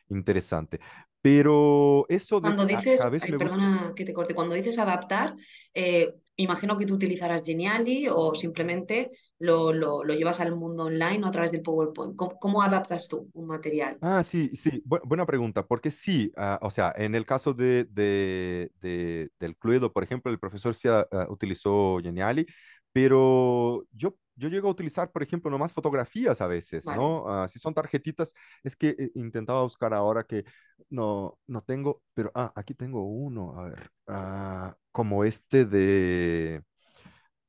interesante. 0.08 0.80
Pero 1.22 2.06
eso 2.08 2.40
de 2.40 2.54
Cuando 2.54 2.66
dices, 2.66 3.14
ay, 3.18 3.28
me 3.30 3.36
gusta. 3.36 3.60
perdona 3.60 3.92
que 3.96 4.04
te 4.04 4.12
corte, 4.12 4.34
cuando 4.34 4.54
dices 4.56 4.78
adaptar, 4.78 5.34
eh, 5.74 6.12
imagino 6.36 6.76
que 6.78 6.86
tú 6.86 6.94
utilizarás 6.94 7.42
Geniali 7.44 8.08
o 8.08 8.34
simplemente 8.34 9.10
lo, 9.38 9.72
lo- 9.72 10.04
lo 10.04 10.14
llevas 10.14 10.40
al 10.40 10.54
mundo 10.56 10.84
online 10.84 11.24
o 11.24 11.28
a 11.28 11.30
través 11.30 11.52
del 11.52 11.62
PowerPoint. 11.62 12.16
¿Cómo, 12.16 12.38
cómo 12.38 12.62
adaptas 12.62 13.08
tú 13.08 13.30
un 13.34 13.46
material? 13.46 14.02
Ah, 14.04 14.24
sí, 14.24 14.50
sí, 14.56 14.82
bu- 14.84 15.00
buena 15.04 15.24
pregunta, 15.26 15.64
porque 15.64 15.92
sí, 15.92 16.32
ah, 16.36 16.58
o 16.62 16.70
sea, 16.72 16.92
en 16.96 17.14
el 17.14 17.24
caso 17.24 17.54
de, 17.54 17.84
de- 17.84 18.72
de- 18.80 19.30
del 19.38 19.56
Cluedo, 19.56 19.92
por 19.92 20.02
ejemplo, 20.02 20.32
el 20.32 20.40
profesor 20.40 20.74
sí 20.74 20.88
ah, 20.88 21.06
utilizó 21.30 21.98
Geniali, 22.02 22.44
pero 22.92 23.84
yo, 23.92 24.16
yo 24.36 24.48
llego 24.48 24.68
a 24.68 24.72
utilizar, 24.72 25.10
por 25.10 25.22
ejemplo, 25.22 25.50
nomás 25.50 25.72
fotografías 25.72 26.40
a 26.40 26.46
veces, 26.46 26.84
Vale. 26.84 26.98
¿no? 26.98 27.28
Ah, 27.28 27.48
si 27.48 27.58
son 27.58 27.74
tarjetitas, 27.74 28.34
es 28.62 28.76
que 28.76 28.90
eh, 28.98 29.10
intentaba 29.14 29.62
buscar 29.62 29.94
ahora 29.94 30.24
que 30.24 30.44
no, 30.90 31.38
no 31.46 31.62
tengo, 31.62 32.02
pero, 32.14 32.30
ah, 32.34 32.52
aquí 32.54 32.74
tengo 32.74 33.04
uno, 33.04 33.58
a 33.58 33.64
ver, 33.70 33.90
ah, 34.08 34.76
como 34.90 35.24
este 35.24 35.64
de 35.64 36.62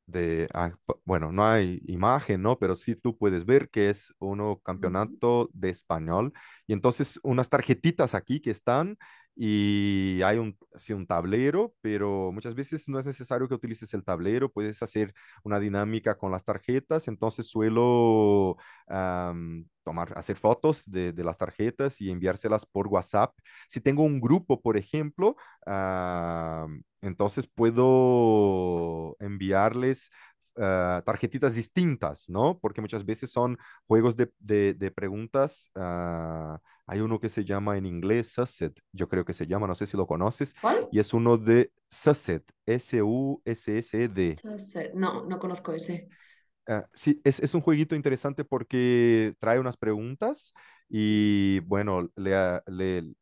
de, 0.05 0.47
ah, 0.53 0.73
bueno, 1.05 1.31
no 1.31 1.45
hay 1.45 1.81
imagen, 1.87 2.41
¿no? 2.41 2.57
Pero 2.59 2.75
sí 2.75 2.95
tú 2.95 3.17
puedes 3.17 3.45
ver 3.45 3.69
que 3.69 3.89
es 3.89 4.13
uno 4.19 4.59
Ujú. 4.77 5.19
campeonato 5.19 5.49
de 5.53 5.69
español. 5.69 6.33
Y 6.67 6.73
entonces 6.73 7.19
unas 7.23 7.49
tarjetitas 7.49 8.13
aquí 8.15 8.39
que 8.41 8.51
están 8.51 8.97
y 9.35 10.21
hay 10.23 10.37
un, 10.37 10.55
sí, 10.75 10.93
un 10.93 11.07
tablero, 11.07 11.73
pero 11.81 12.31
muchas 12.31 12.53
veces 12.55 12.87
no 12.89 12.99
es 12.99 13.05
necesario 13.05 13.47
que 13.47 13.55
utilices 13.55 13.93
el 13.95 14.03
tablero, 14.03 14.51
puedes 14.51 14.83
hacer 14.83 15.13
una 15.43 15.59
dinámica 15.59 16.15
con 16.17 16.31
las 16.31 16.43
tarjetas. 16.43 17.07
Entonces 17.07 17.47
suelo 17.49 18.57
tomar, 19.83 20.17
hacer 20.17 20.37
fotos 20.37 20.83
de, 20.89 21.11
de 21.13 21.23
las 21.23 21.37
tarjetas 21.37 21.99
y 22.01 22.09
enviárselas 22.11 22.65
por 22.65 22.87
WhatsApp. 22.87 23.33
Si 23.69 23.81
tengo 23.81 24.03
un 24.03 24.19
grupo, 24.21 24.61
por 24.61 24.77
ejemplo, 24.77 25.35
entonces 27.03 27.47
puedo 27.47 29.15
enviarles 29.19 30.11
ah, 30.57 31.01
tarjetitas 31.05 31.55
distintas, 31.55 32.29
¿no? 32.29 32.59
Porque 32.59 32.81
muchas 32.81 33.05
veces 33.05 33.31
son 33.31 33.57
juegos 33.87 34.15
de, 34.17 34.31
de- 34.39 34.73
de 34.73 34.91
preguntas. 34.91 35.71
ah, 35.75 36.59
hay 36.87 36.99
uno 37.01 37.19
que 37.19 37.29
se 37.29 37.45
llama 37.45 37.77
en 37.77 37.85
inglés 37.85 38.33
Susset, 38.33 38.77
yo 38.91 39.07
creo 39.09 39.25
que 39.25 39.33
se 39.33 39.47
llama, 39.47 39.67
no 39.67 39.75
sé 39.75 39.87
si 39.87 39.97
lo 39.97 40.07
conoces, 40.07 40.55
¿Cuál? 40.59 40.87
y 40.91 40.99
es 40.99 41.13
uno 41.13 41.37
de 41.37 41.71
Susset, 41.89 42.43
S-U-S-S-E-D. 42.65 44.41
Sunset. 44.41 44.93
No, 44.95 45.23
no 45.25 45.39
conozco 45.39 45.71
ese. 45.73 46.09
Ah, 46.67 46.87
sí, 46.93 47.19
es, 47.25 47.39
es 47.41 47.53
un 47.55 47.61
jueguito 47.61 47.93
interesante 47.95 48.45
porque 48.45 49.35
trae 49.39 49.59
unas 49.59 49.75
preguntas 49.77 50.53
y 50.89 51.59
bueno, 51.61 52.09
le, 52.15 52.61
le- 52.67 53.13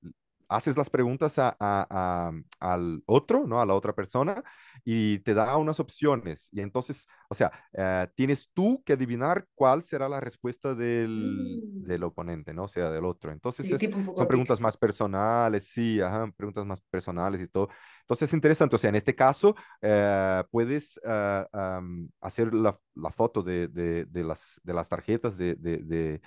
haces 0.56 0.78
las 0.78 0.90
preguntas 0.90 1.40
a- 1.40 1.56
a- 1.60 1.88
a- 1.90 2.32
al 2.60 3.04
otro, 3.06 3.48
¿no? 3.48 3.60
A 3.62 3.66
la 3.66 3.74
otra 3.74 3.94
persona 3.94 4.44
y 4.84 5.20
te 5.20 5.34
da 5.34 5.58
unas 5.58 5.80
opciones. 5.80 6.50
Y 6.52 6.62
entonces, 6.62 7.08
o 7.30 7.36
sea, 7.36 7.52
eh, 7.74 8.08
tienes 8.16 8.50
tú 8.54 8.82
que 8.86 8.94
adivinar 8.94 9.46
cuál 9.56 9.84
será 9.84 10.10
la 10.10 10.20
respuesta 10.20 10.74
del, 10.76 11.62
Mm. 11.84 11.84
del 11.88 12.04
oponente, 12.04 12.54
¿no? 12.54 12.64
O 12.66 12.68
sea, 12.68 12.90
del 12.92 13.06
otro. 13.06 13.32
Entonces 13.32 13.72
es, 13.72 13.82
son 14.16 14.28
preguntas 14.28 14.60
más 14.62 14.78
personales, 14.78 15.68
sí, 15.68 16.02
ajá, 16.02 16.32
preguntas 16.36 16.66
más 16.66 16.82
personales 16.90 17.42
y 17.42 17.48
todo. 17.48 17.70
Entonces 18.02 18.30
es 18.30 18.34
interesante, 18.34 18.76
o 18.76 18.80
sea, 18.80 18.90
en 18.90 18.96
este 18.96 19.16
caso 19.16 19.56
eh, 19.82 20.44
puedes 20.52 21.00
am, 21.54 22.10
hacer 22.22 22.54
la, 22.54 22.78
la 22.96 23.12
foto 23.12 23.42
de, 23.44 23.68
de- 23.68 24.06
de 24.06 24.24
las, 24.24 24.60
de 24.64 24.74
las 24.74 24.90
tarjetas 24.90 25.38
de, 25.38 25.56
de- 25.56 26.22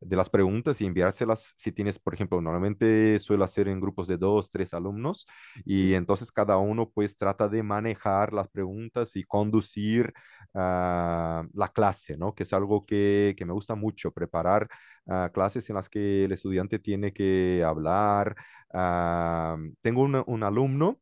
de- 0.00 0.16
las 0.16 0.30
preguntas 0.30 0.80
y 0.80 0.86
enviárselas 0.86 1.52
si 1.56 1.72
tienes, 1.72 1.98
por 1.98 2.14
ejemplo, 2.14 2.40
normalmente 2.40 3.18
suelo 3.20 3.44
hacer 3.44 3.68
en 3.68 3.80
grupos 3.80 4.06
de 4.08 4.16
dos, 4.16 4.50
tres 4.50 4.74
alumnos 4.74 5.26
y 5.64 5.94
entonces 5.94 6.30
cada 6.32 6.56
uno 6.58 6.90
pues 6.90 7.16
trata 7.16 7.48
de 7.48 7.62
manejar 7.62 8.32
las 8.32 8.48
preguntas 8.48 9.16
y 9.16 9.24
conducir 9.24 10.12
ah, 10.54 11.44
la 11.54 11.68
clase, 11.68 12.16
¿no? 12.16 12.34
Que 12.34 12.42
es 12.44 12.52
algo 12.52 12.84
que, 12.86 13.34
que 13.36 13.44
me 13.44 13.52
gusta 13.52 13.74
mucho, 13.74 14.12
preparar 14.12 14.68
ah, 15.08 15.30
clases 15.32 15.68
en 15.70 15.76
las 15.76 15.88
que 15.88 16.24
el 16.24 16.32
estudiante 16.32 16.78
tiene 16.78 17.12
que 17.12 17.62
hablar. 17.64 18.36
Ah, 18.72 19.56
tengo 19.82 20.02
un 20.02 20.22
un 20.26 20.42
alumno 20.42 21.00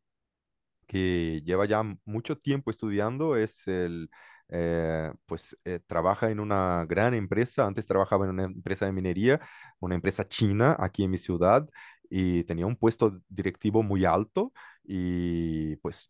que 0.87 1.43
lleva 1.45 1.67
ya 1.67 1.83
mucho 2.05 2.39
tiempo 2.39 2.71
estudiando, 2.71 3.37
es 3.37 3.67
el, 3.69 4.11
eh, 4.49 5.13
pues 5.27 5.57
eh, 5.65 5.81
trabaja 5.87 6.31
en 6.31 6.41
una 6.41 6.85
gran 6.89 7.15
empresa, 7.15 7.67
antes 7.67 7.87
trabajaba 7.87 8.25
en 8.27 8.31
una 8.33 8.45
empresa 8.45 8.87
de 8.87 8.93
minería, 8.93 9.41
una 9.81 9.95
empresa 9.95 10.27
china 10.29 10.77
aquí 10.79 11.05
en 11.05 11.11
mi 11.11 11.19
ciudad, 11.19 11.69
y 12.09 12.45
tenía 12.45 12.67
un 12.67 12.77
puesto 12.77 13.19
directivo 13.29 13.83
muy 13.83 14.05
alto 14.05 14.53
y 14.85 15.77
pues 15.77 16.09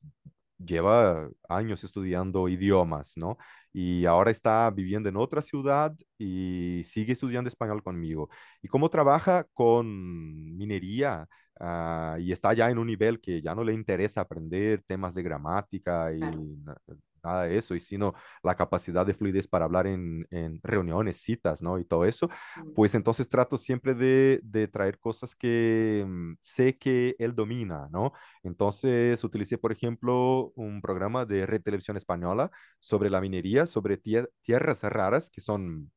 lleva 0.58 1.28
años 1.48 1.84
estudiando 1.84 2.48
idiomas, 2.48 3.14
¿no? 3.16 3.36
Y 3.72 4.06
ahora 4.06 4.30
está 4.30 4.70
viviendo 4.70 5.08
en 5.08 5.16
otra 5.16 5.42
ciudad 5.42 5.94
y 6.18 6.82
sigue 6.84 7.12
estudiando 7.12 7.48
español 7.48 7.82
conmigo. 7.82 8.30
Y 8.62 8.68
cómo 8.68 8.88
trabaja 8.90 9.44
con 9.52 10.56
minería 10.56 11.28
ah, 11.60 12.16
y 12.18 12.32
está 12.32 12.54
ya 12.54 12.70
en 12.70 12.78
un 12.78 12.86
nivel 12.86 13.20
que 13.20 13.42
ya 13.42 13.54
no 13.54 13.64
le 13.64 13.74
interesa 13.74 14.22
aprender 14.22 14.82
temas 14.86 15.14
de 15.14 15.22
gramática 15.22 16.12
y. 16.12 16.20
nada 17.26 17.44
de 17.44 17.58
eso, 17.58 17.74
y 17.74 17.80
sino 17.80 18.14
la 18.42 18.54
capacidad 18.56 19.06
de 19.06 19.14
fluidez 19.14 19.46
para 19.48 19.64
hablar 19.66 19.86
en, 19.86 20.26
en 20.30 20.60
reuniones, 20.62 21.18
citas, 21.22 21.62
¿no? 21.62 21.78
Y 21.78 21.84
todo 21.84 22.04
eso, 22.06 22.28
pues 22.74 22.94
entonces 22.94 23.28
trato 23.28 23.58
siempre 23.58 23.94
de, 23.94 24.40
de 24.42 24.68
traer 24.68 24.98
cosas 24.98 25.34
que 25.34 26.04
mm, 26.06 26.34
sé 26.40 26.78
que 26.78 27.16
él 27.18 27.34
domina, 27.34 27.88
¿no? 27.90 28.12
Entonces 28.42 29.22
utilicé, 29.24 29.58
por 29.58 29.72
ejemplo, 29.72 30.52
un 30.56 30.80
programa 30.82 31.24
de 31.26 31.46
Red 31.46 31.62
Televisión 31.62 31.96
Española 31.96 32.50
sobre 32.80 33.10
la 33.10 33.20
minería, 33.20 33.66
sobre 33.66 33.98
tier- 34.02 34.30
tierras 34.42 34.82
raras, 34.82 35.30
que 35.30 35.40
son 35.40 35.90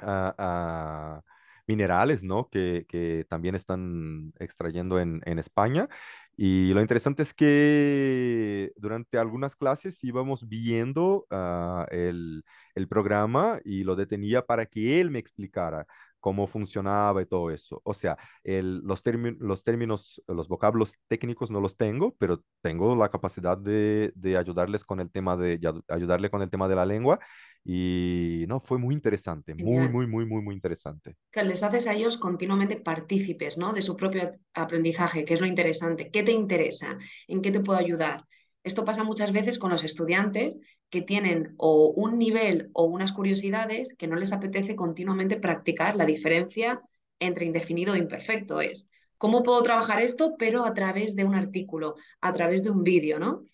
ah, 0.00 0.34
ah, 0.38 1.22
minerales, 1.66 2.22
¿no? 2.24 2.48
Que, 2.50 2.86
que 2.88 3.26
también 3.28 3.54
están 3.54 4.32
extrayendo 4.38 5.00
en, 5.00 5.22
en 5.26 5.38
España. 5.38 5.88
Y 6.36 6.72
lo 6.74 6.80
interesante 6.80 7.22
es 7.22 7.32
que 7.34 8.72
durante 8.76 9.18
algunas 9.18 9.56
clases 9.56 10.02
íbamos 10.04 10.48
viendo 10.48 11.26
ah, 11.30 11.86
el, 11.90 12.44
el 12.74 12.88
programa 12.88 13.60
y 13.64 13.84
lo 13.84 13.96
detenía 13.96 14.42
para 14.44 14.66
que 14.66 15.00
él 15.00 15.10
me 15.10 15.18
explicara 15.20 15.86
cómo 16.20 16.46
funcionaba 16.46 17.20
y 17.22 17.26
todo 17.26 17.50
eso. 17.50 17.80
O 17.84 17.92
sea, 17.94 18.16
los, 18.44 19.04
términ- 19.04 19.36
los 19.40 19.62
términos, 19.62 20.22
los 20.26 20.48
vocablos 20.48 20.94
técnicos 21.08 21.50
no 21.50 21.60
los 21.60 21.76
tengo, 21.76 22.14
pero 22.18 22.42
tengo 22.62 22.96
la 22.96 23.10
capacidad 23.10 23.58
de, 23.58 24.10
de 24.14 24.36
ayudarles 24.36 24.84
con 24.84 25.00
el 25.00 25.10
tema 25.10 25.36
de 25.36 25.60
ayudarle 25.88 26.30
con 26.30 26.42
el 26.42 26.50
tema 26.50 26.66
de 26.68 26.76
la 26.76 26.86
lengua 26.86 27.18
y 27.64 28.44
no, 28.46 28.60
fue 28.60 28.76
muy 28.76 28.94
interesante, 28.94 29.54
muy, 29.54 29.88
muy, 29.88 30.06
muy, 30.06 30.26
muy, 30.26 30.42
muy 30.42 30.54
interesante. 30.54 31.16
que 31.32 31.42
les 31.42 31.62
haces 31.62 31.86
a 31.86 31.94
ellos 31.94 32.18
continuamente 32.18 32.76
partícipes, 32.76 33.56
¿no? 33.56 33.72
de 33.72 33.80
su 33.80 33.96
propio 33.96 34.32
aprendizaje, 34.52 35.24
que 35.24 35.34
es 35.34 35.40
lo 35.40 35.46
interesante. 35.46 36.10
¿Qué 36.10 36.22
te 36.22 36.32
interesa? 36.32 36.98
¿En 37.26 37.40
qué 37.40 37.50
te 37.50 37.60
puedo 37.60 37.78
ayudar? 37.78 38.26
Esto 38.62 38.84
pasa 38.84 39.02
muchas 39.02 39.32
veces 39.32 39.58
con 39.58 39.70
los 39.70 39.82
estudiantes 39.82 40.58
que 40.90 41.00
tienen 41.00 41.54
o 41.56 41.88
un 41.88 42.18
nivel 42.18 42.70
o 42.74 42.84
unas 42.84 43.12
curiosidades 43.12 43.94
que 43.96 44.06
no 44.06 44.16
les 44.16 44.32
apetece 44.32 44.76
continuamente 44.76 45.36
practicar. 45.36 45.96
La 45.96 46.06
diferencia 46.06 46.82
entre 47.18 47.46
indefinido 47.46 47.94
e 47.94 47.98
imperfecto 47.98 48.60
es 48.60 48.90
cómo 49.16 49.42
puedo 49.42 49.62
trabajar 49.62 50.02
esto, 50.02 50.36
pero 50.38 50.66
a 50.66 50.74
través 50.74 51.16
de 51.16 51.24
un 51.24 51.34
artículo, 51.34 51.94
a 52.20 52.32
través 52.34 52.62
de 52.62 52.70
un 52.70 52.84
vídeo, 52.84 53.18
¿no? 53.18 53.46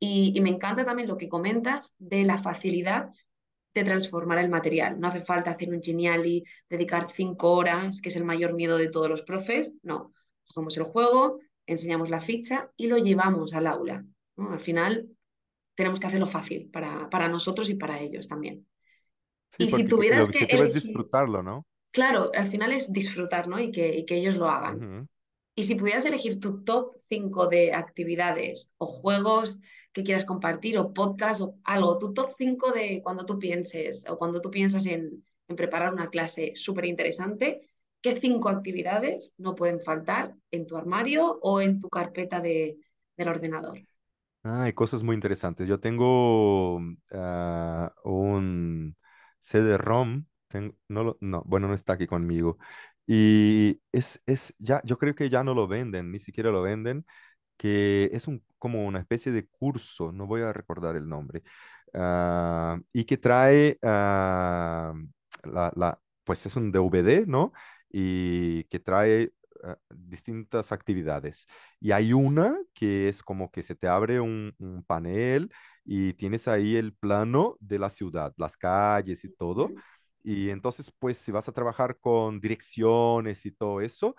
Y, 0.00 0.32
y 0.34 0.40
me 0.40 0.50
encanta 0.50 0.84
también 0.84 1.08
lo 1.08 1.16
que 1.16 1.28
comentas 1.28 1.94
de 1.98 2.24
la 2.24 2.38
facilidad 2.38 3.10
de 3.74 3.84
transformar 3.84 4.38
el 4.38 4.48
material. 4.48 5.00
No 5.00 5.08
hace 5.08 5.20
falta 5.20 5.52
hacer 5.52 5.70
un 5.70 5.82
Geniali, 5.82 6.44
dedicar 6.68 7.10
cinco 7.10 7.52
horas, 7.52 8.00
que 8.00 8.08
es 8.08 8.16
el 8.16 8.24
mayor 8.24 8.54
miedo 8.54 8.78
de 8.78 8.88
todos 8.88 9.08
los 9.08 9.22
profes. 9.22 9.76
No, 9.82 10.12
cogemos 10.46 10.76
el 10.76 10.84
juego, 10.84 11.38
enseñamos 11.66 12.10
la 12.10 12.20
ficha 12.20 12.70
y 12.76 12.86
lo 12.86 12.98
llevamos 12.98 13.54
al 13.54 13.66
aula. 13.66 14.04
¿no? 14.36 14.52
Al 14.52 14.60
final 14.60 15.08
tenemos 15.74 16.00
que 16.00 16.06
hacerlo 16.06 16.26
fácil 16.26 16.68
para, 16.70 17.08
para 17.08 17.28
nosotros 17.28 17.70
y 17.70 17.74
para 17.74 18.00
ellos 18.00 18.28
también. 18.28 18.66
Sí, 19.56 19.64
Y 19.64 19.68
si 19.68 19.82
el 19.82 19.88
tuvieras 19.88 20.28
que 20.28 20.46
es 20.48 20.74
disfrutarlo, 20.74 21.42
¿no? 21.42 21.66
claro, 21.90 22.30
al 22.34 22.46
final 22.46 22.72
es 22.72 22.92
disfrutar, 22.92 23.48
¿no? 23.48 23.60
Y 23.60 23.70
que, 23.70 23.94
y 23.94 24.06
que 24.06 24.16
ellos 24.16 24.36
lo 24.36 24.48
hagan. 24.48 25.08
Y 25.54 25.64
si 25.64 25.74
pudieras 25.74 26.06
elegir 26.06 26.40
tu 26.40 26.64
top 26.64 26.96
5 27.02 27.46
de 27.48 27.74
actividades 27.74 28.72
o 28.78 28.86
juegos 28.86 29.60
que 29.92 30.04
quieras 30.04 30.24
compartir 30.24 30.78
o 30.78 30.92
podcast 30.92 31.40
o 31.40 31.58
algo, 31.64 31.98
tu 31.98 32.14
top 32.14 32.30
5 32.36 32.72
de 32.72 33.00
cuando 33.02 33.26
tú 33.26 33.38
pienses 33.38 34.04
o 34.08 34.18
cuando 34.18 34.40
tú 34.40 34.50
piensas 34.50 34.86
en, 34.86 35.24
en 35.48 35.56
preparar 35.56 35.92
una 35.92 36.10
clase 36.10 36.52
súper 36.54 36.86
interesante, 36.86 37.60
¿qué 38.00 38.18
cinco 38.18 38.48
actividades 38.48 39.34
no 39.38 39.54
pueden 39.54 39.80
faltar 39.80 40.34
en 40.50 40.66
tu 40.66 40.76
armario 40.76 41.38
o 41.42 41.60
en 41.60 41.78
tu 41.78 41.88
carpeta 41.88 42.40
de, 42.40 42.78
del 43.16 43.28
ordenador? 43.28 43.80
Ah, 44.44 44.64
hay 44.64 44.72
cosas 44.72 45.02
muy 45.04 45.14
interesantes. 45.14 45.68
Yo 45.68 45.78
tengo 45.78 46.80
ah, 47.12 47.92
un 48.04 48.96
CD-ROM, 49.40 50.26
no, 50.88 51.16
no, 51.20 51.42
bueno, 51.46 51.68
no 51.68 51.74
está 51.74 51.94
aquí 51.94 52.06
conmigo. 52.06 52.58
Y 53.06 53.80
es, 53.92 54.20
es, 54.26 54.54
ya, 54.58 54.80
yo 54.84 54.98
creo 54.98 55.14
que 55.14 55.28
ya 55.28 55.44
no 55.44 55.54
lo 55.54 55.68
venden, 55.68 56.10
ni 56.12 56.18
siquiera 56.18 56.50
lo 56.50 56.62
venden, 56.62 57.04
que 57.62 58.10
es 58.12 58.26
un, 58.28 58.44
como 58.58 58.84
una 58.86 58.98
especie 59.00 59.32
de 59.32 59.46
curso, 59.48 60.12
no 60.12 60.26
voy 60.26 60.42
a 60.42 60.52
recordar 60.52 60.96
el 60.96 61.08
nombre, 61.08 61.42
ah, 61.94 62.78
y 62.92 63.04
que 63.04 63.16
trae, 63.18 63.78
ah, 63.82 64.94
la, 65.44 65.72
la- 65.76 66.00
pues 66.24 66.46
es 66.46 66.56
un 66.56 66.72
DVD, 66.72 67.24
¿no? 67.26 67.52
Y 67.90 68.64
que 68.64 68.80
trae 68.80 69.32
ah, 69.64 69.76
distintas 69.94 70.72
actividades. 70.72 71.46
Y 71.80 71.92
hay 71.92 72.12
una 72.12 72.56
que 72.74 73.08
es 73.08 73.22
como 73.22 73.50
que 73.50 73.62
se 73.62 73.74
te 73.76 73.88
abre 73.88 74.20
un, 74.20 74.54
un 74.58 74.84
panel 74.84 75.50
y 75.84 76.14
tienes 76.14 76.48
ahí 76.48 76.76
el 76.76 76.94
plano 76.94 77.56
de 77.60 77.78
la 77.78 77.90
ciudad, 77.90 78.34
las 78.38 78.56
calles 78.56 79.24
y 79.24 79.28
todo. 79.30 79.74
Y 80.24 80.50
entonces, 80.50 80.92
pues, 80.98 81.18
si 81.18 81.32
vas 81.32 81.48
a 81.48 81.52
trabajar 81.52 81.98
con 82.00 82.40
direcciones 82.40 83.44
y 83.46 83.52
todo 83.52 83.80
eso, 83.80 84.14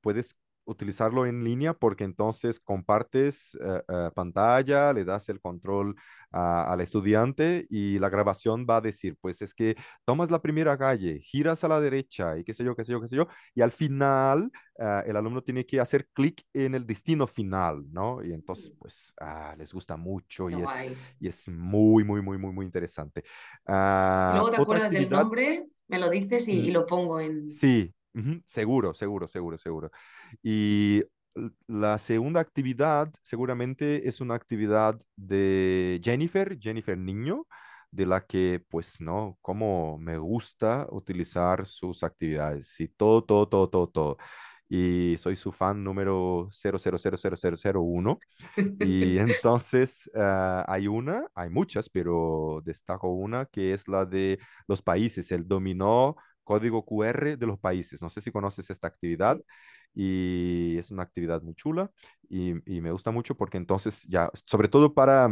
puedes 0.00 0.36
utilizarlo 0.68 1.26
en 1.26 1.44
línea 1.44 1.74
porque 1.74 2.04
entonces 2.04 2.60
compartes 2.60 3.56
eh, 3.64 3.82
eh, 3.88 4.10
pantalla, 4.14 4.92
le 4.92 5.04
das 5.04 5.28
el 5.30 5.40
control 5.40 5.94
a- 6.32 6.72
al 6.72 6.80
estudiante 6.80 7.66
y 7.70 7.98
la 7.98 8.08
grabación 8.10 8.66
va 8.68 8.76
a 8.78 8.80
decir, 8.80 9.16
pues 9.20 9.42
es 9.42 9.54
que 9.54 9.76
tomas 10.04 10.30
la 10.30 10.42
primera 10.42 10.76
calle, 10.78 11.20
giras 11.22 11.64
a 11.64 11.68
la 11.68 11.80
derecha 11.80 12.38
y 12.38 12.44
qué 12.44 12.54
sé 12.54 12.64
yo, 12.64 12.76
qué 12.76 12.84
sé 12.84 12.92
yo, 12.92 13.00
qué 13.00 13.08
sé 13.08 13.16
yo, 13.16 13.26
y 13.54 13.62
al 13.62 13.72
final 13.72 14.50
ah, 14.78 15.02
el 15.06 15.16
alumno 15.16 15.42
tiene 15.42 15.64
que 15.66 15.80
hacer 15.80 16.08
clic 16.12 16.42
en 16.52 16.74
el 16.74 16.86
destino 16.86 17.26
final, 17.26 17.84
¿no? 17.92 18.22
Y 18.24 18.32
entonces, 18.32 18.72
pues, 18.78 19.14
ah, 19.20 19.54
les 19.58 19.72
gusta 19.72 19.96
mucho 19.96 20.50
y 20.50 20.62
es, 20.62 20.84
y 21.20 21.28
es 21.28 21.48
muy, 21.48 22.04
muy, 22.04 22.22
muy, 22.22 22.38
muy, 22.38 22.52
muy 22.52 22.66
interesante. 22.66 23.24
Ah, 23.66 24.44
luego 24.44 24.50
te 24.50 24.56
acuerdas 24.56 24.92
del 24.92 25.10
nombre, 25.10 25.66
me 25.88 25.98
lo 25.98 26.10
dices 26.10 26.48
y, 26.48 26.52
mm, 26.52 26.68
y 26.68 26.70
lo 26.70 26.86
pongo 26.86 27.20
en... 27.20 27.60
sí, 27.60 27.94
seguro, 28.46 28.94
seguro, 28.94 29.28
seguro, 29.28 29.58
seguro. 29.58 29.90
Y 30.42 31.02
la 31.66 31.98
segunda 31.98 32.40
actividad 32.40 33.10
seguramente 33.22 34.08
es 34.08 34.20
una 34.20 34.34
actividad 34.34 34.98
de 35.16 36.00
Jennifer, 36.02 36.58
Jennifer 36.60 36.98
Niño, 36.98 37.46
de 37.90 38.06
la 38.06 38.26
que, 38.26 38.62
pues, 38.68 39.00
no, 39.00 39.38
como 39.40 39.98
me 39.98 40.18
gusta 40.18 40.86
utilizar 40.90 41.66
sus 41.66 42.02
actividades. 42.02 42.78
Y 42.80 42.88
todo, 42.88 43.24
todo, 43.24 43.48
todo, 43.48 43.68
todo, 43.70 43.88
todo. 43.88 44.16
Y 44.68 45.16
soy 45.18 45.34
su 45.36 45.50
fan 45.50 45.82
número 45.82 46.48
cero 46.52 46.78
cero 46.78 46.98
cero 46.98 47.16
cero 47.16 47.36
cero 47.38 47.56
cero 47.58 47.80
uno 47.82 48.18
Y 48.80 49.16
entonces 49.18 50.10
ah, 50.14 50.64
hay 50.68 50.88
una, 50.88 51.26
hay 51.34 51.50
muchas, 51.50 51.88
pero 51.88 52.60
destaco 52.64 53.08
una 53.08 53.46
que 53.46 53.72
es 53.72 53.88
la 53.88 54.04
de 54.04 54.38
los 54.66 54.82
países, 54.82 55.32
el 55.32 55.46
dominó 55.48 56.16
código 56.48 56.84
QR 56.86 57.36
de 57.38 57.46
los 57.46 57.60
países. 57.60 58.02
No 58.02 58.10
sé 58.10 58.22
si 58.22 58.32
conoces 58.32 58.70
esta 58.70 58.88
actividad 58.88 59.40
y 59.94 60.76
es 60.78 60.90
una 60.90 61.04
actividad 61.04 61.42
muy 61.42 61.54
chula 61.54 61.90
y, 62.30 62.52
y 62.72 62.80
me 62.82 62.92
gusta 62.92 63.12
mucho 63.12 63.36
porque 63.36 63.58
entonces 63.58 64.04
ya, 64.08 64.30
sobre 64.46 64.68
todo 64.68 64.94
para, 64.94 65.30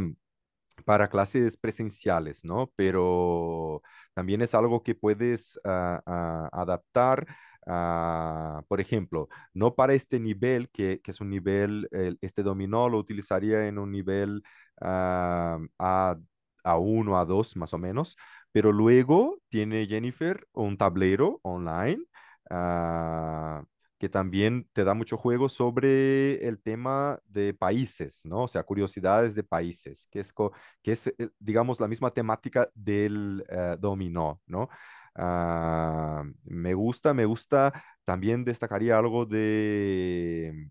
para 0.85 1.09
clases 1.09 1.57
presenciales, 1.57 2.45
¿no? 2.45 2.73
Pero 2.77 3.83
también 4.15 4.43
es 4.43 4.55
algo 4.55 4.83
que 4.83 4.95
puedes 4.95 5.59
ah, 5.65 6.03
ah, 6.07 6.49
adaptar. 6.53 7.27
ah, 7.67 8.63
por 8.69 8.81
ejemplo, 8.81 9.29
no 9.55 9.75
para 9.75 9.95
este 9.95 10.21
nivel, 10.21 10.71
que, 10.71 11.01
que 11.03 11.11
es 11.11 11.21
un 11.21 11.31
nivel, 11.31 11.89
el- 11.93 12.19
este 12.21 12.43
dominó 12.45 12.89
lo 12.89 12.99
utilizaría 12.99 13.67
en 13.69 13.79
un 13.79 13.91
nivel 13.93 14.43
ah, 14.81 15.59
A, 15.79 16.17
A1, 16.65 17.19
A2 17.19 17.57
más 17.57 17.73
o 17.75 17.79
menos, 17.79 18.17
pero 18.57 18.73
luego 18.73 19.39
tiene 19.51 19.87
Jennifer 19.87 20.47
un 20.55 20.79
tablero 20.79 21.41
online 21.43 22.03
ah, 22.51 23.63
que 23.99 24.09
también 24.09 24.67
te 24.73 24.85
da 24.85 24.95
mucho 24.95 25.19
juego 25.19 25.49
sobre 25.51 26.47
el 26.49 26.61
tema 26.63 27.21
de 27.27 27.53
países, 27.55 28.23
¿no? 28.25 28.45
O 28.45 28.49
sea, 28.49 28.63
curiosidades 28.63 29.35
de 29.35 29.43
países, 29.45 30.07
que 30.11 30.21
es, 30.21 30.33
co- 30.33 30.53
que 30.83 30.93
es 30.93 31.07
eh, 31.09 31.29
digamos, 31.39 31.81
la 31.81 31.89
misma 31.89 32.11
temática 32.13 32.71
del 32.75 33.45
eh, 33.51 33.77
dominó, 33.79 34.41
¿no? 34.47 34.69
Ah, 35.15 36.25
me 36.45 36.75
gusta, 36.75 37.13
me 37.15 37.25
gusta, 37.27 37.73
también 38.05 38.45
destacaría 38.45 38.99
algo 38.99 39.27
de 39.27 40.71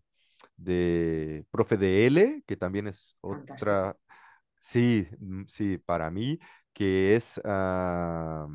de 0.57 1.45
Profe 1.51 1.77
de 1.77 2.07
L, 2.07 2.43
que 2.47 2.57
también 2.57 2.88
es 2.88 3.17
Fantástico. 3.29 3.61
otra, 3.83 3.97
sí, 4.59 5.07
mm, 5.19 5.43
sí, 5.47 5.77
para 5.79 6.09
mí, 6.11 6.39
que 6.76 7.15
es, 7.15 7.41
ah, 7.45 8.47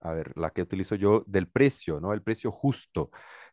a 0.00 0.12
ver, 0.12 0.32
la 0.36 0.50
que 0.50 0.62
utilizo 0.62 0.94
yo 0.96 1.24
del 1.26 1.48
precio, 1.48 2.00
¿no? 2.00 2.12
El 2.12 2.22
precio 2.22 2.50
justo, 2.50 3.10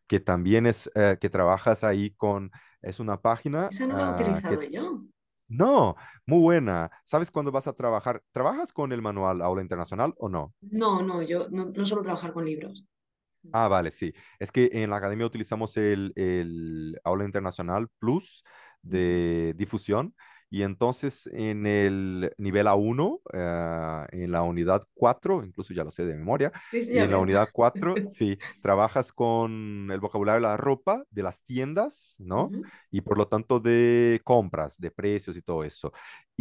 que 0.08 0.20
también 0.20 0.66
es, 0.66 0.90
eh, 0.94 1.18
que 1.20 1.30
trabajas 1.30 1.84
ahí 1.84 2.12
con, 2.12 2.50
es 2.82 3.00
una 3.00 3.20
página 3.20 3.68
Esa 3.70 3.86
no 3.86 3.96
la 3.96 4.02
he 4.04 4.06
ah, 4.06 4.12
utilizado 4.14 4.58
que 4.58 4.70
yo. 4.72 5.04
no, 5.48 5.96
muy 6.26 6.40
buena. 6.40 6.90
¿Sabes 7.04 7.30
cuándo 7.30 7.52
vas 7.52 7.66
a 7.68 7.74
trabajar? 7.74 8.22
¿Trabajas 8.32 8.72
con 8.72 8.92
el 8.92 9.02
manual 9.02 9.42
Aula 9.42 9.62
Internacional 9.62 10.14
o 10.18 10.28
no? 10.28 10.54
No, 10.62 11.02
no, 11.02 11.22
yo 11.22 11.48
no, 11.50 11.66
no 11.66 11.86
suelo 11.86 12.02
trabajar 12.02 12.32
con 12.32 12.44
libros. 12.44 12.86
Ah, 13.52 13.68
vale, 13.68 13.90
sí. 13.90 14.12
Es 14.38 14.52
que 14.52 14.70
en 14.72 14.90
la 14.90 14.96
academia 14.96 15.26
utilizamos 15.26 15.76
el, 15.76 16.12
el 16.14 17.00
Aula 17.04 17.24
Internacional 17.24 17.88
Plus 17.98 18.44
de 18.82 19.54
difusión 19.56 20.14
y 20.50 20.62
entonces 20.62 21.28
en 21.32 21.66
el 21.66 22.32
nivel 22.38 22.66
A1, 22.66 23.20
eh, 23.32 24.06
en 24.12 24.32
la 24.32 24.42
unidad 24.42 24.82
4, 24.94 25.44
incluso 25.44 25.72
ya 25.74 25.84
lo 25.84 25.90
sé 25.92 26.04
de 26.04 26.14
memoria, 26.16 26.52
Sí, 26.70 26.82
sí, 26.82 26.92
y 26.92 26.96
ya 26.96 27.04
en 27.04 27.12
la 27.12 27.18
unidad 27.18 27.48
4, 27.52 28.02
sí, 28.06 28.38
trabajas 28.60 29.12
con 29.12 29.88
el 29.92 30.00
vocabulario 30.00 30.40
de 30.42 30.48
la 30.48 30.56
ropa, 30.56 31.04
de 31.10 31.22
las 31.22 31.42
tiendas, 31.44 32.16
¿no? 32.18 32.50
Y 32.90 33.00
por 33.02 33.16
lo 33.18 33.28
tanto 33.28 33.60
de 33.60 34.20
compras, 34.24 34.78
de 34.78 34.90
precios 34.90 35.36
y 35.36 35.42
todo 35.42 35.64
eso. 35.64 35.92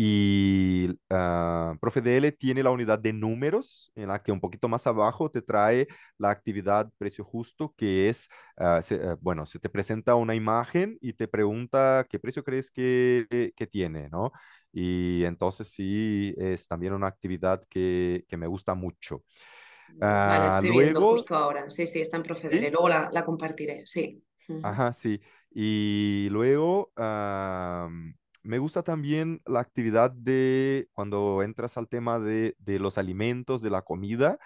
Y 0.02 0.98
ah, 1.10 1.74
Profe 1.82 2.00
DL 2.02 2.32
tiene 2.32 2.64
la 2.64 2.72
unidad 2.72 3.00
de 3.00 3.12
números, 3.14 3.92
en 3.96 4.08
la 4.10 4.22
que 4.24 4.32
un 4.32 4.40
poquito 4.40 4.70
más 4.70 4.88
abajo 4.88 5.30
te 5.30 5.42
trae 5.42 5.88
la 6.18 6.30
actividad 6.32 6.90
precio 6.98 7.26
justo, 7.26 7.74
que 7.78 8.08
es, 8.10 8.30
ah, 8.58 8.82
se- 8.82 9.02
ah, 9.04 9.18
bueno, 9.22 9.46
se 9.46 9.60
te 9.60 9.70
presenta 9.70 10.16
una 10.16 10.36
imagen 10.36 10.98
y 11.02 11.14
te 11.14 11.28
pregunta 11.28 12.06
qué 12.10 12.18
precio 12.20 12.44
crees 12.46 12.72
que, 12.72 13.26
que- 13.30 13.52
que 13.56 13.68
tiene, 13.68 14.10
¿no? 14.10 14.32
Y 14.72 15.24
entonces 15.26 15.68
sí, 15.70 16.34
es 16.38 16.68
también 16.68 16.94
una 16.94 17.08
actividad 17.08 17.62
que, 17.70 18.24
que 18.30 18.38
me 18.38 18.48
gusta 18.48 18.76
mucho. 18.76 19.24
Vale, 20.24 20.48
Ah, 20.48 20.62
estoy 20.62 20.72
viendo 20.72 21.02
luego, 21.02 21.08
justo 21.08 21.36
ahora. 21.36 21.70
Sí, 21.70 21.86
sí, 21.86 22.00
está 22.02 22.18
en 22.18 22.24
Procedere. 22.24 22.70
sí, 22.70 22.72
Luego 22.72 22.88
la, 22.90 23.10
la 23.12 23.26
compartiré, 23.26 23.86
sí. 23.86 24.24
Ajá, 24.62 24.92
sí. 24.94 25.22
Y 25.52 26.28
luego, 26.32 26.92
ah, 26.98 27.90
me 28.44 28.58
gusta 28.60 28.84
también 28.84 29.42
la 29.46 29.60
actividad 29.62 30.12
de 30.12 30.88
cuando 30.94 31.44
entras 31.44 31.78
al 31.78 31.88
tema 31.90 32.20
de, 32.20 32.56
de 32.60 32.80
los 32.80 32.98
alimentos, 32.98 33.62
de 33.62 33.70
la 33.70 33.82
comida 33.84 34.40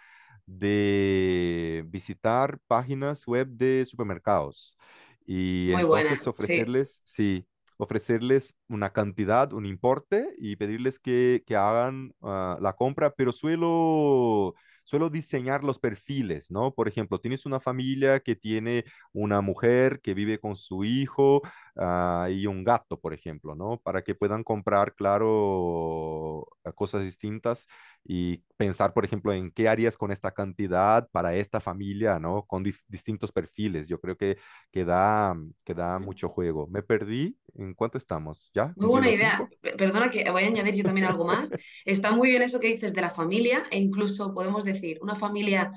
de 0.45 1.83
visitar 1.87 2.59
páginas 2.67 3.25
web 3.27 3.47
de 3.49 3.85
supermercados 3.87 4.77
y 5.25 5.71
Muy 5.71 5.83
buena, 5.83 6.09
entonces 6.11 6.27
sí. 6.37 6.65
ofrecerles, 6.67 7.01
sí, 7.05 7.47
ofrecerles 7.77 8.55
una 8.67 8.91
cantidad, 8.91 9.53
un 9.53 9.65
importe 9.65 10.27
y 10.37 10.55
pedirles 10.57 10.99
que, 10.99 11.43
que 11.47 11.55
hagan 11.55 12.13
ah, 12.21 12.57
la 12.61 12.73
compra, 12.73 13.11
pero 13.15 13.31
suelo, 13.31 14.53
suelo 14.83 15.09
diseñar 15.09 15.63
los 15.63 15.79
perfiles, 15.79 16.51
¿no? 16.51 16.73
Por 16.73 16.87
ejemplo, 16.89 17.19
tienes 17.19 17.45
una 17.45 17.59
familia 17.59 18.19
que 18.19 18.35
tiene 18.35 18.83
una 19.13 19.41
mujer 19.41 20.01
que 20.01 20.13
vive 20.13 20.39
con 20.39 20.55
su 20.55 20.83
hijo 20.83 21.41
ah, 21.78 22.28
y 22.32 22.47
un 22.47 22.63
gato, 22.63 22.99
por 22.99 23.13
ejemplo, 23.13 23.55
¿no? 23.55 23.80
Para 23.84 24.03
que 24.03 24.15
puedan 24.15 24.43
comprar, 24.43 24.95
claro, 24.95 26.47
cosas 26.76 27.03
distintas 27.03 27.67
y 28.03 28.38
pensar, 28.57 28.93
por 28.93 29.05
ejemplo, 29.05 29.34
en 29.34 29.51
qué 29.51 29.67
harías 29.69 29.97
con 29.97 30.11
esta 30.11 30.32
cantidad 30.32 31.07
para 31.11 31.36
esta 31.36 31.59
familia, 31.59 32.19
¿no? 32.19 32.45
Con 32.45 32.63
distintos 32.88 33.32
perfiles. 33.32 33.88
Yo 33.88 33.99
creo 33.99 34.17
que, 34.17 34.38
que 34.71 34.86
da, 34.86 35.36
que 35.63 35.74
da 35.74 35.99
mucho 35.99 36.30
juego. 36.30 36.67
Me 36.67 36.84
perdí. 36.84 37.38
¿En 37.55 37.76
cuánto 37.76 37.97
estamos? 37.97 38.49
¿Ya? 38.53 38.74
Muy 38.76 38.88
buena 38.88 39.07
¿Cumpliendo 39.07 39.49
idea. 39.61 39.78
Perdona 39.78 40.09
que 40.09 40.30
voy 40.32 40.43
a 40.43 40.47
añadir 40.47 40.76
yo 40.76 40.84
también 40.84 41.07
algo 41.07 41.26
más. 41.26 41.51
Está 41.86 42.11
muy 42.11 42.30
bien 42.30 42.41
eso 42.41 42.59
que 42.59 42.67
dices 42.67 42.93
de 42.93 43.01
la 43.01 43.11
familia 43.11 43.63
e 43.69 43.78
incluso 43.78 44.34
podemos 44.34 44.65
decir 44.65 44.97
una 45.01 45.15
familia 45.15 45.71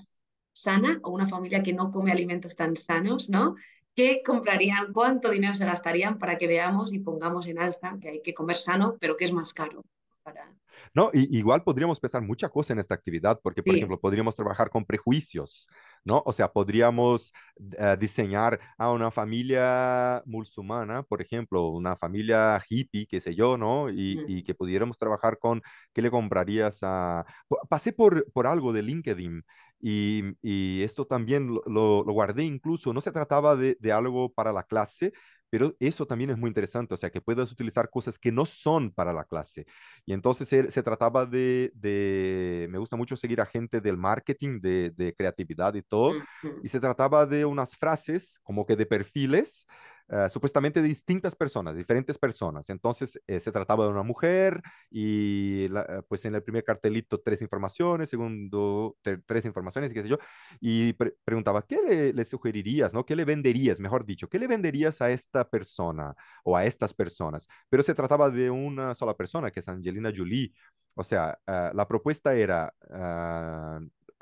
sana 0.52 1.00
o 1.02 1.10
una 1.10 1.26
familia 1.26 1.62
que 1.62 1.74
no 1.74 1.90
come 1.90 2.10
alimentos 2.10 2.56
tan 2.56 2.76
sanos, 2.76 3.28
¿no? 3.28 3.56
¿Qué 3.96 4.22
comprarían? 4.24 4.92
¿Cuánto 4.92 5.30
dinero 5.30 5.54
se 5.54 5.64
gastarían 5.64 6.18
para 6.18 6.38
que 6.38 6.46
veamos 6.46 6.92
y 6.92 7.00
pongamos 7.00 7.46
en 7.48 7.58
alza 7.58 7.98
que 8.00 8.08
hay 8.10 8.22
que 8.22 8.34
comer 8.34 8.56
sano, 8.58 8.96
pero 9.00 9.16
que 9.16 9.24
es 9.24 9.32
más 9.32 9.52
caro? 9.52 9.82
Para... 10.22 10.54
No, 10.94 11.10
y, 11.12 11.36
igual 11.38 11.62
podríamos 11.62 12.00
pensar 12.00 12.22
mucha 12.22 12.48
cosa 12.48 12.72
en 12.72 12.78
esta 12.78 12.94
actividad, 12.94 13.40
porque, 13.42 13.62
por 13.62 13.74
Sí. 13.74 13.78
ejemplo, 13.78 14.00
podríamos 14.00 14.34
trabajar 14.36 14.70
con 14.70 14.84
prejuicios, 14.84 15.68
¿no? 16.04 16.22
O 16.24 16.32
sea, 16.32 16.52
podríamos 16.52 17.32
eh, 17.78 17.96
diseñar 17.98 18.58
a 18.78 18.90
una 18.92 19.10
familia 19.10 20.22
musulmana, 20.26 21.02
por 21.02 21.20
ejemplo, 21.22 21.68
una 21.68 21.96
familia 21.96 22.62
hippie, 22.68 23.06
qué 23.06 23.20
sé 23.20 23.34
yo, 23.34 23.56
¿no? 23.58 23.90
Y, 23.90 24.22
y 24.26 24.42
Mm, 24.42 24.44
que 24.44 24.54
pudiéramos 24.54 24.98
trabajar 24.98 25.38
con 25.38 25.62
qué 25.92 26.02
le 26.02 26.10
comprarías 26.10 26.78
a... 26.82 27.24
Pasé 27.68 27.92
por, 27.92 28.30
por 28.32 28.46
algo 28.46 28.72
de 28.72 28.82
LinkedIn. 28.82 29.42
Y, 29.80 30.22
y 30.42 30.82
esto 30.82 31.06
también 31.06 31.48
lo, 31.48 31.62
lo- 31.66 32.04
lo 32.04 32.12
guardé 32.12 32.44
incluso, 32.44 32.92
no 32.92 33.00
se 33.00 33.12
trataba 33.12 33.56
de, 33.56 33.76
de 33.80 33.92
algo 33.92 34.32
para 34.32 34.52
la 34.52 34.62
clase, 34.64 35.12
pero 35.50 35.76
eso 35.78 36.06
también 36.06 36.30
es 36.30 36.38
muy 36.38 36.48
interesante, 36.48 36.94
o 36.94 36.96
sea, 36.96 37.10
que 37.10 37.20
puedas 37.20 37.52
utilizar 37.52 37.88
cosas 37.90 38.18
que 38.18 38.32
no 38.32 38.46
son 38.46 38.90
para 38.92 39.12
la 39.12 39.24
clase. 39.24 39.66
Y 40.04 40.12
entonces 40.12 40.48
se, 40.48 40.70
se 40.70 40.82
trataba 40.82 41.24
de, 41.26 41.70
de, 41.74 42.66
me 42.70 42.78
gusta 42.78 42.96
mucho 42.96 43.16
seguir 43.16 43.40
a 43.40 43.46
gente 43.46 43.80
del 43.80 43.96
marketing, 43.96 44.60
de, 44.60 44.90
de 44.90 45.14
creatividad 45.14 45.74
y 45.74 45.82
todo, 45.82 46.18
y 46.60 46.68
se 46.68 46.80
trataba 46.80 47.26
de 47.26 47.44
unas 47.44 47.76
frases 47.76 48.40
como 48.42 48.66
que 48.66 48.76
de 48.76 48.86
perfiles, 48.86 49.66
eh, 50.08 50.28
supuestamente 50.30 50.82
distintas 50.82 51.34
personas, 51.36 51.76
diferentes 51.76 52.18
personas. 52.18 52.70
Entonces 52.70 53.20
eh, 53.26 53.40
se 53.40 53.52
trataba 53.52 53.84
de 53.84 53.90
una 53.90 54.02
mujer 54.02 54.62
y 54.90 55.64
eh, 55.66 56.02
pues 56.08 56.24
en 56.24 56.34
el 56.34 56.42
primer 56.42 56.64
cartelito 56.64 57.20
tres 57.20 57.42
informaciones, 57.42 58.08
segundo 58.08 58.96
tres 59.26 59.44
informaciones 59.44 59.92
qué 59.92 60.02
sé 60.02 60.08
yo, 60.08 60.18
y 60.60 60.92
pre- 60.94 61.14
preguntaba, 61.24 61.62
¿qué 61.66 62.12
le, 62.14 62.24
sugerirías, 62.24 62.92
no? 62.94 63.04
¿Qué 63.06 63.16
le 63.16 63.24
venderías, 63.24 63.80
mejor 63.80 64.04
dicho, 64.04 64.28
qué 64.28 64.38
le 64.38 64.46
venderías 64.46 65.00
a 65.02 65.10
esta 65.10 65.48
persona 65.48 66.14
o 66.44 66.56
a 66.56 66.64
estas 66.64 66.94
personas? 66.94 67.46
pero 67.68 67.82
se 67.82 67.94
trataba 67.94 68.30
de 68.30 68.50
una 68.50 68.94
sola 68.94 69.14
persona, 69.16 69.50
que 69.50 69.60
es 69.60 69.68
Angelina 69.68 70.12
Jolie. 70.14 70.52
O 70.94 71.04
sea, 71.04 71.38
la 71.46 71.86
propuesta 71.88 72.34
era, 72.34 72.72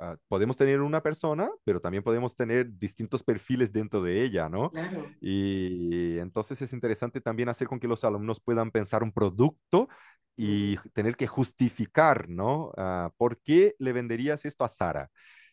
uh, 0.00 0.16
podemos 0.28 0.56
tener 0.56 0.80
una 0.80 1.02
persona, 1.02 1.50
pero 1.64 1.80
también 1.80 2.02
podemos 2.02 2.34
tener 2.36 2.78
distintos 2.78 3.22
perfiles 3.22 3.72
dentro 3.72 4.02
de 4.02 4.22
ella, 4.22 4.48
¿no? 4.48 4.70
Claro. 4.70 5.10
Y 5.20 6.18
entonces 6.18 6.60
es 6.62 6.72
interesante 6.72 7.20
también 7.20 7.48
hacer 7.48 7.68
con 7.68 7.80
que 7.80 7.88
los 7.88 8.04
alumnos 8.04 8.40
puedan 8.40 8.70
pensar 8.70 9.02
un 9.02 9.12
producto 9.12 9.88
y 10.36 10.76
tener 10.92 11.16
que 11.16 11.26
justificar, 11.26 12.28
¿no? 12.28 12.72
Uh, 12.76 13.10
¿Por 13.16 13.40
qué 13.40 13.74
le 13.78 13.92
venderías 13.92 14.44
esto 14.44 14.64
a 14.64 14.68
Sara? 14.68 15.10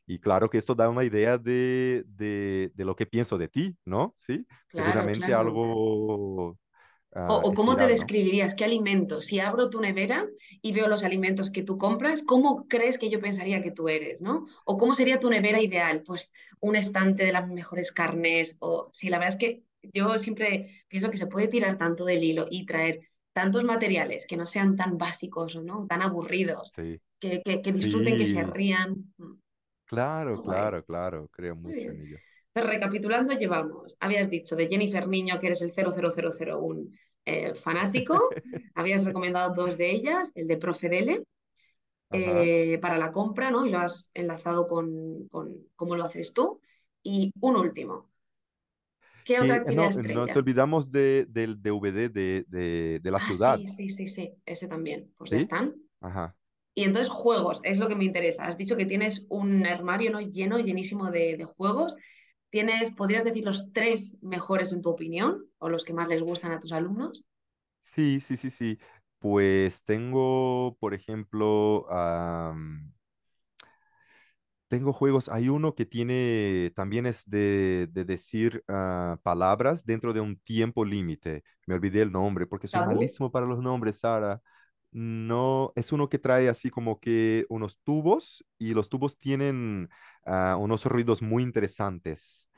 Y 0.07 0.19
claro 0.19 0.49
que 0.49 0.57
esto 0.57 0.75
da 0.75 0.89
una 0.89 1.03
idea 1.03 1.37
de, 1.37 2.03
de, 2.07 2.71
de, 2.73 2.85
lo 2.85 2.95
que 2.95 3.05
pienso 3.05 3.37
de 3.37 3.47
ti, 3.47 3.77
¿no? 3.85 4.13
Sí, 4.17 4.45
Claro, 4.67 4.87
seguramente 4.89 5.27
claro. 5.27 5.47
algo 5.47 6.57
uh, 7.27 7.39
o 7.47 7.53
cómo 7.53 7.75
te 7.75 7.87
describirías, 7.87 8.55
qué 8.55 8.65
alimentos, 8.65 9.25
si 9.25 9.39
abro 9.39 9.69
tu 9.69 9.79
nevera 9.81 10.27
y 10.61 10.73
veo 10.73 10.87
los 10.87 11.03
alimentos 11.03 11.51
que 11.51 11.63
tú 11.63 11.77
compras, 11.77 12.23
¿cómo 12.23 12.67
crees 12.67 12.97
que 12.97 13.09
yo 13.09 13.19
pensaría 13.21 13.61
que 13.61 13.71
tú 13.71 13.89
eres, 13.89 14.21
¿no? 14.21 14.47
O 14.65 14.77
cómo 14.77 14.95
sería 14.95 15.19
tu 15.19 15.29
nevera 15.29 15.61
ideal, 15.61 16.03
pues 16.03 16.33
un 16.59 16.75
estante 16.75 17.23
de 17.25 17.31
las 17.33 17.47
mejores 17.47 17.91
carnes, 17.91 18.57
o 18.59 18.89
sí, 18.93 19.09
la 19.09 19.17
verdad 19.19 19.35
es 19.35 19.39
que 19.39 19.63
yo 19.93 20.17
siempre 20.17 20.83
pienso 20.87 21.09
que 21.09 21.17
se 21.17 21.27
puede 21.27 21.47
tirar 21.47 21.77
tanto 21.77 22.05
del 22.05 22.23
hilo 22.23 22.47
y 22.49 22.65
traer 22.65 23.09
tantos 23.33 23.63
materiales 23.63 24.25
que 24.27 24.37
no 24.37 24.45
sean 24.45 24.75
tan 24.75 24.97
básicos 24.97 25.55
o 25.55 25.61
no, 25.61 25.87
tan 25.87 26.01
aburridos, 26.01 26.73
Sí, 26.75 26.99
que, 27.19 27.41
que, 27.43 27.61
que 27.61 27.71
disfruten, 27.71 28.17
que 28.17 28.25
se 28.25 28.43
rían. 28.43 29.13
Mm, 29.17 29.33
claro, 29.85 30.39
claro, 30.39 30.83
claro, 30.83 31.27
creo 31.29 31.55
mucho 31.55 31.89
en 31.91 32.01
ello. 32.01 32.17
Recapitulando, 32.53 33.33
llevamos, 33.33 33.95
habías 34.01 34.29
dicho 34.29 34.57
de 34.57 34.67
Jennifer 34.67 35.07
Niño 35.07 35.39
que 35.39 35.47
eres 35.47 35.61
el 35.61 35.71
00001 35.71 36.89
eh, 37.25 37.53
fanático, 37.55 38.19
habías 38.75 39.05
recomendado 39.05 39.53
dos 39.55 39.77
de 39.77 39.91
ellas, 39.91 40.33
el 40.35 40.47
de 40.47 40.57
Profedele, 40.57 41.23
eh, 42.11 42.79
para 42.81 42.97
la 42.97 43.11
compra, 43.11 43.51
¿no? 43.51 43.65
Y 43.65 43.71
lo 43.71 43.79
has 43.79 44.11
enlazado 44.13 44.67
con, 44.67 45.27
con 45.29 45.55
cómo 45.75 45.95
lo 45.95 46.05
haces 46.05 46.33
tú. 46.33 46.61
Y 47.03 47.33
un 47.41 47.55
último, 47.57 48.09
¿qué 49.23 49.39
otra 49.39 49.55
eh, 49.55 49.57
actividad 49.57 49.91
no, 49.91 50.01
nos 50.03 50.35
olvidamos 50.35 50.91
de, 50.91 51.25
del 51.29 51.61
DVD 51.61 52.09
de, 52.09 52.45
de, 52.47 52.99
de 53.01 53.11
la 53.11 53.19
Ah, 53.19 53.19
ciudad, 53.19 53.61
sí, 53.61 53.67
sí, 53.67 53.89
sí, 53.89 54.07
sí, 54.07 54.33
ese 54.45 54.67
también. 54.67 55.13
Pues 55.17 55.31
ya 55.31 55.37
¿sí? 55.37 55.37
están. 55.37 55.75
Ajá. 56.01 56.35
Y 56.75 56.83
entonces 56.83 57.09
juegos, 57.11 57.61
es 57.63 57.79
lo 57.79 57.87
que 57.87 57.95
me 57.95 58.05
interesa. 58.05 58.45
Has 58.45 58.57
dicho 58.57 58.77
que 58.77 58.85
tienes 58.85 59.27
un 59.29 59.65
armario, 59.65 60.11
¿no? 60.11 60.21
lleno, 60.21 60.59
llenísimo 60.59 61.11
de, 61.11 61.37
de 61.37 61.45
juegos. 61.45 61.97
¿Tienes, 62.51 62.91
podrías 62.91 63.23
decir 63.23 63.43
los 63.45 63.73
tres 63.73 64.19
mejores 64.21 64.71
en 64.73 64.83
tu 64.83 64.89
opinión 64.91 65.47
o 65.57 65.69
los 65.69 65.83
que 65.83 65.93
más 65.93 66.07
les 66.07 66.21
gustan 66.21 66.51
a 66.51 66.59
tus 66.59 66.71
alumnos? 66.71 67.25
Sí, 67.83 68.21
sí, 68.21 68.37
sí, 68.37 68.49
sí. 68.49 68.79
Pues 69.19 69.83
tengo, 69.83 70.77
por 70.79 70.93
ejemplo, 70.93 71.85
tengo 74.67 74.93
juegos, 74.93 75.27
hay 75.29 75.49
uno 75.49 75.75
que 75.75 75.85
tiene, 75.85 76.71
también 76.75 77.05
es 77.05 77.29
de, 77.29 77.87
de 77.91 78.05
decir 78.05 78.63
ah, 78.69 79.17
palabras 79.23 79.85
dentro 79.85 80.13
de 80.13 80.21
un 80.21 80.39
tiempo 80.39 80.85
límite. 80.85 81.43
Me 81.67 81.75
olvidé 81.75 82.01
el 82.01 82.11
nombre 82.11 82.47
porque 82.47 82.67
soy 82.69 82.81
¿Tabú? 82.81 82.81
malísimo 82.81 83.31
para 83.31 83.45
los 83.45 83.59
nombres, 83.59 83.99
Sara. 83.99 84.41
No, 84.91 85.71
es 85.75 85.91
uno 85.93 86.09
que 86.09 86.19
trae 86.19 86.49
así 86.49 86.69
como 86.69 86.99
que 86.99 87.45
unos 87.49 87.79
tubos 87.83 88.45
y 88.57 88.73
los 88.73 88.89
tubos 88.89 89.17
tienen 89.17 89.89
ah, 90.25 90.57
unos 90.59 90.85
ruidos 90.85 91.21
muy 91.21 91.43
interesantes. 91.43 92.49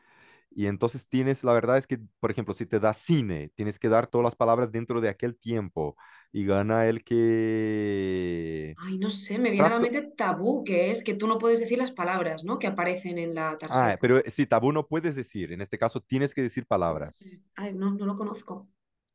Y 0.52 0.68
entonces 0.68 1.08
tienes, 1.08 1.44
la 1.44 1.54
verdad 1.54 1.78
es 1.78 1.88
que, 1.88 2.00
por 2.20 2.32
ejemplo, 2.32 2.54
si 2.54 2.66
te 2.68 2.80
da 2.80 2.94
cine, 2.94 3.52
tienes 3.56 3.80
que 3.80 3.90
dar 3.90 4.08
todas 4.08 4.24
las 4.26 4.36
palabras 4.36 4.72
dentro 4.72 5.02
de 5.02 5.10
aquel 5.10 5.38
tiempo 5.38 5.96
y 6.32 6.46
gana 6.46 6.88
el 6.88 7.04
que... 7.04 8.78
Ay, 8.86 8.98
no 9.00 9.10
sé, 9.10 9.40
me 9.40 9.50
viene 9.50 9.68
a 9.68 9.72
la 9.72 9.80
Trato... 9.80 9.80
mente 9.80 10.02
tabú, 10.16 10.64
que 10.64 10.92
es 10.92 11.04
que 11.04 11.16
tú 11.16 11.26
no 11.28 11.40
puedes 11.40 11.60
decir 11.60 11.78
las 11.80 11.92
palabras, 11.92 12.44
¿no? 12.44 12.60
Que 12.60 12.68
aparecen 12.68 13.18
en 13.18 13.34
la 13.36 13.58
Ah, 13.68 13.98
tarjeta. 13.98 14.00
pero 14.00 14.22
sí, 14.30 14.46
tabú 14.46 14.72
no 14.72 14.88
puedes 14.88 15.16
decir, 15.16 15.52
en 15.52 15.62
este 15.62 15.78
caso 15.78 16.02
tienes 16.02 16.34
que 16.34 16.42
decir 16.42 16.66
palabras. 16.68 17.42
Ay, 17.56 17.74
no, 17.74 17.92
no 17.92 18.06
lo 18.06 18.16
conozco. 18.16 18.68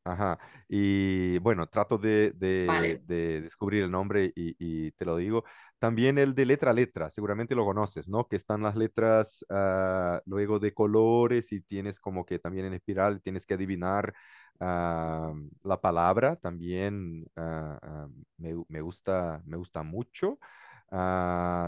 Ajá. 0.09 0.39
Y 0.69 1.39
bueno, 1.41 1.67
trato 1.69 1.99
de, 1.99 2.31
de- 2.33 2.67
Vale, 2.67 3.01
de 3.07 3.43
descubrir 3.43 3.83
el 3.85 3.91
nombre 3.91 4.33
y, 4.35 4.57
y 4.59 4.91
te 4.93 5.05
lo 5.05 5.17
digo. 5.17 5.45
También 5.79 6.19
el 6.19 6.35
de 6.35 6.47
letra 6.47 6.71
a 6.71 6.75
letra, 6.75 7.11
seguramente 7.11 7.55
lo 7.55 7.65
conoces, 7.65 8.09
¿no? 8.09 8.27
Que 8.27 8.37
están 8.37 8.63
las 8.63 8.75
letras 8.75 9.45
ah, 9.51 10.21
luego 10.27 10.59
de 10.59 10.73
colores 10.75 11.53
y 11.53 11.61
tienes 11.61 12.01
como 12.01 12.25
que 12.25 12.39
también 12.39 12.67
en 12.67 12.73
espiral 12.75 13.21
tienes 13.23 13.47
que 13.47 13.55
adivinar 13.55 14.15
ah, 14.61 15.33
la 15.63 15.81
palabra. 15.81 16.37
También 16.37 17.27
ah, 17.37 18.09
me, 18.39 18.55
me 18.69 18.81
gusta, 18.81 19.43
me 19.45 19.57
gusta 19.59 19.83
mucho. 19.83 20.39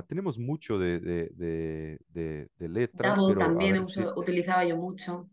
Tenemos 0.09 0.39
mucho 0.39 0.79
de, 0.79 0.99
de, 1.01 1.99
de, 2.09 2.69
letras, 2.69 3.19
Double 3.19 3.27
pero 3.27 3.41
también 3.41 3.87
si... 3.87 4.01
utilizaba 4.17 4.65
yo 4.65 4.77
mucho. 4.77 5.29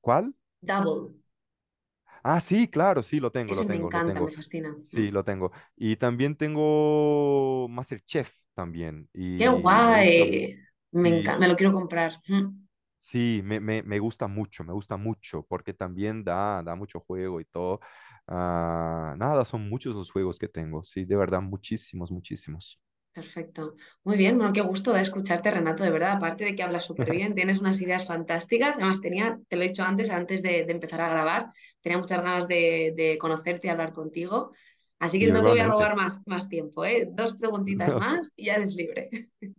¿Cuál? 0.00 0.34
Double, 0.62 1.14
Ah, 2.24 2.40
sí, 2.40 2.68
claro, 2.68 3.02
sí, 3.02 3.20
lo 3.20 3.32
tengo, 3.32 3.54
ese 3.54 3.64
lo 3.64 3.66
me 3.66 3.76
tengo, 3.76 3.90
lo 3.90 4.02
encanta, 4.02 4.20
me 4.20 4.30
tengo. 4.30 4.34
fascina. 4.36 4.76
Sí, 4.82 5.10
lo 5.12 5.24
tengo. 5.24 5.52
Y 5.76 5.96
también 5.96 6.36
tengo 6.36 7.68
Masterchef 7.70 8.32
también. 8.54 9.10
¡Qué 9.36 9.48
Y 9.54 9.78
me 9.78 10.02
mu- 10.02 10.02
guay! 10.02 10.58
Me 10.92 11.08
encanta, 11.10 11.40
me 11.40 11.48
lo 11.48 11.56
quiero 11.56 11.72
comprar. 11.72 12.12
Mm. 12.28 12.66
sí, 12.98 13.40
me, 13.44 13.60
me, 13.60 13.82
me 13.82 13.98
gusta 13.98 14.26
mucho, 14.28 14.64
me 14.64 14.72
gusta 14.72 14.96
mucho, 14.96 15.42
porque 15.48 15.74
también 15.74 16.24
da, 16.24 16.62
da 16.62 16.74
mucho 16.74 17.00
juego 17.00 17.40
y 17.40 17.44
todo. 17.46 17.80
Ah, 18.26 19.14
nada, 19.18 19.44
son 19.44 19.68
muchos 19.68 19.94
los 19.94 20.10
juegos 20.10 20.38
que 20.38 20.48
tengo, 20.48 20.82
sí, 20.84 21.04
de 21.04 21.16
verdad, 21.16 21.40
muchísimos, 21.42 22.10
muchísimos. 22.10 22.80
Perfecto. 23.14 23.76
Muy 24.02 24.16
bien, 24.16 24.36
bueno, 24.38 24.52
qué 24.52 24.60
gusto 24.60 24.92
da 24.92 25.00
escucharte, 25.00 25.50
Renato, 25.50 25.84
de 25.84 25.90
verdad. 25.90 26.14
Aparte 26.14 26.44
de 26.44 26.56
que 26.56 26.64
hablas 26.64 26.84
súper 26.86 27.10
bien, 27.12 27.34
tienes 27.34 27.60
unas 27.60 27.80
ideas 27.80 28.06
fantásticas. 28.06 28.74
Además, 28.76 29.00
tenía, 29.00 29.38
te 29.48 29.56
lo 29.56 29.62
he 29.62 29.68
dicho 29.68 29.84
antes, 29.84 30.10
antes 30.10 30.42
de, 30.42 30.64
de 30.64 30.72
empezar 30.72 31.00
a 31.00 31.08
grabar, 31.10 31.52
tenía 31.80 31.98
muchas 31.98 32.18
ganas 32.22 32.48
de, 32.48 32.92
de 32.96 33.16
conocerte 33.18 33.68
y 33.68 33.70
hablar 33.70 33.92
contigo. 33.92 34.52
Así 34.98 35.20
que 35.20 35.28
no 35.28 35.42
te 35.44 35.50
voy 35.50 35.60
a 35.60 35.66
robar 35.68 35.96
más, 35.96 36.22
más 36.26 36.48
tiempo, 36.48 36.84
¿eh? 36.84 37.08
Dos 37.10 37.34
preguntitas 37.34 37.94
más 37.96 38.32
y 38.36 38.46
ya 38.46 38.54
eres 38.56 38.74
libre. 38.74 39.10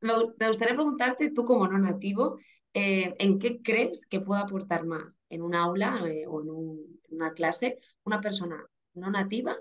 Me, 0.00 0.12
gu- 0.14 0.34
me 0.38 0.48
gustaría 0.48 0.74
preguntarte, 0.74 1.30
tú 1.30 1.44
como 1.44 1.66
no 1.68 1.78
nativo, 1.78 2.38
eh, 2.74 3.14
¿en 3.18 3.38
qué 3.38 3.62
crees 3.62 4.06
que 4.06 4.20
puede 4.20 4.42
aportar 4.42 4.84
más 4.84 5.16
en 5.28 5.42
un 5.42 5.54
aula 5.54 6.00
eh, 6.08 6.26
o 6.26 6.40
en, 6.42 6.50
un- 6.50 7.00
en 7.08 7.16
una 7.16 7.32
clase 7.32 7.78
una 8.04 8.20
persona 8.20 8.66
no 8.94 9.10
nativa 9.10 9.54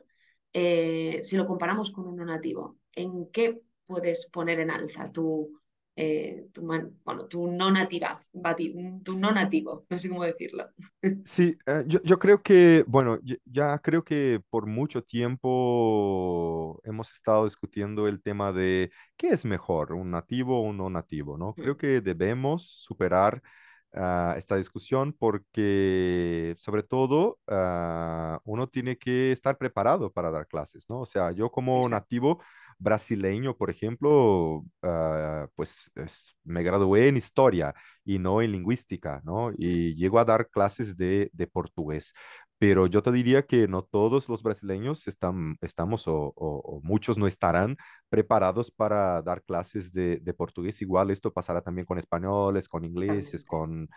eh, 0.54 1.22
si 1.24 1.38
lo 1.38 1.46
comparamos 1.48 1.92
con 1.92 2.08
un 2.08 2.16
no 2.18 2.26
nativo? 2.26 2.80
¿En 2.94 3.32
qué 3.32 3.62
puedes 3.86 4.26
poner 4.32 4.60
en 4.60 4.72
alza 4.72 5.12
tu, 5.12 5.60
eh, 5.96 6.48
tu, 6.54 6.64
man- 6.64 7.00
bueno, 7.06 7.28
tu 7.28 7.48
no 7.52 7.72
nativa, 7.72 8.20
tu 9.04 9.18
no 9.18 9.32
nativo? 9.32 9.86
No 9.90 10.00
sé 10.00 10.10
cómo 10.10 10.24
decirlo. 10.24 10.70
Sí, 11.24 11.56
eh, 11.68 11.84
yo, 11.88 12.02
yo 12.04 12.18
creo 12.18 12.42
que, 12.42 12.84
bueno, 12.88 13.20
ya 13.46 13.78
creo 13.80 14.04
que 14.04 14.42
por 14.50 14.66
mucho 14.66 15.04
tiempo 15.04 16.82
hemos 16.84 17.14
estado 17.14 17.46
discutiendo 17.46 18.08
el 18.08 18.22
tema 18.24 18.52
de 18.52 18.92
qué 19.18 19.30
es 19.30 19.46
mejor, 19.46 19.94
un 19.94 20.10
nativo 20.12 20.58
o 20.60 20.62
un 20.64 20.78
no 20.78 20.90
nativo, 20.90 21.38
¿no? 21.38 21.56
Creo 21.58 21.78
Mm, 21.78 21.78
que 21.78 22.02
debemos 22.02 22.66
superar 22.68 23.42
esta 24.38 24.56
discusión 24.58 25.14
porque, 25.18 26.56
sobre 26.60 26.84
todo, 26.84 27.40
ah, 27.48 28.40
uno 28.46 28.68
tiene 28.68 28.98
que 28.98 29.32
estar 29.32 29.58
preparado 29.58 30.12
para 30.12 30.32
dar 30.32 30.48
clases, 30.48 30.86
¿no? 30.90 31.02
O 31.02 31.06
sea, 31.06 31.32
yo 31.32 31.52
como 31.52 31.88
nativo 31.90 32.42
brasileño, 32.80 33.56
por 33.58 33.70
ejemplo, 33.70 34.64
ah, 34.82 35.48
pues 35.56 35.92
es- 35.96 36.36
me 36.44 36.64
gradué 36.64 37.08
en 37.10 37.18
historia 37.18 37.74
y 38.04 38.18
no 38.20 38.42
en 38.42 38.52
lingüística, 38.54 39.22
¿no? 39.24 39.52
Y 39.58 39.96
llego 39.96 40.20
a 40.20 40.26
dar 40.26 40.50
clases 40.50 40.98
de, 40.98 41.30
de 41.34 41.48
portugués. 41.48 42.14
Pero 42.62 42.86
yo 42.88 43.02
te 43.02 43.12
diría 43.12 43.48
que 43.48 43.68
no 43.68 43.84
todos 43.84 44.30
los 44.30 44.44
brasileños 44.44 45.08
están, 45.08 45.58
estamos 45.62 46.08
o, 46.08 46.16
o- 46.36 46.62
o 46.64 46.82
muchos 46.84 47.18
no 47.18 47.26
estarán 47.28 47.76
preparados 48.10 48.70
para 48.72 49.22
dar 49.24 49.44
clases 49.44 49.92
de, 49.94 50.20
de 50.20 50.34
portugués. 50.36 50.80
Igual 50.84 51.10
esto 51.12 51.34
pasará 51.34 51.62
también 51.64 51.86
con 51.88 51.98
españoles, 51.98 52.70
con 52.70 52.86
ingleses, 52.86 53.44
con, 53.46 53.90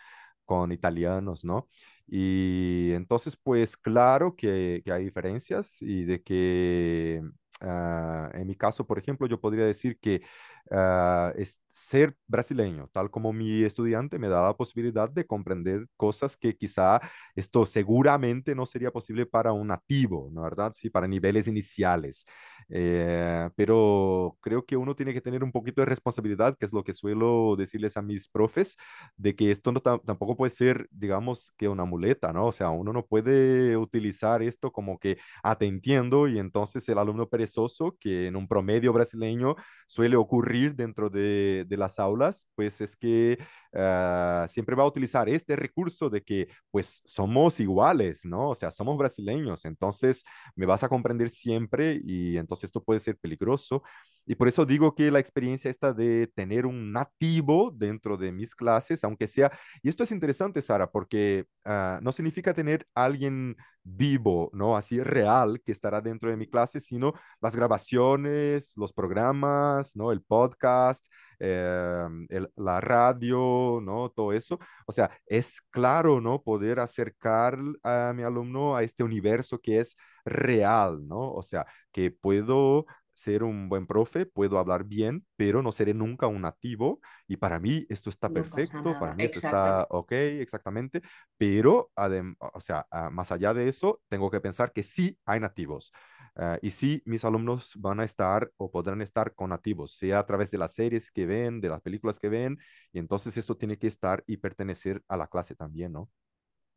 con 0.46 0.72
italianos, 0.72 1.44
¿no? 1.44 1.68
Y 2.06 2.92
entonces, 2.92 3.36
pues 3.36 3.76
claro 3.76 4.36
que, 4.36 4.82
que 4.84 4.92
hay 4.92 5.04
diferencias 5.04 5.82
y 5.82 6.04
de 6.04 6.22
que 6.22 7.22
ah, 7.60 8.30
en 8.34 8.46
mi 8.46 8.54
caso, 8.56 8.86
por 8.86 8.98
ejemplo, 8.98 9.26
yo 9.26 9.40
podría 9.40 9.66
decir 9.66 9.98
que 10.00 10.22
ah, 10.70 11.32
es 11.36 11.60
ser 11.70 12.16
brasileño, 12.26 12.88
tal 12.92 13.10
como 13.10 13.32
mi 13.32 13.62
estudiante, 13.64 14.18
me 14.18 14.28
da 14.28 14.42
la 14.46 14.56
posibilidad 14.56 15.10
de 15.10 15.26
comprender 15.26 15.86
cosas 15.96 16.36
que 16.36 16.56
quizá 16.56 17.00
esto 17.34 17.66
seguramente 17.66 18.54
no 18.54 18.64
sería 18.66 18.90
posible 18.92 19.26
para 19.26 19.52
un 19.52 19.68
nativo, 19.68 20.28
¿no 20.32 20.42
verdad? 20.42 20.72
Sí, 20.76 20.88
para 20.90 21.08
niveles 21.08 21.48
iniciales. 21.48 22.26
Eh, 22.68 23.50
pero 23.56 24.36
creo 24.40 24.64
que 24.64 24.76
uno 24.76 24.94
tiene 24.96 25.12
que 25.12 25.20
tener 25.20 25.44
un 25.44 25.52
poquito 25.52 25.80
de 25.82 25.86
responsabilidad, 25.86 26.56
que 26.58 26.64
es 26.66 26.72
lo 26.72 26.82
que 26.84 26.94
suelo 26.94 27.56
decirles 27.56 27.96
a 27.96 28.02
mis 28.02 28.28
profes, 28.28 28.76
de 29.16 29.34
que 29.36 29.50
esto 29.50 29.72
no 29.72 29.80
ta- 29.80 29.98
tampoco 29.98 30.36
puede 30.36 30.50
ser, 30.50 30.88
digamos, 30.90 31.52
que 31.56 31.68
una 31.68 31.84
muleta, 31.84 32.32
¿no? 32.32 32.46
O 32.46 32.52
sea, 32.52 32.70
uno 32.70 32.92
no 32.92 33.04
puede 33.06 33.76
utilizar 33.76 34.42
esto 34.42 34.72
como 34.72 34.98
que, 34.98 35.18
ah, 35.42 35.56
te 35.58 35.66
entiendo, 35.66 36.28
y 36.28 36.38
entonces 36.38 36.88
el 36.88 36.98
alumno 36.98 37.28
perezoso, 37.28 37.96
que 38.00 38.26
en 38.26 38.36
un 38.36 38.48
promedio 38.48 38.92
brasileño 38.92 39.56
suele 39.86 40.16
ocurrir 40.16 40.53
dentro 40.76 41.10
de, 41.10 41.66
las 41.70 41.98
aulas, 41.98 42.46
pues 42.54 42.80
es 42.80 42.96
que 42.96 43.38
ah, 43.74 44.46
siempre 44.48 44.76
va 44.76 44.84
a 44.84 44.86
utilizar 44.86 45.28
este 45.28 45.56
recurso 45.56 46.08
de 46.08 46.22
que 46.22 46.48
pues 46.70 47.02
somos 47.04 47.60
iguales, 47.60 48.24
¿no? 48.24 48.50
O 48.50 48.54
sea, 48.54 48.70
somos 48.70 48.96
brasileños, 48.96 49.64
entonces 49.64 50.24
me 50.56 50.66
vas 50.66 50.82
a 50.84 50.88
comprender 50.88 51.30
siempre 51.30 52.00
y 52.04 52.36
entonces 52.36 52.64
esto 52.64 52.82
puede 52.82 53.00
ser 53.00 53.16
peligroso. 53.18 53.82
Y 54.26 54.34
por 54.36 54.48
eso 54.48 54.64
digo 54.66 54.94
que 54.94 55.10
la 55.10 55.18
experiencia 55.18 55.70
esta 55.70 55.92
de 55.92 56.26
tener 56.34 56.66
un 56.66 56.92
nativo 56.92 57.70
dentro 57.74 58.16
de 58.16 58.32
mis 58.32 58.54
clases, 58.54 59.04
aunque 59.04 59.26
sea, 59.26 59.52
y 59.82 59.88
esto 59.88 60.02
es 60.04 60.10
interesante, 60.12 60.62
Sara, 60.62 60.90
porque 60.90 61.46
ah, 61.64 61.98
no 62.02 62.12
significa 62.12 62.54
tener 62.54 62.86
alguien 62.94 63.56
vivo, 63.82 64.50
¿no? 64.54 64.76
Así 64.76 65.00
real 65.02 65.60
que 65.64 65.72
estará 65.72 66.00
dentro 66.00 66.30
de 66.30 66.36
mi 66.36 66.46
clase, 66.48 66.80
sino 66.80 67.12
las 67.40 67.54
grabaciones, 67.56 68.72
los 68.76 68.92
programas, 68.92 69.94
¿no? 69.96 70.10
El 70.12 70.22
podcast, 70.22 71.04
el- 71.38 72.50
la 72.56 72.80
radio, 72.80 73.80
¿no? 73.82 74.10
Todo 74.10 74.32
eso. 74.32 74.58
O 74.86 74.92
sea, 74.92 75.10
es 75.26 75.60
claro, 75.70 76.20
¿no? 76.20 76.42
Poder 76.42 76.80
acercar 76.80 77.58
a 77.82 78.12
mi 78.14 78.22
alumno 78.22 78.76
a 78.76 78.82
este 78.82 79.02
universo 79.04 79.58
que 79.60 79.78
es 79.80 79.96
real, 80.24 81.06
¿no? 81.06 81.32
O 81.32 81.42
sea, 81.42 81.66
que 81.92 82.10
puedo 82.10 82.86
ser 83.14 83.42
un 83.44 83.68
buen 83.68 83.86
profe, 83.86 84.26
puedo 84.26 84.58
hablar 84.58 84.84
bien, 84.84 85.26
pero 85.36 85.62
no 85.62 85.72
seré 85.72 85.94
nunca 85.94 86.26
un 86.26 86.42
nativo. 86.42 87.00
Y 87.26 87.36
para 87.36 87.58
mí 87.60 87.86
esto 87.88 88.10
está 88.10 88.28
No 88.28 88.34
perfecto, 88.34 88.98
para 88.98 89.14
mí 89.14 89.24
esto 89.24 89.38
está 89.38 89.86
ok, 89.90 90.12
exactamente. 90.12 91.02
Pero, 91.36 91.90
o 92.38 92.60
sea, 92.60 92.86
ah, 92.90 93.10
más 93.10 93.32
allá 93.32 93.54
de 93.54 93.68
eso, 93.68 94.02
tengo 94.08 94.30
que 94.30 94.40
pensar 94.40 94.72
que 94.72 94.82
sí 94.82 95.18
hay 95.24 95.40
nativos. 95.40 95.92
Ah, 96.36 96.58
y 96.62 96.70
sí, 96.70 97.02
mis 97.06 97.24
alumnos 97.24 97.72
van 97.76 98.00
a 98.00 98.04
estar 98.04 98.50
o 98.56 98.70
podrán 98.70 99.00
estar 99.02 99.34
con 99.34 99.50
nativos, 99.50 99.92
sea 99.96 100.18
a 100.18 100.26
través 100.26 100.50
de 100.50 100.58
las 100.58 100.74
series 100.74 101.10
que 101.12 101.26
ven, 101.26 101.60
de 101.60 101.68
las 101.68 101.80
películas 101.80 102.18
que 102.18 102.28
ven, 102.28 102.58
y 102.92 102.98
entonces 102.98 103.36
esto 103.36 103.56
tiene 103.56 103.78
que 103.78 103.86
estar 103.86 104.24
y 104.26 104.36
pertenecer 104.38 105.02
a 105.08 105.16
la 105.16 105.28
clase 105.28 105.54
también, 105.54 105.92
¿no? 105.92 106.10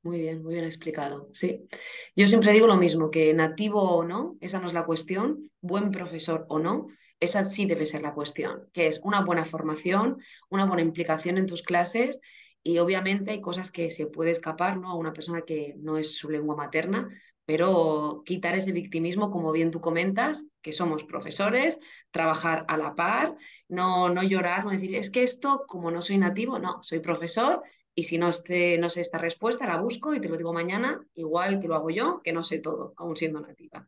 Muy 0.04 0.20
bien, 0.20 0.41
muy 0.43 0.54
bien 0.54 0.66
explicado. 0.66 1.30
Sí. 1.34 1.68
Yo 2.16 2.28
siempre 2.28 2.54
digo 2.54 2.68
lo 2.68 2.78
mismo, 2.78 3.12
que 3.12 3.34
nativo 3.34 3.82
o 3.82 4.04
no, 4.04 4.38
esa 4.39 4.60
no 4.60 4.68
es 4.68 4.74
la 4.74 4.86
cuestión, 4.86 5.52
buen 5.60 5.91
profesor 5.91 6.45
o 6.50 6.60
no, 6.60 6.88
esa 7.20 7.43
sí 7.45 7.66
debe 7.66 7.86
ser 7.86 8.02
la 8.04 8.14
cuestión, 8.14 8.70
que 8.74 8.88
es 8.88 9.02
una 9.04 9.22
buena 9.22 9.43
formación, 9.43 10.18
una 10.50 10.66
buena 10.66 10.84
implicación 10.84 11.38
en 11.38 11.48
tus 11.48 11.62
clases 11.64 12.22
y 12.64 12.78
obviamente 12.78 13.32
hay 13.32 13.41
cosas 13.41 13.72
que 13.72 13.89
se 13.91 14.06
puede 14.08 14.32
escapar, 14.32 14.78
¿no? 14.78 14.91
A 14.91 14.95
una 14.95 15.14
persona 15.14 15.41
que 15.41 15.74
no 15.78 15.98
es 15.98 16.18
su 16.18 16.30
lengua 16.30 16.56
materna, 16.56 17.10
pero 17.45 18.24
quitar 18.26 18.56
ese 18.56 18.72
victimismo, 18.72 19.32
como 19.32 19.52
bien 19.52 19.72
tú 19.72 19.82
comentas, 19.82 20.48
que 20.62 20.74
somos 20.74 21.04
profesores, 21.06 21.80
trabajar 22.12 22.66
a 22.68 22.78
la 22.78 22.93
par 22.95 23.36
no, 23.68 24.10
no 24.10 24.22
llorar, 24.24 24.64
no 24.66 24.72
decir, 24.72 24.95
es 24.95 25.10
que 25.10 25.24
esto, 25.24 25.66
como 25.68 25.91
no 25.91 26.02
soy 26.02 26.18
nativo, 26.18 26.60
no, 26.60 26.82
soy 26.84 27.00
profesor 27.00 27.64
y 27.98 28.04
si 28.04 28.18
no, 28.18 28.30
este, 28.30 28.78
no 28.78 28.89
sé 28.89 29.02
esta 29.02 29.18
respuesta, 29.18 29.68
la 29.68 29.82
busco 29.82 30.14
y 30.16 30.22
te 30.22 30.30
lo 30.30 30.38
digo 30.38 30.54
mañana, 30.54 31.06
igual 31.16 31.60
que 31.60 31.68
lo 31.68 31.76
hago 31.76 31.89
yo, 31.89 32.22
que 32.24 32.34
no 32.34 32.43
sé 32.43 32.60
todo, 32.60 32.93
aún 32.98 33.18
siendo 33.18 33.41
nativa. 33.41 33.88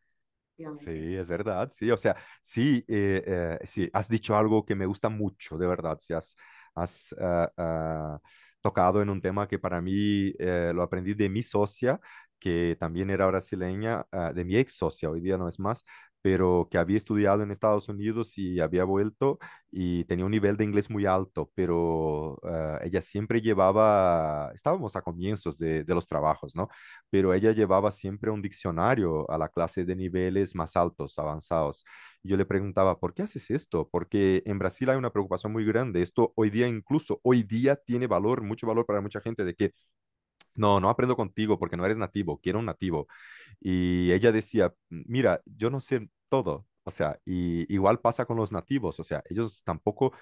Sí, 0.78 1.16
es 1.18 1.28
verdad, 1.28 1.70
sí, 1.74 1.92
o 1.92 1.98
sea, 1.98 2.16
sí, 2.42 2.86
eh, 2.88 3.22
eh, 3.28 3.60
sí, 3.66 3.90
has 3.92 4.08
dicho 4.08 4.36
algo 4.38 4.66
que 4.66 4.76
me 4.76 4.86
gusta 4.86 5.10
mucho, 5.10 5.58
de 5.58 5.68
verdad, 5.68 5.98
si 6.00 6.14
has, 6.14 6.36
has 6.74 7.14
ah, 7.20 7.52
ah, 7.58 8.20
tocado 8.62 9.02
en 9.02 9.10
un 9.10 9.22
tema 9.22 9.46
que 9.48 9.60
para 9.60 9.82
mí 9.82 10.34
eh, 10.40 10.72
lo 10.74 10.82
aprendí 10.82 11.14
de 11.16 11.28
mi 11.30 11.44
socia, 11.44 12.00
que 12.40 12.78
también 12.80 13.10
era 13.10 13.28
brasileña, 13.28 14.06
ah, 14.12 14.32
de 14.34 14.46
mi 14.46 14.56
ex 14.56 14.74
socia, 14.78 15.10
hoy 15.10 15.20
día 15.20 15.38
no 15.38 15.50
es 15.50 15.60
más, 15.60 15.84
pero 16.22 16.68
que 16.70 16.78
había 16.78 16.98
estudiado 16.98 17.44
en 17.44 17.52
Estados 17.52 17.90
Unidos 17.90 18.38
y 18.38 18.60
había 18.60 18.84
vuelto 18.84 19.40
y 19.72 20.04
tenía 20.06 20.26
un 20.26 20.32
nivel 20.32 20.58
de 20.58 20.66
inglés 20.66 20.90
muy 20.90 21.06
alto, 21.06 21.52
pero 21.56 22.34
uh, 22.44 22.78
ella 22.84 23.02
siempre 23.02 23.42
llevaba, 23.42 24.52
estábamos 24.54 24.96
a 24.96 25.02
comienzos 25.02 25.58
de, 25.58 25.84
de, 25.84 25.96
los 25.96 26.06
trabajos, 26.08 26.56
¿no? 26.56 26.70
Pero 27.10 27.34
ella 27.34 27.52
llevaba 27.52 27.92
siempre 27.92 28.32
un 28.32 28.42
diccionario 28.42 29.30
a 29.32 29.38
la 29.38 29.50
clase 29.50 29.86
de 29.86 29.96
niveles 29.96 30.56
más 30.56 30.76
altos, 30.76 31.18
avanzados. 31.20 31.86
Y 32.24 32.30
yo 32.30 32.38
le 32.38 32.46
preguntaba, 32.46 33.00
¿por 33.00 33.14
qué 33.14 33.24
haces 33.24 33.50
esto? 33.52 33.88
Porque 33.90 34.42
en 34.46 34.60
Brasil 34.60 34.90
hay 34.90 34.98
una 34.98 35.12
preocupación 35.12 35.54
muy 35.54 35.66
grande. 35.66 36.02
Esto 36.02 36.34
hoy 36.36 36.50
día, 36.50 36.68
incluso 36.68 37.20
hoy 37.24 37.44
día, 37.44 37.76
tiene 37.78 38.08
valor, 38.08 38.42
mucho 38.42 38.68
valor 38.68 38.86
para 38.86 39.02
mucha 39.02 39.22
gente, 39.22 39.46
de 39.46 39.56
que 39.56 39.74
no, 40.56 40.80
no 40.80 40.90
aprendo 40.90 41.16
contigo 41.16 41.60
porque 41.60 41.78
no 41.78 41.86
eres 41.86 41.98
nativo, 41.98 42.40
quiero 42.42 42.60
un 42.60 42.66
nativo. 42.66 43.08
Y 43.60 44.12
ella 44.12 44.32
decía, 44.32 44.74
mira, 44.90 45.42
yo 45.46 45.70
no 45.70 45.80
sé 45.82 46.10
todo, 46.30 46.66
o 46.84 46.92
sea, 46.92 47.20
y 47.26 47.72
igual 47.74 48.00
pasa 48.00 48.26
con 48.26 48.38
los 48.38 48.52
nativos, 48.52 49.00
o 49.00 49.04
sea, 49.04 49.24
ellos 49.30 49.62
tampoco 49.64 50.14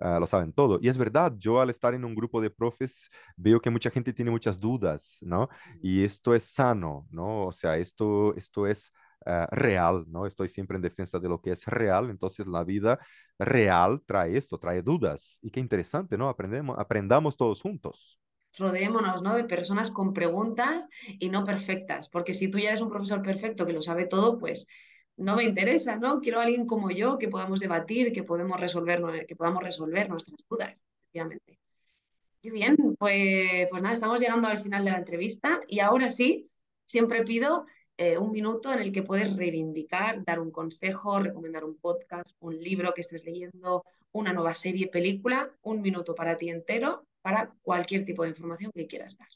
uh, 0.00 0.18
lo 0.20 0.26
saben 0.26 0.52
todo. 0.52 0.78
Y 0.82 0.88
es 0.88 0.98
verdad, 0.98 1.34
yo 1.38 1.60
al 1.60 1.70
estar 1.70 1.94
en 1.94 2.04
un 2.04 2.14
grupo 2.14 2.40
de 2.40 2.50
profes 2.50 3.10
veo 3.36 3.60
que 3.60 3.70
mucha 3.70 3.90
gente 3.90 4.12
tiene 4.12 4.30
muchas 4.30 4.58
dudas, 4.60 5.18
¿no? 5.22 5.48
Y 5.82 6.04
esto 6.04 6.34
es 6.34 6.44
sano, 6.44 7.06
¿no? 7.10 7.46
O 7.46 7.52
sea, 7.52 7.76
esto, 7.78 8.34
esto 8.36 8.66
es 8.66 8.92
uh, 9.26 9.46
real, 9.50 10.04
¿no? 10.08 10.26
Estoy 10.26 10.48
siempre 10.48 10.76
en 10.76 10.82
defensa 10.82 11.18
de 11.18 11.28
lo 11.28 11.40
que 11.40 11.50
es 11.52 11.64
real, 11.66 12.10
entonces 12.10 12.46
la 12.46 12.64
vida 12.64 12.98
real 13.38 14.02
trae 14.06 14.36
esto, 14.36 14.58
trae 14.58 14.82
dudas. 14.82 15.38
Y 15.42 15.50
qué 15.50 15.60
interesante, 15.60 16.16
¿no? 16.18 16.28
Aprendemos, 16.28 16.78
aprendamos 16.78 17.36
todos 17.36 17.60
juntos 17.60 18.18
rodeémonos 18.56 19.22
¿no? 19.22 19.34
de 19.36 19.44
personas 19.44 19.90
con 19.90 20.12
preguntas 20.12 20.88
y 21.18 21.28
no 21.28 21.44
perfectas, 21.44 22.08
porque 22.08 22.34
si 22.34 22.48
tú 22.48 22.58
ya 22.58 22.68
eres 22.68 22.80
un 22.80 22.90
profesor 22.90 23.22
perfecto 23.22 23.66
que 23.66 23.72
lo 23.72 23.82
sabe 23.82 24.06
todo, 24.06 24.38
pues 24.38 24.66
no 25.16 25.36
me 25.36 25.44
interesa, 25.44 25.96
¿no? 25.96 26.20
Quiero 26.20 26.40
a 26.40 26.42
alguien 26.42 26.66
como 26.66 26.90
yo 26.90 27.18
que 27.18 27.28
podamos 27.28 27.60
debatir, 27.60 28.12
que, 28.12 28.22
podemos 28.22 28.60
resolver, 28.60 29.26
que 29.26 29.36
podamos 29.36 29.62
resolver 29.62 30.10
nuestras 30.10 30.46
dudas, 30.48 30.84
efectivamente. 31.00 31.58
Qué 32.42 32.50
bien, 32.50 32.76
pues, 32.98 33.66
pues 33.70 33.82
nada, 33.82 33.94
estamos 33.94 34.20
llegando 34.20 34.48
al 34.48 34.60
final 34.60 34.84
de 34.84 34.90
la 34.90 34.98
entrevista 34.98 35.60
y 35.66 35.80
ahora 35.80 36.10
sí, 36.10 36.50
siempre 36.84 37.24
pido 37.24 37.66
eh, 37.96 38.18
un 38.18 38.30
minuto 38.30 38.72
en 38.72 38.80
el 38.80 38.92
que 38.92 39.02
puedes 39.02 39.36
reivindicar, 39.36 40.22
dar 40.24 40.38
un 40.38 40.50
consejo, 40.50 41.18
recomendar 41.18 41.64
un 41.64 41.76
podcast, 41.78 42.30
un 42.40 42.62
libro 42.62 42.92
que 42.92 43.00
estés 43.00 43.24
leyendo, 43.24 43.84
una 44.12 44.34
nueva 44.34 44.54
serie, 44.54 44.88
película, 44.88 45.50
un 45.62 45.80
minuto 45.80 46.14
para 46.14 46.36
ti 46.36 46.50
entero 46.50 47.06
para 47.26 47.52
cualquier 47.60 48.04
tipo 48.04 48.22
de 48.22 48.28
información 48.28 48.70
que 48.72 48.86
quieras 48.86 49.18
dar. 49.18 49.26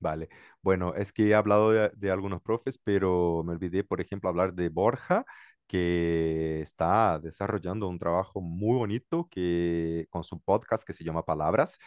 Vale, 0.00 0.28
bueno, 0.60 0.92
es 0.96 1.12
que 1.12 1.28
he 1.28 1.34
hablado 1.36 1.70
de, 1.70 2.10
algunos 2.10 2.42
profes, 2.42 2.78
pero 2.82 3.44
me 3.46 3.52
olvidé, 3.52 3.84
por 3.84 4.00
ejemplo, 4.00 4.28
hablar 4.28 4.52
de 4.52 4.68
Borja, 4.68 5.24
que 5.68 6.60
está 6.62 7.20
desarrollando 7.20 7.86
un 7.86 8.00
trabajo 8.00 8.40
muy 8.40 8.76
bonito 8.76 9.28
que, 9.30 10.08
con 10.10 10.24
su 10.24 10.40
podcast 10.40 10.84
que 10.84 10.92
se 10.92 11.04
llama 11.04 11.24
Palabras 11.24 11.78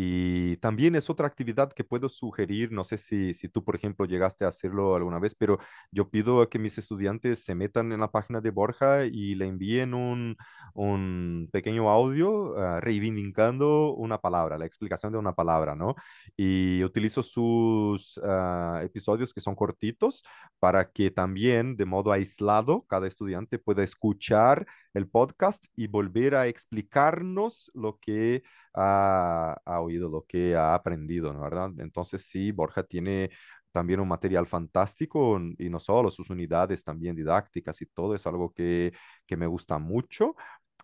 y 0.00 0.58
también 0.58 0.94
es 0.94 1.10
otra 1.10 1.26
actividad 1.26 1.72
que 1.72 1.82
puedo 1.82 2.08
sugerir, 2.08 2.70
no 2.70 2.84
sé 2.84 2.98
si, 2.98 3.34
si 3.34 3.48
tú, 3.48 3.64
por 3.64 3.74
ejemplo, 3.74 4.06
llegaste 4.06 4.44
a 4.44 4.48
hacerlo 4.48 4.94
alguna 4.94 5.18
vez, 5.18 5.34
pero 5.34 5.58
yo 5.90 6.08
pido 6.08 6.48
que 6.48 6.60
mis 6.60 6.78
estudiantes 6.78 7.42
se 7.44 7.56
metan 7.56 7.90
en 7.90 7.98
la 7.98 8.12
página 8.12 8.40
de 8.40 8.52
Borja 8.52 9.06
y 9.06 9.34
le 9.34 9.46
envíen 9.46 9.94
un, 9.94 10.36
un 10.74 11.48
pequeño 11.52 11.90
audio 11.90 12.52
uh, 12.52 12.80
reivindicando 12.80 13.92
una 13.94 14.18
palabra, 14.18 14.56
la 14.56 14.66
explicación 14.66 15.10
de 15.12 15.18
una 15.18 15.34
palabra, 15.34 15.74
¿no? 15.74 15.96
Y 16.36 16.84
utilizo 16.84 17.24
sus 17.24 18.18
uh, 18.18 18.76
episodios 18.80 19.34
que 19.34 19.40
son 19.40 19.56
cortitos 19.56 20.22
para 20.60 20.92
que 20.92 21.10
también 21.10 21.76
de 21.76 21.86
modo 21.86 22.12
aislado 22.12 22.84
cada 22.88 23.08
estudiante 23.08 23.58
pueda 23.58 23.82
escuchar 23.82 24.64
el 24.94 25.08
podcast 25.08 25.64
y 25.76 25.86
volver 25.86 26.34
a 26.34 26.46
explicarnos 26.46 27.70
lo 27.74 27.98
que 27.98 28.42
ha, 28.74 29.56
ha 29.64 29.80
oído, 29.80 30.08
lo 30.08 30.24
que 30.26 30.56
ha 30.56 30.74
aprendido, 30.74 31.32
¿no? 31.32 31.40
¿verdad? 31.42 31.70
Entonces 31.78 32.24
sí, 32.24 32.52
Borja 32.52 32.82
tiene 32.82 33.30
también 33.72 34.00
un 34.00 34.08
material 34.08 34.46
fantástico 34.46 35.38
y 35.58 35.68
no 35.68 35.78
solo 35.78 36.10
sus 36.10 36.30
unidades 36.30 36.82
también 36.84 37.14
didácticas 37.14 37.80
y 37.82 37.86
todo 37.86 38.14
es 38.14 38.26
algo 38.26 38.52
que, 38.52 38.92
que 39.26 39.36
me 39.36 39.46
gusta 39.46 39.78
mucho. 39.78 40.34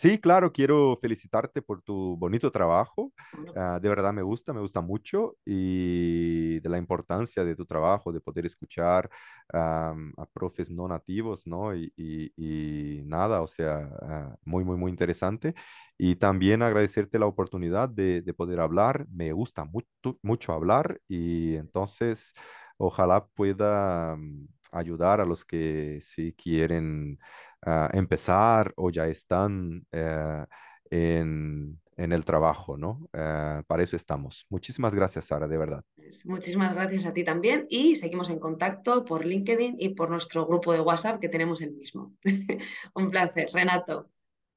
Sí, 0.02 0.18
claro, 0.18 0.52
quiero 0.52 0.98
felicitarte 1.00 1.62
por 1.62 1.80
tu 1.80 2.16
bonito 2.16 2.50
trabajo. 2.50 3.12
Uh, 3.54 3.78
de 3.80 3.88
verdad 3.88 4.12
me 4.12 4.22
gusta, 4.22 4.52
me 4.52 4.60
gusta 4.60 4.80
mucho 4.80 5.36
y 5.44 6.58
de 6.58 6.68
la 6.68 6.76
importancia 6.78 7.44
de 7.44 7.54
tu 7.54 7.64
trabajo, 7.64 8.12
de 8.12 8.20
poder 8.20 8.44
escuchar 8.46 9.08
um, 9.54 10.12
a 10.16 10.26
profes 10.32 10.72
no 10.72 10.88
nativos, 10.88 11.46
¿no? 11.46 11.72
Y, 11.76 11.92
y, 11.96 12.32
y 12.36 13.02
nada, 13.04 13.42
o 13.42 13.46
sea, 13.46 13.88
uh, 14.02 14.36
muy, 14.44 14.64
muy, 14.64 14.76
muy 14.76 14.90
interesante. 14.90 15.54
Y 15.96 16.16
también 16.16 16.62
agradecerte 16.62 17.20
la 17.20 17.26
oportunidad 17.26 17.88
de, 17.88 18.22
de 18.22 18.34
poder 18.34 18.58
hablar. 18.58 19.06
Me 19.08 19.32
gusta 19.32 19.64
mucho, 19.64 20.18
mucho 20.22 20.52
hablar 20.52 21.00
y 21.06 21.54
entonces 21.54 22.32
ojalá 22.76 23.24
pueda... 23.36 24.14
Um, 24.14 24.48
ayudar 24.72 25.20
a 25.20 25.26
los 25.26 25.44
que 25.44 26.00
sí 26.02 26.34
quieren 26.34 27.18
ah, 27.62 27.90
empezar 27.92 28.72
o 28.76 28.90
ya 28.90 29.06
están 29.08 29.86
eh, 29.92 30.44
en, 30.90 31.80
en 31.96 32.12
el 32.12 32.24
trabajo, 32.24 32.76
¿no? 32.76 33.08
Eh, 33.12 33.62
para 33.66 33.82
eso 33.82 33.96
estamos. 33.96 34.46
Muchísimas 34.50 34.94
gracias, 34.94 35.26
Sara, 35.26 35.48
de 35.48 35.58
verdad. 35.58 35.84
Pues 35.94 36.24
muchísimas 36.26 36.74
gracias 36.74 37.04
a 37.06 37.12
ti 37.12 37.24
también 37.24 37.66
y 37.68 37.96
seguimos 37.96 38.30
en 38.30 38.38
contacto 38.38 39.04
por 39.04 39.24
LinkedIn 39.26 39.76
y 39.78 39.90
por 39.90 40.10
nuestro 40.10 40.46
grupo 40.46 40.72
de 40.72 40.80
WhatsApp 40.80 41.20
que 41.20 41.28
tenemos 41.28 41.60
el 41.62 41.72
mismo. 41.72 42.14
Un 42.94 43.10
placer, 43.10 43.50
Renato. 43.52 44.10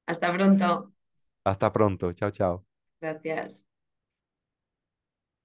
Hasta 0.06 0.32
pronto. 0.32 0.92
Hasta 1.44 1.72
pronto. 1.72 2.12
Chao, 2.12 2.30
chao. 2.30 2.66
Gracias. 3.00 3.65